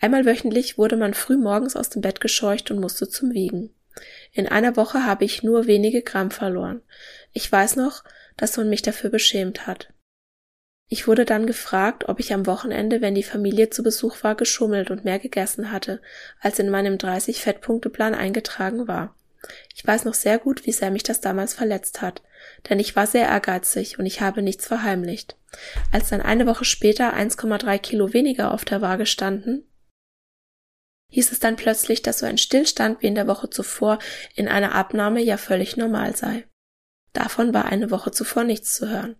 Einmal 0.00 0.24
wöchentlich 0.24 0.78
wurde 0.78 0.96
man 0.96 1.14
früh 1.14 1.36
morgens 1.36 1.74
aus 1.74 1.90
dem 1.90 2.02
Bett 2.02 2.20
gescheucht 2.20 2.70
und 2.70 2.80
musste 2.80 3.08
zum 3.08 3.32
Wiegen. 3.32 3.74
In 4.32 4.46
einer 4.46 4.76
Woche 4.76 5.04
habe 5.04 5.24
ich 5.24 5.42
nur 5.42 5.66
wenige 5.66 6.02
Gramm 6.02 6.30
verloren. 6.30 6.82
Ich 7.32 7.50
weiß 7.50 7.76
noch, 7.76 8.04
dass 8.36 8.56
man 8.56 8.68
mich 8.68 8.82
dafür 8.82 9.10
beschämt 9.10 9.66
hat. 9.66 9.92
Ich 10.88 11.06
wurde 11.06 11.24
dann 11.24 11.46
gefragt, 11.46 12.08
ob 12.08 12.18
ich 12.18 12.32
am 12.32 12.46
Wochenende, 12.46 13.02
wenn 13.02 13.14
die 13.14 13.22
Familie 13.22 13.68
zu 13.68 13.82
Besuch 13.82 14.22
war, 14.22 14.36
geschummelt 14.36 14.90
und 14.90 15.04
mehr 15.04 15.18
gegessen 15.18 15.70
hatte, 15.70 16.00
als 16.40 16.58
in 16.58 16.70
meinem 16.70 16.96
30 16.96 17.42
Fettpunkteplan 17.42 18.14
eingetragen 18.14 18.88
war. 18.88 19.14
Ich 19.74 19.86
weiß 19.86 20.04
noch 20.04 20.14
sehr 20.14 20.38
gut, 20.38 20.66
wie 20.66 20.72
sehr 20.72 20.90
mich 20.90 21.02
das 21.02 21.20
damals 21.20 21.54
verletzt 21.54 22.02
hat, 22.02 22.22
denn 22.68 22.78
ich 22.78 22.96
war 22.96 23.06
sehr 23.06 23.26
ehrgeizig 23.26 23.98
und 23.98 24.06
ich 24.06 24.20
habe 24.20 24.42
nichts 24.42 24.66
verheimlicht. 24.66 25.36
Als 25.92 26.08
dann 26.08 26.20
eine 26.20 26.46
Woche 26.46 26.64
später 26.64 27.14
1,3 27.14 27.78
Kilo 27.78 28.12
weniger 28.12 28.52
auf 28.52 28.64
der 28.64 28.80
Waage 28.80 29.06
standen, 29.06 29.64
hieß 31.10 31.32
es 31.32 31.40
dann 31.40 31.56
plötzlich, 31.56 32.02
dass 32.02 32.18
so 32.18 32.26
ein 32.26 32.38
Stillstand 32.38 33.02
wie 33.02 33.06
in 33.06 33.14
der 33.14 33.26
Woche 33.26 33.48
zuvor 33.48 33.98
in 34.34 34.48
einer 34.48 34.74
Abnahme 34.74 35.22
ja 35.22 35.36
völlig 35.36 35.76
normal 35.76 36.14
sei. 36.14 36.46
Davon 37.12 37.54
war 37.54 37.64
eine 37.64 37.90
Woche 37.90 38.10
zuvor 38.10 38.44
nichts 38.44 38.74
zu 38.74 38.88
hören. 38.88 39.16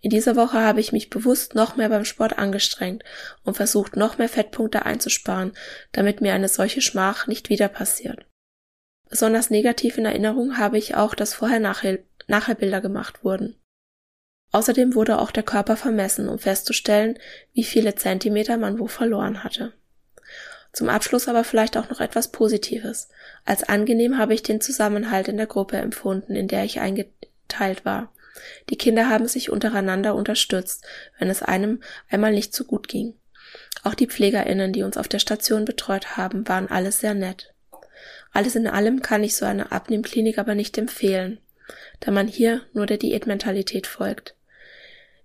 In 0.00 0.10
dieser 0.10 0.36
Woche 0.36 0.60
habe 0.60 0.80
ich 0.80 0.92
mich 0.92 1.10
bewusst 1.10 1.54
noch 1.54 1.76
mehr 1.76 1.88
beim 1.88 2.04
Sport 2.04 2.38
angestrengt 2.38 3.04
und 3.42 3.56
versucht, 3.56 3.96
noch 3.96 4.18
mehr 4.18 4.28
Fettpunkte 4.28 4.84
einzusparen, 4.84 5.52
damit 5.92 6.20
mir 6.20 6.34
eine 6.34 6.48
solche 6.48 6.80
Schmach 6.80 7.26
nicht 7.26 7.48
wieder 7.48 7.68
passiert. 7.68 8.26
Besonders 9.12 9.50
negativ 9.50 9.98
in 9.98 10.06
Erinnerung 10.06 10.56
habe 10.56 10.78
ich 10.78 10.94
auch, 10.94 11.14
dass 11.14 11.34
Vorher-Nachher-Bilder 11.34 12.80
gemacht 12.80 13.22
wurden. 13.22 13.60
Außerdem 14.52 14.94
wurde 14.94 15.18
auch 15.18 15.30
der 15.30 15.42
Körper 15.42 15.76
vermessen, 15.76 16.30
um 16.30 16.38
festzustellen, 16.38 17.18
wie 17.52 17.64
viele 17.64 17.94
Zentimeter 17.94 18.56
man 18.56 18.78
wo 18.78 18.86
verloren 18.86 19.44
hatte. 19.44 19.74
Zum 20.72 20.88
Abschluss 20.88 21.28
aber 21.28 21.44
vielleicht 21.44 21.76
auch 21.76 21.90
noch 21.90 22.00
etwas 22.00 22.32
Positives. 22.32 23.10
Als 23.44 23.64
angenehm 23.64 24.16
habe 24.16 24.32
ich 24.32 24.42
den 24.42 24.62
Zusammenhalt 24.62 25.28
in 25.28 25.36
der 25.36 25.46
Gruppe 25.46 25.76
empfunden, 25.76 26.34
in 26.34 26.48
der 26.48 26.64
ich 26.64 26.80
eingeteilt 26.80 27.84
war. 27.84 28.14
Die 28.70 28.78
Kinder 28.78 29.10
haben 29.10 29.28
sich 29.28 29.50
untereinander 29.50 30.14
unterstützt, 30.14 30.86
wenn 31.18 31.28
es 31.28 31.42
einem 31.42 31.82
einmal 32.08 32.32
nicht 32.32 32.54
so 32.54 32.64
gut 32.64 32.88
ging. 32.88 33.12
Auch 33.82 33.94
die 33.94 34.06
Pflegerinnen, 34.06 34.72
die 34.72 34.84
uns 34.84 34.96
auf 34.96 35.08
der 35.08 35.18
Station 35.18 35.66
betreut 35.66 36.16
haben, 36.16 36.48
waren 36.48 36.70
alles 36.70 37.00
sehr 37.00 37.12
nett. 37.12 37.51
Alles 38.32 38.56
in 38.56 38.66
allem 38.66 39.02
kann 39.02 39.22
ich 39.22 39.36
so 39.36 39.44
eine 39.44 39.72
Abnehmklinik 39.72 40.38
aber 40.38 40.54
nicht 40.54 40.78
empfehlen, 40.78 41.38
da 42.00 42.10
man 42.10 42.28
hier 42.28 42.62
nur 42.72 42.86
der 42.86 42.96
Diätmentalität 42.96 43.86
folgt. 43.86 44.34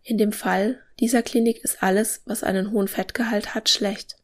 In 0.04 0.18
dem 0.18 0.32
Fall 0.32 0.80
dieser 1.00 1.22
Klinik 1.22 1.64
ist 1.64 1.84
alles, 1.84 2.22
was 2.26 2.44
einen 2.44 2.72
hohen 2.72 2.88
Fettgehalt 2.88 3.56
hat, 3.56 3.70
schlecht. 3.70 4.18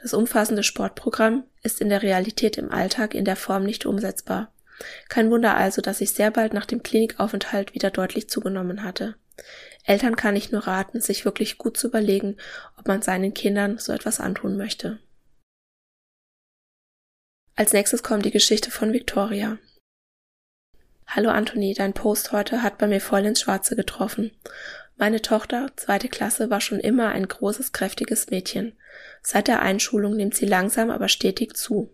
Das 0.00 0.14
umfassende 0.14 0.62
Sportprogramm 0.62 1.44
ist 1.62 1.80
in 1.80 1.88
der 1.88 2.02
Realität 2.02 2.56
im 2.56 2.70
Alltag 2.70 3.14
in 3.14 3.24
der 3.24 3.36
Form 3.36 3.64
nicht 3.64 3.86
umsetzbar. 3.86 4.52
Kein 5.08 5.30
Wunder 5.30 5.56
also, 5.56 5.82
dass 5.82 6.00
ich 6.00 6.12
sehr 6.12 6.30
bald 6.30 6.54
nach 6.54 6.66
dem 6.66 6.82
Klinikaufenthalt 6.82 7.74
wieder 7.74 7.90
deutlich 7.90 8.28
zugenommen 8.28 8.84
hatte. 8.84 9.16
Eltern 9.84 10.16
kann 10.16 10.36
ich 10.36 10.52
nur 10.52 10.66
raten, 10.66 11.00
sich 11.00 11.24
wirklich 11.24 11.58
gut 11.58 11.76
zu 11.76 11.88
überlegen, 11.88 12.36
ob 12.76 12.86
man 12.86 13.02
seinen 13.02 13.34
Kindern 13.34 13.78
so 13.78 13.92
etwas 13.92 14.20
antun 14.20 14.56
möchte. 14.56 14.98
Als 17.58 17.72
nächstes 17.72 18.04
kommt 18.04 18.24
die 18.24 18.30
Geschichte 18.30 18.70
von 18.70 18.92
Victoria. 18.92 19.58
Hallo 21.08 21.30
Anthony, 21.30 21.74
dein 21.74 21.92
Post 21.92 22.30
heute 22.30 22.62
hat 22.62 22.78
bei 22.78 22.86
mir 22.86 23.00
voll 23.00 23.24
ins 23.24 23.40
Schwarze 23.40 23.74
getroffen. 23.74 24.30
Meine 24.96 25.22
Tochter, 25.22 25.72
zweite 25.74 26.06
Klasse, 26.08 26.50
war 26.50 26.60
schon 26.60 26.78
immer 26.78 27.08
ein 27.08 27.26
großes, 27.26 27.72
kräftiges 27.72 28.30
Mädchen. 28.30 28.74
Seit 29.22 29.48
der 29.48 29.60
Einschulung 29.60 30.14
nimmt 30.14 30.36
sie 30.36 30.46
langsam, 30.46 30.88
aber 30.88 31.08
stetig 31.08 31.56
zu. 31.56 31.92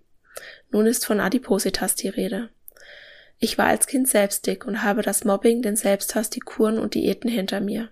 Nun 0.70 0.84
ist 0.84 1.06
von 1.06 1.18
Adipositas 1.18 1.94
die 1.94 2.08
Rede. 2.08 2.50
Ich 3.38 3.56
war 3.56 3.68
als 3.68 3.86
Kind 3.86 4.06
selbst 4.06 4.46
dick 4.46 4.66
und 4.66 4.82
habe 4.82 5.00
das 5.00 5.24
Mobbing, 5.24 5.62
den 5.62 5.76
Selbsthass, 5.76 6.28
die 6.28 6.40
Kuren 6.40 6.78
und 6.78 6.92
Diäten 6.92 7.30
hinter 7.30 7.60
mir. 7.60 7.88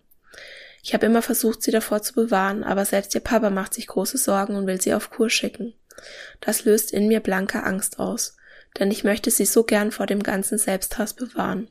Ich 0.82 0.92
habe 0.92 1.06
immer 1.06 1.22
versucht, 1.22 1.62
sie 1.62 1.70
davor 1.70 2.02
zu 2.02 2.12
bewahren, 2.12 2.64
aber 2.64 2.84
selbst 2.84 3.14
ihr 3.14 3.22
Papa 3.22 3.48
macht 3.48 3.72
sich 3.72 3.86
große 3.86 4.18
Sorgen 4.18 4.56
und 4.56 4.66
will 4.66 4.78
sie 4.78 4.92
auf 4.92 5.08
Kur 5.08 5.30
schicken. 5.30 5.72
Das 6.40 6.64
löst 6.64 6.92
in 6.92 7.08
mir 7.08 7.20
blanke 7.20 7.62
Angst 7.62 7.98
aus, 7.98 8.36
denn 8.78 8.90
ich 8.90 9.04
möchte 9.04 9.30
sie 9.30 9.46
so 9.46 9.64
gern 9.64 9.92
vor 9.92 10.06
dem 10.06 10.22
ganzen 10.22 10.58
Selbsthass 10.58 11.14
bewahren. 11.14 11.68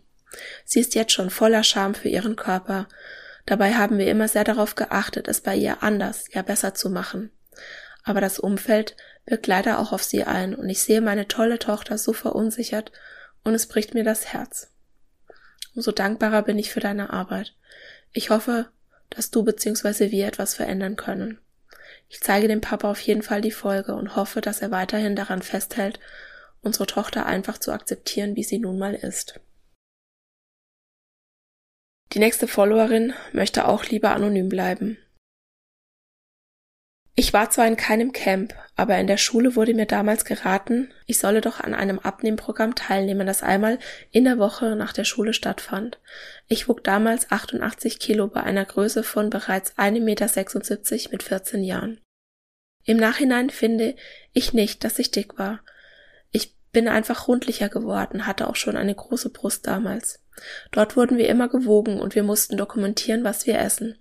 Sie 0.65 0.79
ist 0.79 0.95
jetzt 0.95 1.11
schon 1.11 1.29
voller 1.29 1.63
Scham 1.63 1.93
für 1.93 2.09
ihren 2.09 2.35
Körper, 2.35 2.87
Dabei 3.45 3.73
haben 3.73 3.97
wir 3.97 4.07
immer 4.07 4.27
sehr 4.27 4.43
darauf 4.43 4.75
geachtet, 4.75 5.27
es 5.27 5.41
bei 5.41 5.55
ihr 5.55 5.83
anders, 5.83 6.25
ja 6.31 6.41
besser 6.41 6.73
zu 6.73 6.89
machen. 6.89 7.31
Aber 8.03 8.21
das 8.21 8.39
Umfeld 8.39 8.95
wirkt 9.25 9.47
leider 9.47 9.79
auch 9.79 9.91
auf 9.91 10.03
sie 10.03 10.23
ein 10.23 10.55
und 10.55 10.69
ich 10.69 10.81
sehe 10.81 11.01
meine 11.01 11.27
tolle 11.27 11.59
Tochter 11.59 11.97
so 11.97 12.13
verunsichert 12.13 12.91
und 13.43 13.53
es 13.53 13.67
bricht 13.67 13.93
mir 13.93 14.03
das 14.03 14.33
Herz. 14.33 14.71
Umso 15.75 15.91
dankbarer 15.91 16.43
bin 16.43 16.59
ich 16.59 16.71
für 16.71 16.79
deine 16.79 17.11
Arbeit. 17.11 17.55
Ich 18.11 18.29
hoffe, 18.29 18.67
dass 19.09 19.31
du 19.31 19.43
bzw. 19.43 20.11
wir 20.11 20.27
etwas 20.27 20.55
verändern 20.55 20.95
können. 20.95 21.39
Ich 22.11 22.19
zeige 22.19 22.49
dem 22.49 22.59
Papa 22.59 22.91
auf 22.91 22.99
jeden 22.99 23.21
Fall 23.21 23.39
die 23.39 23.51
Folge 23.51 23.95
und 23.95 24.17
hoffe, 24.17 24.41
dass 24.41 24.61
er 24.61 24.69
weiterhin 24.69 25.15
daran 25.15 25.41
festhält, 25.41 25.97
unsere 26.61 26.85
Tochter 26.85 27.25
einfach 27.25 27.57
zu 27.57 27.71
akzeptieren, 27.71 28.35
wie 28.35 28.43
sie 28.43 28.59
nun 28.59 28.77
mal 28.77 28.93
ist. 28.93 29.39
Die 32.11 32.19
nächste 32.19 32.49
Followerin 32.49 33.13
möchte 33.31 33.65
auch 33.65 33.85
lieber 33.85 34.11
anonym 34.11 34.49
bleiben. 34.49 34.97
Ich 37.21 37.33
war 37.33 37.51
zwar 37.51 37.67
in 37.67 37.77
keinem 37.77 38.13
Camp, 38.13 38.55
aber 38.75 38.97
in 38.97 39.05
der 39.05 39.17
Schule 39.17 39.55
wurde 39.55 39.75
mir 39.75 39.85
damals 39.85 40.25
geraten, 40.25 40.91
ich 41.05 41.19
solle 41.19 41.41
doch 41.41 41.59
an 41.59 41.75
einem 41.75 41.99
Abnehmprogramm 41.99 42.73
teilnehmen, 42.73 43.27
das 43.27 43.43
einmal 43.43 43.77
in 44.09 44.23
der 44.23 44.39
Woche 44.39 44.75
nach 44.75 44.91
der 44.91 45.03
Schule 45.03 45.35
stattfand. 45.35 45.99
Ich 46.47 46.67
wog 46.67 46.83
damals 46.83 47.29
88 47.29 47.99
Kilo 47.99 48.27
bei 48.27 48.41
einer 48.41 48.65
Größe 48.65 49.03
von 49.03 49.29
bereits 49.29 49.77
1,76 49.77 49.99
Meter 50.01 51.11
mit 51.11 51.21
14 51.21 51.63
Jahren. 51.63 52.01
Im 52.85 52.97
Nachhinein 52.97 53.51
finde 53.51 53.95
ich 54.33 54.53
nicht, 54.53 54.83
dass 54.83 54.97
ich 54.97 55.11
dick 55.11 55.37
war. 55.37 55.59
Ich 56.31 56.55
bin 56.71 56.87
einfach 56.87 57.27
rundlicher 57.27 57.69
geworden, 57.69 58.25
hatte 58.25 58.47
auch 58.47 58.55
schon 58.55 58.75
eine 58.75 58.95
große 58.95 59.29
Brust 59.29 59.67
damals. 59.67 60.23
Dort 60.71 60.97
wurden 60.97 61.19
wir 61.19 61.29
immer 61.29 61.49
gewogen 61.49 61.99
und 61.99 62.15
wir 62.15 62.23
mussten 62.23 62.57
dokumentieren, 62.57 63.23
was 63.23 63.45
wir 63.45 63.59
essen. 63.59 64.00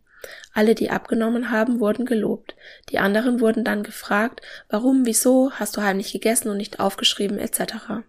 Alle, 0.52 0.74
die 0.74 0.90
abgenommen 0.90 1.50
haben, 1.50 1.80
wurden 1.80 2.04
gelobt. 2.04 2.54
Die 2.90 2.98
anderen 2.98 3.40
wurden 3.40 3.64
dann 3.64 3.82
gefragt, 3.82 4.40
warum, 4.68 5.06
wieso, 5.06 5.52
hast 5.52 5.76
du 5.76 5.82
heimlich 5.82 6.12
gegessen 6.12 6.48
und 6.48 6.56
nicht 6.56 6.80
aufgeschrieben, 6.80 7.38
etc. 7.38 8.02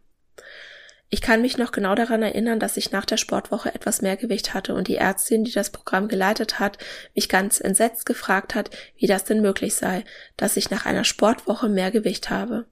Ich 1.13 1.21
kann 1.21 1.41
mich 1.41 1.57
noch 1.57 1.73
genau 1.73 1.93
daran 1.93 2.23
erinnern, 2.23 2.59
dass 2.59 2.77
ich 2.77 2.91
nach 2.91 3.03
der 3.03 3.17
Sportwoche 3.17 3.75
etwas 3.75 4.01
mehr 4.01 4.15
Gewicht 4.15 4.53
hatte 4.53 4.73
und 4.73 4.87
die 4.87 4.95
Ärztin, 4.95 5.43
die 5.43 5.51
das 5.51 5.69
Programm 5.69 6.07
geleitet 6.07 6.57
hat, 6.57 6.77
mich 7.13 7.27
ganz 7.27 7.59
entsetzt 7.59 8.05
gefragt 8.05 8.55
hat, 8.55 8.69
wie 8.95 9.07
das 9.07 9.25
denn 9.25 9.41
möglich 9.41 9.75
sei, 9.75 10.05
dass 10.37 10.55
ich 10.55 10.69
nach 10.69 10.85
einer 10.85 11.03
Sportwoche 11.03 11.67
mehr 11.67 11.91
Gewicht 11.91 12.29
habe. 12.29 12.65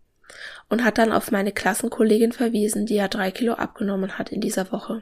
Und 0.70 0.86
hat 0.86 1.00
dann 1.00 1.12
auf 1.12 1.32
meine 1.32 1.52
Klassenkollegin 1.52 2.32
verwiesen, 2.32 2.86
die 2.86 2.96
ja 2.96 3.10
drei 3.10 3.32
Kilo 3.32 3.56
abgenommen 3.56 4.18
hat 4.18 4.32
in 4.32 4.40
dieser 4.40 4.72
Woche. 4.72 5.02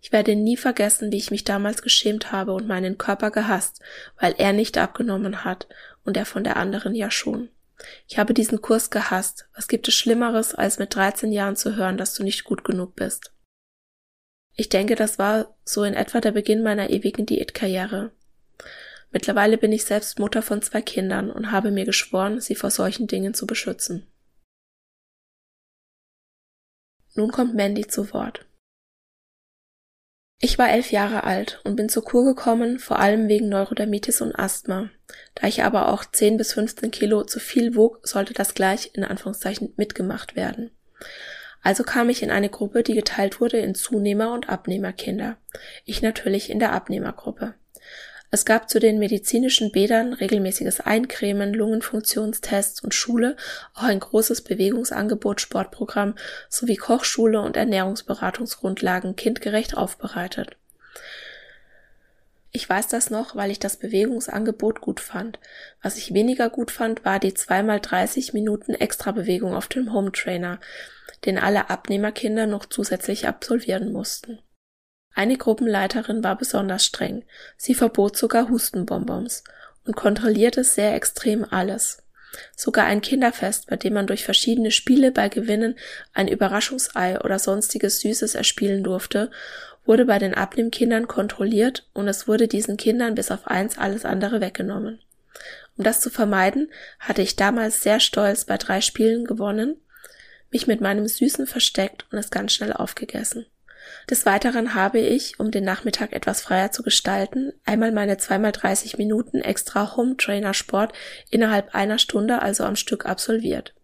Ich 0.00 0.12
werde 0.12 0.36
nie 0.36 0.56
vergessen, 0.56 1.10
wie 1.10 1.16
ich 1.16 1.30
mich 1.30 1.44
damals 1.44 1.82
geschämt 1.82 2.30
habe 2.30 2.52
und 2.52 2.68
meinen 2.68 2.98
Körper 2.98 3.30
gehasst, 3.30 3.80
weil 4.18 4.34
er 4.38 4.52
nicht 4.52 4.78
abgenommen 4.78 5.44
hat 5.44 5.66
und 6.04 6.16
er 6.16 6.24
von 6.24 6.44
der 6.44 6.56
anderen 6.56 6.94
ja 6.94 7.10
schon. 7.10 7.50
Ich 8.08 8.18
habe 8.18 8.34
diesen 8.34 8.60
Kurs 8.60 8.90
gehasst. 8.90 9.48
Was 9.54 9.68
gibt 9.68 9.88
es 9.88 9.94
Schlimmeres, 9.94 10.54
als 10.54 10.78
mit 10.78 10.94
13 10.94 11.32
Jahren 11.32 11.56
zu 11.56 11.76
hören, 11.76 11.96
dass 11.96 12.14
du 12.14 12.22
nicht 12.22 12.44
gut 12.44 12.64
genug 12.64 12.96
bist? 12.96 13.32
Ich 14.54 14.68
denke, 14.68 14.96
das 14.96 15.18
war 15.18 15.56
so 15.64 15.84
in 15.84 15.94
etwa 15.94 16.20
der 16.20 16.32
Beginn 16.32 16.62
meiner 16.62 16.90
ewigen 16.90 17.26
Diätkarriere. 17.26 18.10
Mittlerweile 19.10 19.56
bin 19.56 19.72
ich 19.72 19.84
selbst 19.84 20.18
Mutter 20.18 20.42
von 20.42 20.62
zwei 20.62 20.82
Kindern 20.82 21.30
und 21.30 21.52
habe 21.52 21.70
mir 21.70 21.84
geschworen, 21.84 22.40
sie 22.40 22.54
vor 22.54 22.70
solchen 22.70 23.06
Dingen 23.06 23.34
zu 23.34 23.46
beschützen. 23.46 24.06
Nun 27.14 27.30
kommt 27.30 27.54
Mandy 27.54 27.86
zu 27.86 28.12
Wort. 28.12 28.47
Ich 30.40 30.56
war 30.56 30.70
elf 30.70 30.92
Jahre 30.92 31.24
alt 31.24 31.60
und 31.64 31.74
bin 31.74 31.88
zur 31.88 32.04
Kur 32.04 32.24
gekommen, 32.24 32.78
vor 32.78 33.00
allem 33.00 33.26
wegen 33.28 33.48
Neurodermitis 33.48 34.20
und 34.20 34.38
Asthma. 34.38 34.88
Da 35.34 35.48
ich 35.48 35.64
aber 35.64 35.88
auch 35.92 36.04
10 36.04 36.36
bis 36.36 36.52
15 36.52 36.92
Kilo 36.92 37.24
zu 37.24 37.40
viel 37.40 37.74
wog, 37.74 38.00
sollte 38.04 38.34
das 38.34 38.54
gleich 38.54 38.90
in 38.94 39.02
Anführungszeichen 39.02 39.72
mitgemacht 39.76 40.36
werden. 40.36 40.70
Also 41.60 41.82
kam 41.82 42.08
ich 42.08 42.22
in 42.22 42.30
eine 42.30 42.50
Gruppe, 42.50 42.84
die 42.84 42.94
geteilt 42.94 43.40
wurde 43.40 43.58
in 43.58 43.74
Zunehmer- 43.74 44.32
und 44.32 44.48
Abnehmerkinder. 44.48 45.38
Ich 45.84 46.02
natürlich 46.02 46.50
in 46.50 46.60
der 46.60 46.72
Abnehmergruppe. 46.72 47.54
Es 48.30 48.44
gab 48.44 48.68
zu 48.68 48.78
den 48.78 48.98
medizinischen 48.98 49.72
Bädern 49.72 50.12
regelmäßiges 50.12 50.80
Eincremen, 50.80 51.54
Lungenfunktionstests 51.54 52.82
und 52.82 52.94
Schule, 52.94 53.36
auch 53.74 53.84
ein 53.84 54.00
großes 54.00 54.42
Bewegungsangebot, 54.42 55.40
Sportprogramm 55.40 56.14
sowie 56.50 56.76
Kochschule 56.76 57.40
und 57.40 57.56
Ernährungsberatungsgrundlagen 57.56 59.16
kindgerecht 59.16 59.76
aufbereitet. 59.76 60.56
Ich 62.50 62.68
weiß 62.68 62.88
das 62.88 63.08
noch, 63.08 63.36
weil 63.36 63.50
ich 63.50 63.58
das 63.58 63.76
Bewegungsangebot 63.76 64.80
gut 64.80 65.00
fand. 65.00 65.38
Was 65.82 65.96
ich 65.96 66.12
weniger 66.12 66.50
gut 66.50 66.70
fand, 66.70 67.04
war 67.04 67.18
die 67.18 67.34
zweimal 67.34 67.80
30 67.80 68.34
Minuten 68.34 68.74
Extrabewegung 68.74 69.54
auf 69.54 69.68
dem 69.68 69.92
Home 69.92 70.12
Trainer, 70.12 70.58
den 71.24 71.38
alle 71.38 71.70
Abnehmerkinder 71.70 72.46
noch 72.46 72.66
zusätzlich 72.66 73.26
absolvieren 73.26 73.92
mussten. 73.92 74.38
Eine 75.18 75.36
Gruppenleiterin 75.36 76.22
war 76.22 76.38
besonders 76.38 76.84
streng. 76.84 77.24
Sie 77.56 77.74
verbot 77.74 78.16
sogar 78.16 78.50
Hustenbonbons 78.50 79.42
und 79.84 79.96
kontrollierte 79.96 80.62
sehr 80.62 80.94
extrem 80.94 81.44
alles. 81.44 82.04
Sogar 82.54 82.86
ein 82.86 83.00
Kinderfest, 83.00 83.66
bei 83.66 83.74
dem 83.74 83.94
man 83.94 84.06
durch 84.06 84.24
verschiedene 84.24 84.70
Spiele 84.70 85.10
bei 85.10 85.28
Gewinnen 85.28 85.76
ein 86.14 86.28
Überraschungsei 86.28 87.20
oder 87.20 87.40
sonstiges 87.40 87.98
Süßes 87.98 88.36
erspielen 88.36 88.84
durfte, 88.84 89.32
wurde 89.84 90.04
bei 90.04 90.20
den 90.20 90.34
Abnehmkindern 90.34 91.08
kontrolliert 91.08 91.88
und 91.94 92.06
es 92.06 92.28
wurde 92.28 92.46
diesen 92.46 92.76
Kindern 92.76 93.16
bis 93.16 93.32
auf 93.32 93.48
eins 93.48 93.76
alles 93.76 94.04
andere 94.04 94.40
weggenommen. 94.40 95.00
Um 95.76 95.82
das 95.82 96.00
zu 96.00 96.10
vermeiden, 96.10 96.70
hatte 97.00 97.22
ich 97.22 97.34
damals 97.34 97.82
sehr 97.82 97.98
stolz 97.98 98.44
bei 98.44 98.56
drei 98.56 98.80
Spielen 98.80 99.24
gewonnen, 99.24 99.80
mich 100.52 100.68
mit 100.68 100.80
meinem 100.80 101.08
Süßen 101.08 101.48
versteckt 101.48 102.06
und 102.12 102.18
es 102.18 102.30
ganz 102.30 102.52
schnell 102.52 102.72
aufgegessen. 102.72 103.46
Des 104.10 104.24
Weiteren 104.26 104.74
habe 104.74 104.98
ich, 104.98 105.38
um 105.38 105.50
den 105.50 105.64
Nachmittag 105.64 106.12
etwas 106.12 106.40
freier 106.40 106.70
zu 106.70 106.82
gestalten, 106.82 107.52
einmal 107.64 107.92
meine 107.92 108.16
zweimal 108.16 108.52
30 108.52 108.98
Minuten 108.98 109.40
extra 109.40 109.96
Home 109.96 110.16
Trainer 110.16 110.54
Sport 110.54 110.92
innerhalb 111.30 111.74
einer 111.74 111.98
Stunde 111.98 112.40
also 112.40 112.64
am 112.64 112.76
Stück 112.76 113.06
absolviert. 113.06 113.74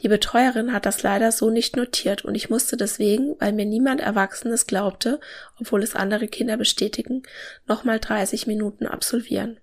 Die 0.00 0.08
Betreuerin 0.08 0.72
hat 0.72 0.86
das 0.86 1.02
leider 1.02 1.32
so 1.32 1.50
nicht 1.50 1.76
notiert 1.76 2.24
und 2.24 2.34
ich 2.34 2.50
musste 2.50 2.76
deswegen, 2.76 3.36
weil 3.38 3.52
mir 3.52 3.66
niemand 3.66 4.00
Erwachsenes 4.00 4.66
glaubte, 4.66 5.20
obwohl 5.58 5.82
es 5.82 5.94
andere 5.94 6.28
Kinder 6.28 6.56
bestätigen, 6.56 7.22
nochmal 7.66 8.00
30 8.00 8.46
Minuten 8.46 8.86
absolvieren. 8.86 9.60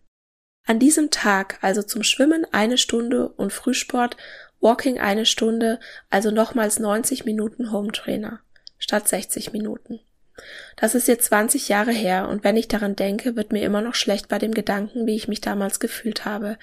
An 0.65 0.79
diesem 0.79 1.09
Tag 1.09 1.57
also 1.61 1.81
zum 1.81 2.03
Schwimmen 2.03 2.45
eine 2.51 2.77
Stunde 2.77 3.29
und 3.29 3.51
Frühsport, 3.51 4.17
Walking 4.61 4.99
eine 4.99 5.25
Stunde, 5.25 5.79
also 6.09 6.31
nochmals 6.31 6.79
90 6.79 7.25
Minuten 7.25 7.71
Home 7.71 7.91
Trainer 7.91 8.41
statt 8.80 9.07
60 9.07 9.53
Minuten. 9.53 9.99
Das 10.75 10.95
ist 10.95 11.07
jetzt 11.07 11.25
20 11.25 11.69
Jahre 11.69 11.91
her 11.91 12.30
und 12.30 12.43
wenn 12.43 12.57
ich 12.57 12.67
daran 12.67 12.95
denke, 12.95 13.36
wird 13.36 13.51
mir 13.51 13.63
immer 13.63 13.82
noch 13.82 13.95
schlecht 13.95 14.27
bei 14.30 14.39
dem 14.39 14.53
Gedanken, 14.53 15.05
wie 15.05 15.15
ich 15.15 15.27
mich 15.27 15.41
damals 15.41 15.80
gefühlt 15.80 16.25
habe. 16.25 16.57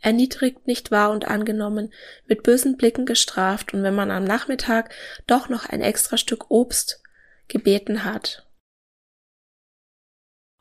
Erniedrigt, 0.00 0.66
nicht 0.66 0.90
wahr 0.90 1.10
und 1.10 1.28
angenommen, 1.28 1.92
mit 2.26 2.42
bösen 2.42 2.76
Blicken 2.76 3.06
gestraft 3.06 3.74
und 3.74 3.82
wenn 3.82 3.94
man 3.94 4.10
am 4.10 4.24
Nachmittag 4.24 4.94
doch 5.26 5.48
noch 5.48 5.66
ein 5.66 5.82
extra 5.82 6.16
Stück 6.16 6.50
Obst 6.50 7.02
gebeten 7.48 8.04
hat. 8.04 8.46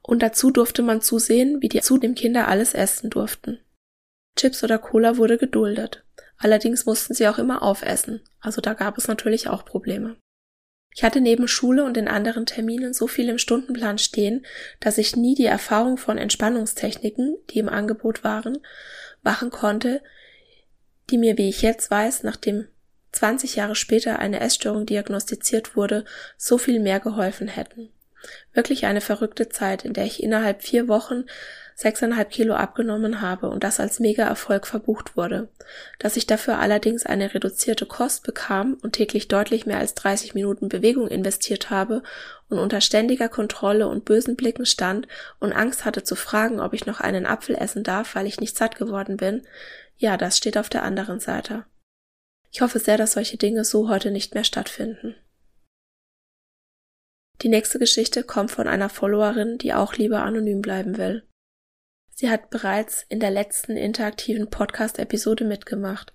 Und 0.01 0.23
dazu 0.23 0.51
durfte 0.51 0.81
man 0.81 1.01
zusehen, 1.01 1.61
wie 1.61 1.69
die 1.69 1.81
zu 1.81 1.97
dem 1.97 2.15
Kinder 2.15 2.47
alles 2.47 2.73
essen 2.73 3.09
durften. 3.09 3.59
Chips 4.37 4.63
oder 4.63 4.77
Cola 4.77 5.17
wurde 5.17 5.37
geduldet. 5.37 6.03
Allerdings 6.37 6.85
mussten 6.85 7.13
sie 7.13 7.27
auch 7.27 7.39
immer 7.39 7.63
aufessen, 7.63 8.21
also 8.39 8.61
da 8.61 8.73
gab 8.73 8.97
es 8.97 9.07
natürlich 9.07 9.49
auch 9.49 9.65
Probleme. 9.65 10.17
Ich 10.97 11.03
hatte 11.03 11.21
neben 11.21 11.47
Schule 11.47 11.83
und 11.83 11.95
den 11.95 12.07
anderen 12.07 12.47
Terminen 12.47 12.91
so 12.91 13.05
viel 13.05 13.29
im 13.29 13.37
Stundenplan 13.37 13.99
stehen, 13.99 14.43
dass 14.79 14.97
ich 14.97 15.15
nie 15.15 15.35
die 15.35 15.45
Erfahrung 15.45 15.97
von 15.97 16.17
Entspannungstechniken, 16.17 17.37
die 17.51 17.59
im 17.59 17.69
Angebot 17.69 18.23
waren, 18.23 18.57
machen 19.21 19.51
konnte, 19.51 20.01
die 21.11 21.19
mir, 21.19 21.37
wie 21.37 21.49
ich 21.49 21.61
jetzt 21.61 21.91
weiß, 21.91 22.23
nachdem 22.23 22.67
20 23.11 23.57
Jahre 23.57 23.75
später 23.75 24.17
eine 24.17 24.39
Essstörung 24.39 24.87
diagnostiziert 24.87 25.75
wurde, 25.75 26.03
so 26.35 26.57
viel 26.57 26.79
mehr 26.79 26.99
geholfen 26.99 27.47
hätten. 27.47 27.91
Wirklich 28.53 28.87
eine 28.87 29.01
verrückte 29.01 29.49
Zeit, 29.49 29.85
in 29.85 29.93
der 29.93 30.05
ich 30.05 30.23
innerhalb 30.23 30.63
vier 30.63 30.87
Wochen 30.87 31.25
sechseinhalb 31.77 32.31
Kilo 32.31 32.55
abgenommen 32.55 33.21
habe 33.21 33.49
und 33.49 33.63
das 33.63 33.79
als 33.79 33.99
Mega-Erfolg 33.99 34.65
verbucht 34.65 35.15
wurde. 35.15 35.47
Dass 35.99 36.17
ich 36.17 36.25
dafür 36.25 36.57
allerdings 36.57 37.05
eine 37.05 37.35
reduzierte 37.35 37.85
Kost 37.85 38.23
bekam 38.23 38.79
und 38.81 38.93
täglich 38.93 39.27
deutlich 39.27 39.67
mehr 39.67 39.77
als 39.77 39.93
30 39.93 40.33
Minuten 40.33 40.69
Bewegung 40.69 41.07
investiert 41.07 41.69
habe 41.69 42.01
und 42.49 42.57
unter 42.57 42.81
ständiger 42.81 43.29
Kontrolle 43.29 43.87
und 43.87 44.05
bösen 44.05 44.35
Blicken 44.35 44.65
stand 44.65 45.07
und 45.39 45.53
Angst 45.53 45.85
hatte 45.85 46.01
zu 46.01 46.15
fragen, 46.15 46.59
ob 46.59 46.73
ich 46.73 46.87
noch 46.87 46.99
einen 46.99 47.27
Apfel 47.27 47.55
essen 47.55 47.83
darf, 47.83 48.15
weil 48.15 48.25
ich 48.25 48.39
nicht 48.39 48.57
satt 48.57 48.75
geworden 48.75 49.15
bin, 49.15 49.45
ja, 49.97 50.17
das 50.17 50.35
steht 50.35 50.57
auf 50.57 50.69
der 50.69 50.81
anderen 50.81 51.19
Seite. 51.19 51.65
Ich 52.51 52.61
hoffe 52.61 52.79
sehr, 52.79 52.97
dass 52.97 53.13
solche 53.13 53.37
Dinge 53.37 53.63
so 53.63 53.87
heute 53.87 54.09
nicht 54.09 54.33
mehr 54.33 54.43
stattfinden. 54.43 55.15
Die 57.43 57.49
nächste 57.49 57.77
Geschichte 57.77 58.23
kommt 58.23 58.49
von 58.49 58.67
einer 58.67 58.89
Followerin, 58.89 59.59
die 59.59 59.75
auch 59.75 59.93
lieber 59.93 60.23
anonym 60.23 60.61
bleiben 60.61 60.97
will. 60.97 61.23
Sie 62.19 62.31
hat 62.31 62.49
bereits 62.49 63.05
in 63.09 63.19
der 63.19 63.29
letzten 63.29 63.77
interaktiven 63.77 64.49
Podcast-Episode 64.49 65.45
mitgemacht. 65.45 66.13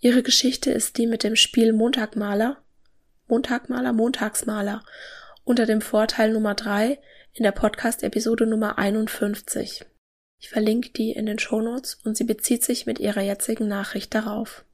Ihre 0.00 0.22
Geschichte 0.22 0.70
ist 0.70 0.96
die 0.96 1.06
mit 1.06 1.22
dem 1.22 1.36
Spiel 1.36 1.74
Montagmaler, 1.74 2.62
Montagmaler, 3.26 3.92
Montagsmaler 3.92 4.82
unter 5.44 5.66
dem 5.66 5.82
Vorteil 5.82 6.32
Nummer 6.32 6.54
drei 6.54 6.98
in 7.34 7.42
der 7.42 7.52
Podcast-Episode 7.52 8.46
Nummer 8.46 8.78
51. 8.78 9.84
Ich 10.40 10.48
verlinke 10.48 10.88
die 10.92 11.12
in 11.12 11.26
den 11.26 11.38
Shownotes 11.38 11.96
und 12.04 12.16
sie 12.16 12.24
bezieht 12.24 12.64
sich 12.64 12.86
mit 12.86 12.98
ihrer 12.98 13.20
jetzigen 13.20 13.68
Nachricht 13.68 14.14
darauf. 14.14 14.64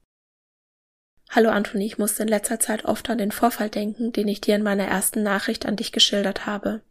Hallo 1.29 1.49
Anthony, 1.49 1.85
ich 1.85 1.97
musste 1.97 2.23
in 2.23 2.29
letzter 2.29 2.61
Zeit 2.61 2.85
oft 2.85 3.09
an 3.09 3.17
den 3.17 3.33
Vorfall 3.33 3.69
denken, 3.69 4.13
den 4.13 4.29
ich 4.29 4.39
dir 4.39 4.55
in 4.55 4.63
meiner 4.63 4.85
ersten 4.85 5.21
Nachricht 5.21 5.65
an 5.65 5.75
dich 5.75 5.91
geschildert 5.91 6.45
habe. 6.45 6.81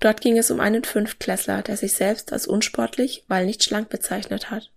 Dort 0.00 0.20
ging 0.20 0.36
es 0.36 0.50
um 0.50 0.60
einen 0.60 0.84
Fünftklässler, 0.84 1.62
der 1.62 1.76
sich 1.76 1.94
selbst 1.94 2.32
als 2.32 2.46
unsportlich, 2.46 3.24
weil 3.28 3.46
nicht 3.46 3.64
schlank 3.64 3.88
bezeichnet 3.88 4.50
hat. 4.50 4.70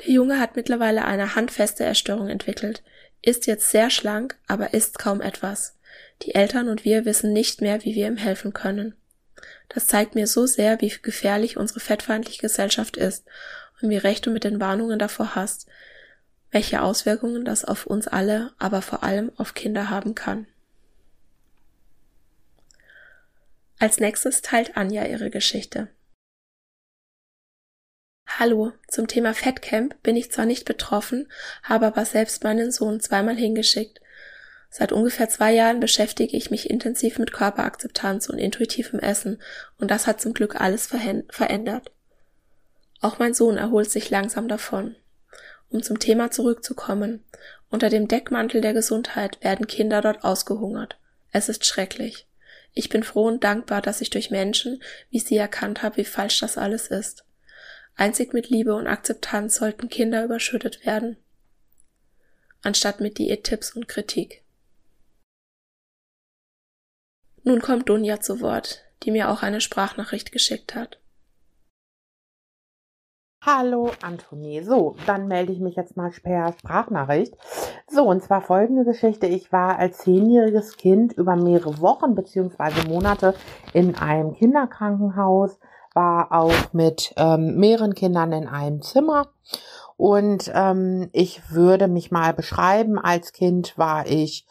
Der 0.00 0.10
Junge 0.10 0.38
hat 0.38 0.56
mittlerweile 0.56 1.04
eine 1.04 1.34
handfeste 1.34 1.84
Erstörung 1.84 2.28
entwickelt, 2.28 2.82
ist 3.22 3.46
jetzt 3.46 3.70
sehr 3.70 3.90
schlank, 3.90 4.36
aber 4.46 4.72
isst 4.74 4.98
kaum 4.98 5.20
etwas. 5.20 5.76
Die 6.22 6.34
Eltern 6.34 6.68
und 6.68 6.84
wir 6.84 7.04
wissen 7.04 7.32
nicht 7.32 7.60
mehr, 7.60 7.84
wie 7.84 7.94
wir 7.94 8.06
ihm 8.06 8.16
helfen 8.16 8.52
können. 8.52 8.94
Das 9.68 9.86
zeigt 9.86 10.14
mir 10.14 10.26
so 10.26 10.46
sehr, 10.46 10.80
wie 10.80 10.92
gefährlich 11.02 11.56
unsere 11.56 11.80
fettfeindliche 11.80 12.40
Gesellschaft 12.40 12.96
ist 12.96 13.24
und 13.80 13.90
wie 13.90 13.96
recht 13.96 14.24
du 14.26 14.30
mit 14.30 14.44
den 14.44 14.60
Warnungen 14.60 14.98
davor 14.98 15.34
hast, 15.34 15.66
welche 16.50 16.82
Auswirkungen 16.82 17.44
das 17.44 17.64
auf 17.64 17.86
uns 17.86 18.06
alle, 18.06 18.52
aber 18.58 18.80
vor 18.80 19.02
allem 19.02 19.32
auf 19.36 19.54
Kinder 19.54 19.90
haben 19.90 20.14
kann. 20.14 20.46
Als 23.78 24.00
nächstes 24.00 24.40
teilt 24.40 24.76
Anja 24.76 25.04
ihre 25.04 25.28
Geschichte. 25.28 25.88
Hallo, 28.26 28.72
zum 28.88 29.06
Thema 29.06 29.34
Fettcamp 29.34 30.02
bin 30.02 30.16
ich 30.16 30.32
zwar 30.32 30.46
nicht 30.46 30.64
betroffen, 30.64 31.30
habe 31.62 31.86
aber 31.86 32.04
selbst 32.04 32.42
meinen 32.42 32.72
Sohn 32.72 33.00
zweimal 33.00 33.36
hingeschickt. 33.36 34.00
Seit 34.70 34.92
ungefähr 34.92 35.28
zwei 35.28 35.52
Jahren 35.52 35.80
beschäftige 35.80 36.36
ich 36.36 36.50
mich 36.50 36.70
intensiv 36.70 37.18
mit 37.18 37.32
Körperakzeptanz 37.32 38.28
und 38.28 38.38
intuitivem 38.38 38.98
Essen 38.98 39.40
und 39.78 39.90
das 39.90 40.06
hat 40.06 40.20
zum 40.20 40.32
Glück 40.32 40.60
alles 40.60 40.86
verändert. 40.86 41.92
Auch 43.00 43.18
mein 43.18 43.34
Sohn 43.34 43.58
erholt 43.58 43.90
sich 43.90 44.10
langsam 44.10 44.48
davon. 44.48 44.96
Um 45.68 45.82
zum 45.82 45.98
Thema 45.98 46.30
zurückzukommen. 46.30 47.24
Unter 47.68 47.90
dem 47.90 48.08
Deckmantel 48.08 48.60
der 48.60 48.72
Gesundheit 48.72 49.42
werden 49.42 49.66
Kinder 49.66 50.00
dort 50.00 50.24
ausgehungert. 50.24 50.98
Es 51.32 51.48
ist 51.48 51.66
schrecklich. 51.66 52.25
Ich 52.78 52.90
bin 52.90 53.02
froh 53.02 53.26
und 53.26 53.42
dankbar, 53.42 53.80
dass 53.80 54.02
ich 54.02 54.10
durch 54.10 54.30
Menschen 54.30 54.82
wie 55.08 55.18
sie 55.18 55.38
erkannt 55.38 55.82
habe, 55.82 55.96
wie 55.96 56.04
falsch 56.04 56.40
das 56.40 56.58
alles 56.58 56.88
ist. 56.88 57.24
Einzig 57.94 58.34
mit 58.34 58.50
Liebe 58.50 58.74
und 58.74 58.86
Akzeptanz 58.86 59.56
sollten 59.56 59.88
Kinder 59.88 60.22
überschüttet 60.22 60.84
werden, 60.84 61.16
anstatt 62.60 63.00
mit 63.00 63.16
Diättipps 63.16 63.74
und 63.74 63.88
Kritik. 63.88 64.44
Nun 67.44 67.62
kommt 67.62 67.88
Dunja 67.88 68.20
zu 68.20 68.42
Wort, 68.42 68.84
die 69.04 69.10
mir 69.10 69.30
auch 69.30 69.42
eine 69.42 69.62
Sprachnachricht 69.62 70.30
geschickt 70.30 70.74
hat. 70.74 71.00
Hallo 73.48 73.92
Antonie. 74.02 74.60
So, 74.64 74.96
dann 75.06 75.28
melde 75.28 75.52
ich 75.52 75.60
mich 75.60 75.76
jetzt 75.76 75.96
mal 75.96 76.10
per 76.10 76.52
Sprachnachricht. 76.58 77.32
So, 77.88 78.02
und 78.02 78.20
zwar 78.20 78.40
folgende 78.40 78.84
Geschichte. 78.84 79.28
Ich 79.28 79.52
war 79.52 79.78
als 79.78 79.98
zehnjähriges 79.98 80.76
Kind 80.76 81.12
über 81.12 81.36
mehrere 81.36 81.80
Wochen 81.80 82.16
beziehungsweise 82.16 82.88
Monate 82.88 83.36
in 83.72 83.94
einem 83.94 84.34
Kinderkrankenhaus, 84.34 85.60
war 85.94 86.32
auch 86.32 86.72
mit 86.72 87.14
ähm, 87.18 87.54
mehreren 87.54 87.94
Kindern 87.94 88.32
in 88.32 88.48
einem 88.48 88.82
Zimmer. 88.82 89.28
Und 89.96 90.50
ähm, 90.52 91.08
ich 91.12 91.40
würde 91.48 91.86
mich 91.86 92.10
mal 92.10 92.34
beschreiben, 92.34 92.98
als 92.98 93.32
Kind 93.32 93.78
war 93.78 94.08
ich 94.08 94.44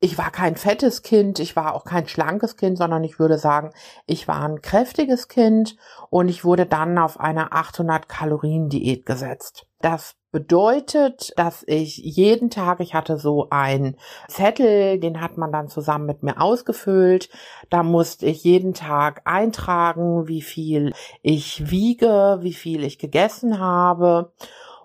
ich 0.00 0.18
war 0.18 0.30
kein 0.30 0.56
fettes 0.56 1.02
Kind, 1.02 1.38
ich 1.38 1.56
war 1.56 1.74
auch 1.74 1.84
kein 1.84 2.06
schlankes 2.06 2.56
Kind, 2.56 2.78
sondern 2.78 3.04
ich 3.04 3.18
würde 3.18 3.38
sagen, 3.38 3.70
ich 4.06 4.28
war 4.28 4.42
ein 4.42 4.62
kräftiges 4.62 5.28
Kind 5.28 5.76
und 6.10 6.28
ich 6.28 6.44
wurde 6.44 6.66
dann 6.66 6.98
auf 6.98 7.18
eine 7.18 7.52
800 7.52 8.08
Kalorien 8.08 8.68
Diät 8.68 9.06
gesetzt. 9.06 9.66
Das 9.80 10.14
bedeutet, 10.30 11.32
dass 11.36 11.64
ich 11.66 11.96
jeden 11.96 12.50
Tag, 12.50 12.80
ich 12.80 12.94
hatte 12.94 13.18
so 13.18 13.48
einen 13.50 13.96
Zettel, 14.28 15.00
den 15.00 15.20
hat 15.20 15.36
man 15.38 15.50
dann 15.52 15.68
zusammen 15.68 16.06
mit 16.06 16.22
mir 16.22 16.40
ausgefüllt. 16.40 17.30
Da 17.70 17.82
musste 17.82 18.26
ich 18.26 18.44
jeden 18.44 18.74
Tag 18.74 19.22
eintragen, 19.24 20.28
wie 20.28 20.42
viel 20.42 20.92
ich 21.22 21.70
wiege, 21.70 22.38
wie 22.42 22.52
viel 22.52 22.84
ich 22.84 22.98
gegessen 22.98 23.58
habe. 23.58 24.32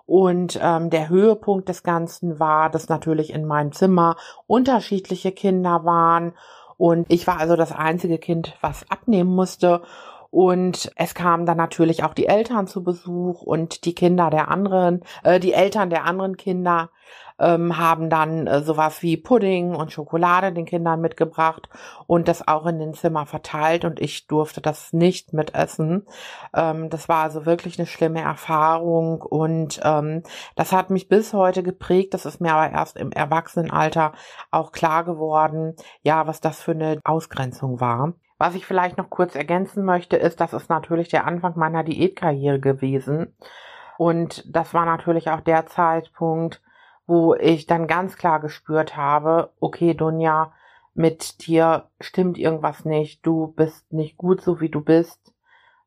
Und 0.06 0.58
ähm, 0.62 0.90
der 0.90 1.08
Höhepunkt 1.08 1.68
des 1.68 1.82
Ganzen 1.82 2.38
war, 2.38 2.70
dass 2.70 2.88
natürlich 2.88 3.32
in 3.32 3.44
meinem 3.44 3.72
Zimmer 3.72 4.16
unterschiedliche 4.46 5.32
Kinder 5.32 5.84
waren. 5.84 6.32
Und 6.76 7.06
ich 7.10 7.26
war 7.26 7.38
also 7.38 7.56
das 7.56 7.72
einzige 7.72 8.18
Kind, 8.18 8.56
was 8.60 8.88
abnehmen 8.88 9.34
musste. 9.34 9.82
Und 10.30 10.92
es 10.96 11.14
kamen 11.14 11.46
dann 11.46 11.56
natürlich 11.56 12.04
auch 12.04 12.14
die 12.14 12.26
Eltern 12.26 12.66
zu 12.66 12.84
Besuch 12.84 13.42
und 13.42 13.84
die 13.84 13.94
Kinder 13.94 14.30
der 14.30 14.48
anderen, 14.48 15.02
äh, 15.24 15.40
die 15.40 15.52
Eltern 15.52 15.90
der 15.90 16.04
anderen 16.04 16.36
Kinder 16.36 16.90
ähm, 17.38 17.76
haben 17.76 18.08
dann 18.10 18.46
äh, 18.46 18.62
sowas 18.62 19.02
wie 19.02 19.16
Pudding 19.16 19.74
und 19.74 19.92
Schokolade 19.92 20.52
den 20.52 20.64
Kindern 20.64 21.00
mitgebracht 21.00 21.68
und 22.06 22.28
das 22.28 22.46
auch 22.46 22.66
in 22.66 22.78
den 22.78 22.94
Zimmer 22.94 23.26
verteilt 23.26 23.84
und 23.84 24.00
ich 24.00 24.26
durfte 24.26 24.60
das 24.60 24.92
nicht 24.92 25.32
mitessen. 25.32 26.06
Ähm, 26.54 26.90
das 26.90 27.08
war 27.08 27.24
also 27.24 27.46
wirklich 27.46 27.78
eine 27.78 27.86
schlimme 27.86 28.20
Erfahrung 28.20 29.20
und 29.22 29.80
ähm, 29.84 30.22
das 30.54 30.72
hat 30.72 30.90
mich 30.90 31.08
bis 31.08 31.32
heute 31.32 31.62
geprägt. 31.62 32.14
Das 32.14 32.26
ist 32.26 32.40
mir 32.40 32.54
aber 32.54 32.72
erst 32.72 32.96
im 32.96 33.12
Erwachsenenalter 33.12 34.12
auch 34.50 34.72
klar 34.72 35.04
geworden, 35.04 35.74
ja, 36.02 36.26
was 36.26 36.40
das 36.40 36.62
für 36.62 36.72
eine 36.72 37.00
Ausgrenzung 37.04 37.80
war. 37.80 38.14
Was 38.38 38.54
ich 38.54 38.66
vielleicht 38.66 38.98
noch 38.98 39.08
kurz 39.08 39.34
ergänzen 39.34 39.84
möchte, 39.84 40.16
ist, 40.16 40.40
das 40.40 40.52
ist 40.52 40.68
natürlich 40.68 41.08
der 41.08 41.26
Anfang 41.26 41.54
meiner 41.56 41.84
Diätkarriere 41.84 42.60
gewesen. 42.60 43.34
Und 43.96 44.44
das 44.54 44.74
war 44.74 44.84
natürlich 44.84 45.30
auch 45.30 45.40
der 45.40 45.66
Zeitpunkt, 45.66 46.60
wo 47.06 47.34
ich 47.34 47.66
dann 47.66 47.86
ganz 47.86 48.16
klar 48.16 48.40
gespürt 48.40 48.96
habe, 48.96 49.52
okay, 49.60 49.94
Dunja, 49.94 50.52
mit 50.94 51.46
dir 51.46 51.90
stimmt 52.00 52.38
irgendwas 52.38 52.84
nicht, 52.84 53.24
du 53.24 53.48
bist 53.48 53.92
nicht 53.92 54.16
gut, 54.16 54.40
so 54.40 54.60
wie 54.60 54.70
du 54.70 54.80
bist, 54.80 55.34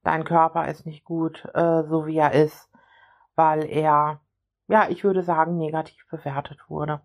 dein 0.04 0.24
Körper 0.24 0.68
ist 0.68 0.86
nicht 0.86 1.04
gut, 1.04 1.46
äh, 1.54 1.84
so 1.84 2.06
wie 2.06 2.18
er 2.18 2.34
ist, 2.34 2.70
weil 3.36 3.66
er, 3.66 4.22
ja, 4.68 4.90
ich 4.90 5.04
würde 5.04 5.24
sagen, 5.24 5.58
negativ 5.58 6.06
bewertet 6.10 6.70
wurde. 6.70 7.02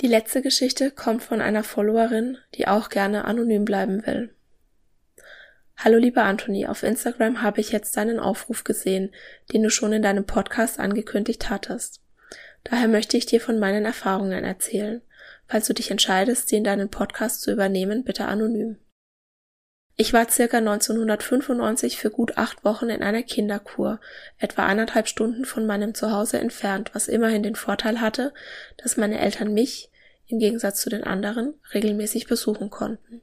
Die 0.00 0.08
letzte 0.08 0.42
Geschichte 0.42 0.90
kommt 0.90 1.22
von 1.22 1.40
einer 1.40 1.64
Followerin, 1.64 2.36
die 2.56 2.68
auch 2.68 2.90
gerne 2.90 3.24
anonym 3.24 3.64
bleiben 3.64 4.04
will. 4.06 4.34
Hallo 5.76 5.98
lieber 5.98 6.22
Anthony, 6.22 6.66
auf 6.66 6.82
Instagram 6.82 7.42
habe 7.42 7.60
ich 7.60 7.70
jetzt 7.70 7.96
deinen 7.96 8.18
Aufruf 8.18 8.64
gesehen, 8.64 9.12
den 9.52 9.62
du 9.62 9.70
schon 9.70 9.92
in 9.92 10.02
deinem 10.02 10.24
Podcast 10.24 10.78
angekündigt 10.78 11.50
hattest. 11.50 12.00
Daher 12.62 12.88
möchte 12.88 13.16
ich 13.16 13.26
dir 13.26 13.40
von 13.40 13.58
meinen 13.58 13.84
Erfahrungen 13.84 14.44
erzählen. 14.44 15.02
Falls 15.46 15.66
du 15.66 15.74
dich 15.74 15.90
entscheidest, 15.90 16.48
sie 16.48 16.56
in 16.56 16.64
deinen 16.64 16.88
Podcast 16.88 17.42
zu 17.42 17.52
übernehmen, 17.52 18.04
bitte 18.04 18.24
anonym. 18.24 18.78
Ich 19.96 20.12
war 20.12 20.28
circa 20.28 20.56
1995 20.58 21.98
für 21.98 22.10
gut 22.10 22.36
acht 22.36 22.64
Wochen 22.64 22.88
in 22.88 23.02
einer 23.02 23.22
Kinderkur, 23.22 24.00
etwa 24.38 24.66
eineinhalb 24.66 25.06
Stunden 25.06 25.44
von 25.44 25.66
meinem 25.66 25.94
Zuhause 25.94 26.40
entfernt, 26.40 26.90
was 26.94 27.06
immerhin 27.06 27.44
den 27.44 27.54
Vorteil 27.54 28.00
hatte, 28.00 28.32
dass 28.76 28.96
meine 28.96 29.20
Eltern 29.20 29.54
mich, 29.54 29.90
im 30.26 30.38
Gegensatz 30.38 30.80
zu 30.80 30.90
den 30.90 31.04
anderen, 31.04 31.54
regelmäßig 31.74 32.26
besuchen 32.26 32.70
konnten. 32.70 33.20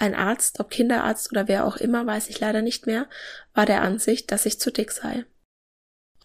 Ein 0.00 0.14
Arzt, 0.14 0.60
ob 0.60 0.70
Kinderarzt 0.70 1.30
oder 1.30 1.46
wer 1.46 1.66
auch 1.66 1.76
immer, 1.76 2.06
weiß 2.06 2.30
ich 2.30 2.40
leider 2.40 2.62
nicht 2.62 2.86
mehr, 2.86 3.06
war 3.52 3.66
der 3.66 3.82
Ansicht, 3.82 4.32
dass 4.32 4.46
ich 4.46 4.58
zu 4.58 4.72
dick 4.72 4.92
sei. 4.92 5.26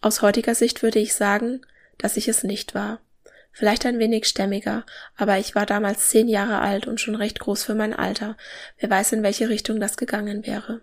Aus 0.00 0.22
heutiger 0.22 0.54
Sicht 0.54 0.82
würde 0.82 0.98
ich 0.98 1.14
sagen, 1.14 1.60
dass 1.98 2.16
ich 2.16 2.26
es 2.26 2.42
nicht 2.42 2.74
war. 2.74 3.00
Vielleicht 3.52 3.84
ein 3.84 3.98
wenig 3.98 4.24
stämmiger, 4.24 4.86
aber 5.14 5.36
ich 5.36 5.54
war 5.54 5.66
damals 5.66 6.08
zehn 6.08 6.26
Jahre 6.26 6.60
alt 6.60 6.86
und 6.86 7.02
schon 7.02 7.16
recht 7.16 7.38
groß 7.38 7.64
für 7.64 7.74
mein 7.74 7.92
Alter. 7.92 8.38
Wer 8.78 8.88
weiß, 8.88 9.12
in 9.12 9.22
welche 9.22 9.50
Richtung 9.50 9.78
das 9.78 9.98
gegangen 9.98 10.46
wäre. 10.46 10.80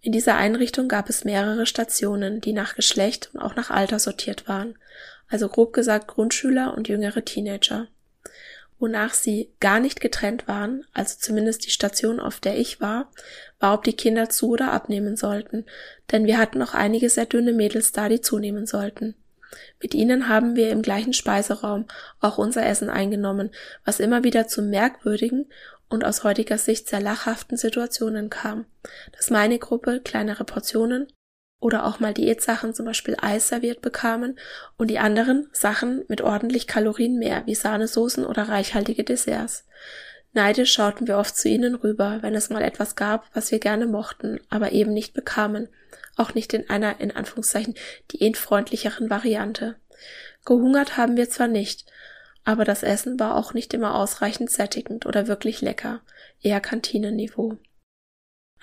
In 0.00 0.12
dieser 0.12 0.36
Einrichtung 0.36 0.88
gab 0.88 1.10
es 1.10 1.24
mehrere 1.24 1.66
Stationen, 1.66 2.40
die 2.40 2.54
nach 2.54 2.76
Geschlecht 2.76 3.28
und 3.34 3.40
auch 3.40 3.56
nach 3.56 3.68
Alter 3.68 3.98
sortiert 3.98 4.48
waren, 4.48 4.78
also 5.28 5.50
grob 5.50 5.74
gesagt 5.74 6.08
Grundschüler 6.08 6.72
und 6.74 6.88
jüngere 6.88 7.26
Teenager. 7.26 7.88
Wonach 8.78 9.14
sie 9.14 9.52
gar 9.60 9.80
nicht 9.80 10.00
getrennt 10.00 10.48
waren, 10.48 10.84
also 10.92 11.16
zumindest 11.18 11.64
die 11.64 11.70
Station, 11.70 12.20
auf 12.20 12.40
der 12.40 12.58
ich 12.58 12.80
war, 12.80 13.10
war, 13.60 13.74
ob 13.74 13.84
die 13.84 13.94
Kinder 13.94 14.28
zu 14.28 14.50
oder 14.50 14.72
abnehmen 14.72 15.16
sollten, 15.16 15.64
denn 16.10 16.26
wir 16.26 16.38
hatten 16.38 16.58
noch 16.58 16.74
einige 16.74 17.08
sehr 17.08 17.26
dünne 17.26 17.52
Mädels 17.52 17.92
da, 17.92 18.08
die 18.08 18.20
zunehmen 18.20 18.66
sollten. 18.66 19.14
Mit 19.80 19.94
ihnen 19.94 20.28
haben 20.28 20.56
wir 20.56 20.70
im 20.70 20.82
gleichen 20.82 21.12
Speiseraum 21.12 21.86
auch 22.20 22.38
unser 22.38 22.66
Essen 22.66 22.90
eingenommen, 22.90 23.50
was 23.84 24.00
immer 24.00 24.24
wieder 24.24 24.48
zu 24.48 24.62
merkwürdigen 24.62 25.46
und 25.88 26.04
aus 26.04 26.24
heutiger 26.24 26.58
Sicht 26.58 26.88
sehr 26.88 27.00
lachhaften 27.00 27.56
Situationen 27.56 28.30
kam, 28.30 28.66
dass 29.12 29.30
meine 29.30 29.58
Gruppe 29.58 30.00
kleinere 30.00 30.44
Portionen 30.44 31.06
oder 31.60 31.86
auch 31.86 31.98
mal 31.98 32.12
Diätsachen, 32.12 32.74
zum 32.74 32.86
Beispiel 32.86 33.16
Eis 33.20 33.48
serviert 33.48 33.80
bekamen 33.80 34.38
und 34.76 34.88
die 34.88 34.98
anderen 34.98 35.48
Sachen 35.52 36.04
mit 36.08 36.20
ordentlich 36.20 36.66
Kalorien 36.66 37.18
mehr, 37.18 37.42
wie 37.46 37.54
Sahnesoßen 37.54 38.24
oder 38.26 38.48
reichhaltige 38.48 39.04
Desserts. 39.04 39.64
Neidisch 40.34 40.72
schauten 40.72 41.06
wir 41.06 41.16
oft 41.16 41.36
zu 41.36 41.48
ihnen 41.48 41.76
rüber, 41.76 42.18
wenn 42.20 42.34
es 42.34 42.50
mal 42.50 42.62
etwas 42.62 42.96
gab, 42.96 43.24
was 43.34 43.52
wir 43.52 43.60
gerne 43.60 43.86
mochten, 43.86 44.40
aber 44.50 44.72
eben 44.72 44.92
nicht 44.92 45.14
bekamen, 45.14 45.68
auch 46.16 46.34
nicht 46.34 46.52
in 46.52 46.68
einer 46.68 47.00
in 47.00 47.12
Anführungszeichen 47.12 47.74
diätfreundlicheren 48.12 49.10
Variante. 49.10 49.76
Gehungert 50.44 50.96
haben 50.96 51.16
wir 51.16 51.30
zwar 51.30 51.48
nicht, 51.48 51.86
aber 52.44 52.64
das 52.64 52.82
Essen 52.82 53.18
war 53.18 53.36
auch 53.36 53.54
nicht 53.54 53.72
immer 53.74 53.94
ausreichend 53.94 54.50
sättigend 54.50 55.06
oder 55.06 55.28
wirklich 55.28 55.62
lecker, 55.62 56.02
eher 56.42 56.60
Kantinenniveau. 56.60 57.56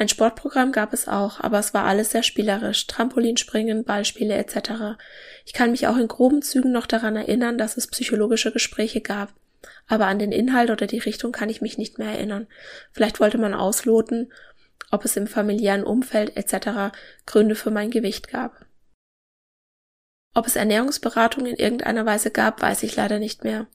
Ein 0.02 0.10
Sportprogramm 0.10 0.72
gab 0.72 0.93
es 0.93 1.08
auch, 1.08 1.41
aber 1.41 1.60
es 1.60 1.76
war 1.76 1.84
alles 1.84 2.10
sehr 2.10 2.24
spielerisch, 2.24 2.88
Trampolinspringen, 2.88 3.84
Ballspiele 3.84 4.34
etc. 4.34 4.97
Ich 5.45 5.54
kann 5.54 5.70
mich 5.70 5.86
auch 5.86 5.95
in 5.95 6.08
groben 6.08 6.41
Zügen 6.41 6.72
noch 6.72 6.88
daran 6.88 7.16
erinnern, 7.16 7.60
dass 7.60 7.78
es 7.78 7.86
psychologische 7.86 8.52
Gespräche 8.52 9.02
gab, 9.02 9.32
aber 9.86 10.08
an 10.08 10.18
den 10.18 10.32
Inhalt 10.32 10.72
oder 10.72 10.88
die 10.88 10.97
Richtung 10.97 11.32
kann 11.32 11.49
ich 11.49 11.62
mich 11.62 11.78
nicht 11.78 11.99
mehr 11.99 12.10
erinnern. 12.10 12.47
Vielleicht 12.91 13.20
wollte 13.20 13.38
man 13.38 13.54
ausloten, 13.54 14.34
ob 14.89 15.06
es 15.06 15.18
im 15.18 15.28
familiären 15.28 15.84
Umfeld 15.84 16.36
etc. 16.36 16.97
Gründe 17.28 17.54
für 17.54 17.70
mein 17.70 17.91
Gewicht 17.91 18.28
gab. 18.28 18.66
Ob 20.34 20.47
es 20.47 20.56
Ernährungsberatung 20.56 21.45
in 21.45 21.58
irgendeiner 21.58 22.08
Weise 22.08 22.32
gab, 22.32 22.60
weiß 22.60 22.82
ich 22.82 22.95
leider 22.95 23.20
nicht 23.20 23.43
mehr. 23.43 23.68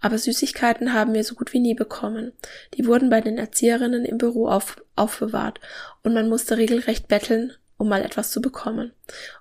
Aber 0.00 0.18
Süßigkeiten 0.18 0.92
haben 0.92 1.14
wir 1.14 1.24
so 1.24 1.34
gut 1.34 1.52
wie 1.52 1.60
nie 1.60 1.74
bekommen. 1.74 2.32
Die 2.74 2.86
wurden 2.86 3.10
bei 3.10 3.20
den 3.20 3.38
Erzieherinnen 3.38 4.04
im 4.04 4.18
Büro 4.18 4.48
auf, 4.48 4.82
aufbewahrt 4.94 5.60
und 6.02 6.12
man 6.12 6.28
musste 6.28 6.56
regelrecht 6.56 7.08
betteln, 7.08 7.52
um 7.78 7.88
mal 7.88 8.02
etwas 8.02 8.30
zu 8.30 8.40
bekommen. 8.40 8.92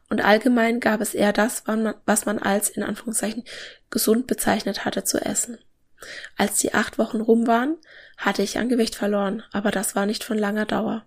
Und 0.09 0.23
allgemein 0.23 0.79
gab 0.79 1.01
es 1.01 1.13
eher 1.13 1.33
das, 1.33 1.63
was 2.05 2.25
man 2.25 2.39
als 2.39 2.69
in 2.69 2.83
Anführungszeichen 2.83 3.43
gesund 3.89 4.27
bezeichnet 4.27 4.85
hatte 4.85 5.03
zu 5.03 5.19
essen. 5.19 5.57
Als 6.37 6.59
die 6.59 6.73
acht 6.73 6.97
Wochen 6.97 7.21
rum 7.21 7.47
waren, 7.47 7.77
hatte 8.17 8.43
ich 8.43 8.57
an 8.57 8.69
Gewicht 8.69 8.95
verloren, 8.95 9.43
aber 9.51 9.71
das 9.71 9.95
war 9.95 10.05
nicht 10.05 10.23
von 10.23 10.37
langer 10.37 10.65
Dauer. 10.65 11.05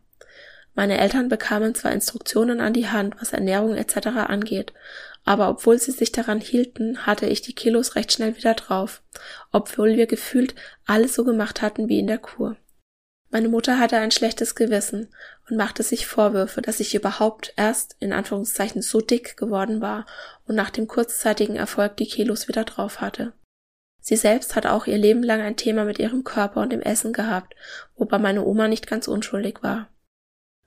Meine 0.74 0.98
Eltern 0.98 1.28
bekamen 1.28 1.74
zwar 1.74 1.92
Instruktionen 1.92 2.60
an 2.60 2.72
die 2.72 2.88
Hand, 2.88 3.16
was 3.18 3.32
Ernährung 3.32 3.74
etc. 3.74 4.08
angeht, 4.28 4.72
aber 5.28 5.50
obwohl 5.50 5.78
sie 5.78 5.90
sich 5.90 6.10
daran 6.10 6.40
hielten, 6.40 7.04
hatte 7.04 7.26
ich 7.26 7.42
die 7.42 7.52
Kilos 7.52 7.96
recht 7.96 8.10
schnell 8.10 8.34
wieder 8.38 8.54
drauf, 8.54 9.02
obwohl 9.52 9.94
wir 9.94 10.06
gefühlt 10.06 10.54
alles 10.86 11.14
so 11.14 11.22
gemacht 11.22 11.60
hatten 11.60 11.90
wie 11.90 11.98
in 11.98 12.06
der 12.06 12.16
Kur. 12.16 12.56
Meine 13.28 13.50
Mutter 13.50 13.78
hatte 13.78 13.98
ein 13.98 14.10
schlechtes 14.10 14.54
Gewissen 14.54 15.14
und 15.46 15.58
machte 15.58 15.82
sich 15.82 16.06
Vorwürfe, 16.06 16.62
dass 16.62 16.80
ich 16.80 16.94
überhaupt 16.94 17.52
erst 17.58 17.94
in 18.00 18.14
Anführungszeichen 18.14 18.80
so 18.80 19.02
dick 19.02 19.36
geworden 19.36 19.82
war 19.82 20.06
und 20.46 20.54
nach 20.54 20.70
dem 20.70 20.86
kurzzeitigen 20.86 21.56
Erfolg 21.56 21.98
die 21.98 22.08
Kilos 22.08 22.48
wieder 22.48 22.64
drauf 22.64 23.02
hatte. 23.02 23.34
Sie 24.00 24.16
selbst 24.16 24.56
hat 24.56 24.64
auch 24.64 24.86
ihr 24.86 24.96
Leben 24.96 25.22
lang 25.22 25.42
ein 25.42 25.56
Thema 25.56 25.84
mit 25.84 25.98
ihrem 25.98 26.24
Körper 26.24 26.62
und 26.62 26.72
dem 26.72 26.80
Essen 26.80 27.12
gehabt, 27.12 27.54
wobei 27.96 28.18
meine 28.18 28.46
Oma 28.46 28.66
nicht 28.66 28.86
ganz 28.86 29.06
unschuldig 29.06 29.62
war. 29.62 29.90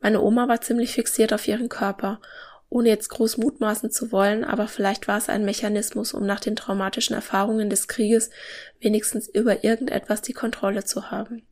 Meine 0.02 0.22
Oma 0.22 0.48
war 0.48 0.62
ziemlich 0.62 0.94
fixiert 0.94 1.34
auf 1.34 1.48
ihren 1.48 1.68
Körper, 1.68 2.22
ohne 2.72 2.88
jetzt 2.88 3.10
groß 3.10 3.38
mutmaßen 3.38 3.92
zu 3.92 4.12
wollen, 4.14 4.46
aber 4.46 4.68
vielleicht 4.68 5.08
war 5.08 5.18
es 5.18 5.28
ein 5.28 5.44
Mechanismus, 5.44 6.14
um 6.14 6.26
nach 6.26 6.40
den 6.40 6.56
traumatischen 6.56 7.14
Erfahrungen 7.14 7.70
des 7.70 7.90
Krieges 7.90 8.30
wenigstens 8.80 9.28
über 9.28 9.66
irgendetwas 9.66 10.22
die 10.22 10.34
Kontrolle 10.34 10.86
zu 10.86 11.12
haben. 11.12 11.44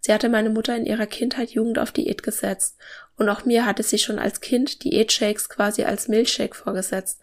Sie 0.00 0.12
hatte 0.12 0.28
meine 0.28 0.50
Mutter 0.50 0.76
in 0.76 0.84
ihrer 0.84 1.06
Kindheit 1.06 1.50
Jugend 1.50 1.78
auf 1.78 1.92
Diät 1.92 2.24
gesetzt 2.24 2.76
und 3.16 3.28
auch 3.28 3.44
mir 3.44 3.66
hatte 3.66 3.84
sie 3.84 3.98
schon 3.98 4.18
als 4.18 4.40
Kind 4.40 4.82
Diätshakes 4.82 5.48
quasi 5.48 5.84
als 5.84 6.08
Milchshake 6.08 6.56
vorgesetzt, 6.56 7.20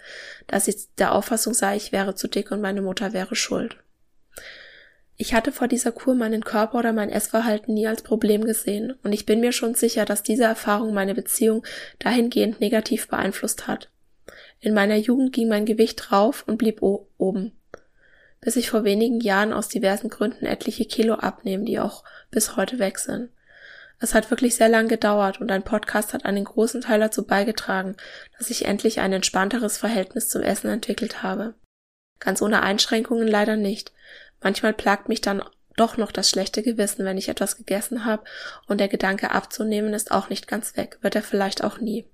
da 0.48 0.60
sie 0.60 0.76
der 0.98 1.14
Auffassung 1.14 1.54
sei, 1.54 1.76
ich 1.76 1.92
wäre 1.92 2.16
zu 2.16 2.30
dick 2.30 2.52
und 2.52 2.62
meine 2.62 2.82
Mutter 2.82 3.12
wäre 3.12 3.36
schuld. 3.36 3.78
Ich 5.18 5.34
hatte 5.34 5.52
vor 5.52 5.68
dieser 5.68 5.92
Kur 5.94 6.14
meinen 6.14 6.44
Körper 6.44 6.78
oder 6.78 6.92
mein 6.92 7.10
Essverhalten 7.10 7.74
nie 7.74 7.88
als 7.88 8.02
Problem 8.02 8.44
gesehen 8.44 8.94
und 9.04 9.14
ich 9.14 9.26
bin 9.26 9.40
mir 9.40 9.54
schon 9.54 9.74
sicher, 9.74 10.04
dass 10.04 10.24
diese 10.24 10.44
Erfahrung 10.44 10.94
meine 10.94 11.16
Beziehung 11.16 11.66
dahingehend 12.00 12.60
negativ 12.60 13.08
beeinflusst 13.08 13.68
hat. 13.68 13.90
In 14.60 14.74
meiner 14.74 14.96
Jugend 14.96 15.32
ging 15.32 15.48
mein 15.48 15.66
Gewicht 15.66 16.12
rauf 16.12 16.44
und 16.48 16.58
blieb 16.58 16.82
oben, 16.82 17.54
bis 18.42 18.58
ich 18.58 18.70
vor 18.70 18.84
wenigen 18.84 19.22
Jahren 19.22 19.54
aus 19.54 19.70
diversen 19.70 20.10
Gründen 20.10 20.46
etliche 20.46 20.86
Kilo 20.86 21.16
abnehmen, 21.16 21.66
die 21.66 21.80
auch 21.80 22.04
bis 22.30 22.58
heute 22.58 22.80
weg 22.80 23.00
sind. 23.00 23.30
Es 24.00 24.14
hat 24.14 24.30
wirklich 24.30 24.56
sehr 24.56 24.68
lang 24.68 24.90
gedauert 24.90 25.40
und 25.40 25.50
ein 25.52 25.64
Podcast 25.64 26.14
hat 26.14 26.26
einen 26.26 26.44
großen 26.44 26.82
Teil 26.82 27.00
dazu 27.00 27.26
beigetragen, 27.26 27.96
dass 28.38 28.50
ich 28.50 28.66
endlich 28.66 29.00
ein 29.00 29.14
entspannteres 29.14 29.78
Verhältnis 29.78 30.28
zum 30.28 30.42
Essen 30.42 30.70
entwickelt 30.70 31.24
habe. 31.24 31.54
Ganz 32.20 32.42
ohne 32.42 32.62
Einschränkungen 32.62 33.28
leider 33.28 33.56
nicht, 33.56 33.94
Manchmal 34.46 34.74
plagt 34.74 35.10
mich 35.10 35.22
dann 35.22 35.42
doch 35.76 35.98
noch 35.98 36.12
das 36.12 36.30
schlechte 36.30 36.62
Gewissen, 36.62 37.04
wenn 37.04 37.18
ich 37.18 37.30
etwas 37.30 37.58
gegessen 37.58 38.06
habe, 38.06 38.24
und 38.68 38.80
der 38.80 38.88
Gedanke 38.88 39.32
abzunehmen 39.32 39.96
ist 39.96 40.12
auch 40.12 40.30
nicht 40.30 40.48
ganz 40.48 40.78
weg, 40.78 41.00
wird 41.02 41.16
er 41.16 41.24
vielleicht 41.24 41.64
auch 41.64 41.80
nie. 41.80 42.06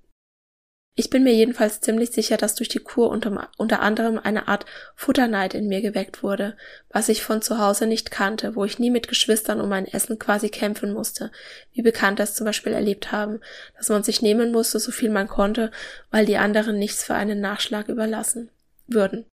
Ich 0.94 1.10
bin 1.10 1.24
mir 1.24 1.34
jedenfalls 1.34 1.82
ziemlich 1.82 2.10
sicher, 2.10 2.38
dass 2.38 2.54
durch 2.54 2.70
die 2.70 2.78
Kur 2.78 3.10
unter, 3.10 3.50
unter 3.58 3.80
anderem 3.80 4.18
eine 4.18 4.48
Art 4.48 4.64
Futterneid 4.96 5.52
in 5.52 5.68
mir 5.68 5.82
geweckt 5.82 6.22
wurde, 6.22 6.56
was 6.88 7.10
ich 7.10 7.22
von 7.22 7.42
zu 7.42 7.58
Hause 7.58 7.86
nicht 7.86 8.10
kannte, 8.10 8.56
wo 8.56 8.64
ich 8.64 8.78
nie 8.78 8.90
mit 8.90 9.08
Geschwistern 9.08 9.60
um 9.60 9.68
mein 9.68 9.86
Essen 9.86 10.18
quasi 10.18 10.48
kämpfen 10.48 10.94
musste, 10.94 11.30
wie 11.74 11.82
Bekannte 11.82 12.22
es 12.22 12.34
zum 12.34 12.46
Beispiel 12.46 12.72
erlebt 12.72 13.12
haben, 13.12 13.40
dass 13.76 13.90
man 13.90 14.04
sich 14.04 14.22
nehmen 14.22 14.52
musste, 14.52 14.78
so 14.78 14.90
viel 14.90 15.10
man 15.10 15.28
konnte, 15.28 15.70
weil 16.10 16.24
die 16.24 16.38
anderen 16.38 16.78
nichts 16.78 17.04
für 17.04 17.14
einen 17.14 17.42
Nachschlag 17.42 17.90
überlassen 17.90 18.48
würden 18.86 19.26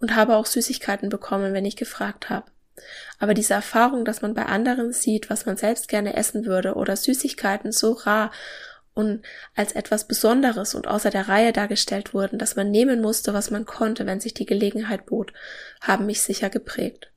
und 0.00 0.14
habe 0.14 0.36
auch 0.36 0.46
Süßigkeiten 0.46 1.08
bekommen, 1.08 1.52
wenn 1.52 1.64
ich 1.64 1.76
gefragt 1.76 2.30
habe. 2.30 2.50
Aber 3.18 3.34
diese 3.34 3.54
Erfahrung, 3.54 4.04
dass 4.04 4.22
man 4.22 4.34
bei 4.34 4.46
anderen 4.46 4.92
sieht, 4.92 5.30
was 5.30 5.46
man 5.46 5.56
selbst 5.56 5.88
gerne 5.88 6.14
essen 6.16 6.46
würde 6.46 6.74
oder 6.74 6.96
Süßigkeiten 6.96 7.72
so 7.72 7.92
rar 7.92 8.30
und 8.94 9.24
als 9.54 9.72
etwas 9.72 10.08
Besonderes 10.08 10.74
und 10.74 10.88
außer 10.88 11.10
der 11.10 11.28
Reihe 11.28 11.52
dargestellt 11.52 12.14
wurden, 12.14 12.38
dass 12.38 12.56
man 12.56 12.70
nehmen 12.70 13.00
musste, 13.00 13.32
was 13.32 13.50
man 13.50 13.64
konnte, 13.64 14.06
wenn 14.06 14.20
sich 14.20 14.34
die 14.34 14.46
Gelegenheit 14.46 15.06
bot, 15.06 15.32
haben 15.80 16.06
mich 16.06 16.22
sicher 16.22 16.50
geprägt. 16.50 17.12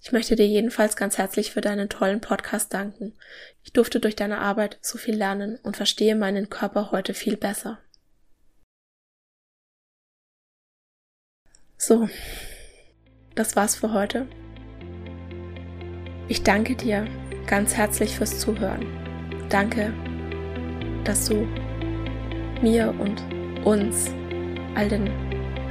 Ich 0.00 0.12
möchte 0.12 0.36
dir 0.36 0.46
jedenfalls 0.46 0.96
ganz 0.96 1.16
herzlich 1.16 1.52
für 1.52 1.62
deinen 1.62 1.88
tollen 1.88 2.20
Podcast 2.20 2.74
danken. 2.74 3.14
Ich 3.62 3.72
durfte 3.72 4.00
durch 4.00 4.14
deine 4.14 4.38
Arbeit 4.38 4.78
so 4.82 4.98
viel 4.98 5.16
lernen 5.16 5.58
und 5.62 5.76
verstehe 5.76 6.14
meinen 6.14 6.50
Körper 6.50 6.90
heute 6.92 7.14
viel 7.14 7.36
besser. 7.36 7.78
So, 11.86 12.08
das 13.34 13.56
war's 13.56 13.74
für 13.74 13.92
heute. 13.92 14.26
Ich 16.28 16.42
danke 16.42 16.76
dir 16.76 17.06
ganz 17.46 17.74
herzlich 17.74 18.16
fürs 18.16 18.38
Zuhören. 18.38 18.86
Danke, 19.50 19.92
dass 21.04 21.28
du 21.28 21.46
mir 22.62 22.94
und 22.98 23.22
uns, 23.66 24.10
all 24.74 24.88
den 24.88 25.10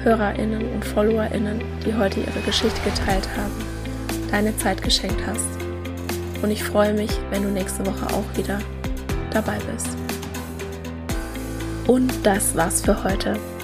HörerInnen 0.04 0.76
und 0.76 0.86
FollowerInnen, 0.86 1.64
die 1.84 1.96
heute 1.96 2.20
ihre 2.20 2.42
Geschichte 2.46 2.80
geteilt 2.88 3.28
haben, 3.36 3.56
deine 4.30 4.56
Zeit 4.58 4.84
geschenkt 4.84 5.26
hast. 5.26 5.50
Und 6.44 6.52
ich 6.52 6.64
freue 6.64 6.94
mich, 6.94 7.10
wenn 7.32 7.42
du 7.42 7.50
nächste 7.50 7.84
Woche 7.88 8.06
auch 8.14 8.38
wieder 8.38 8.60
dabei 9.32 9.58
bist. 9.74 9.98
Und 11.88 12.14
das 12.24 12.56
war's 12.56 12.82
für 12.82 13.04
heute. 13.04 13.36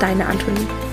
deine 0.00 0.26
Antonie. 0.26 0.89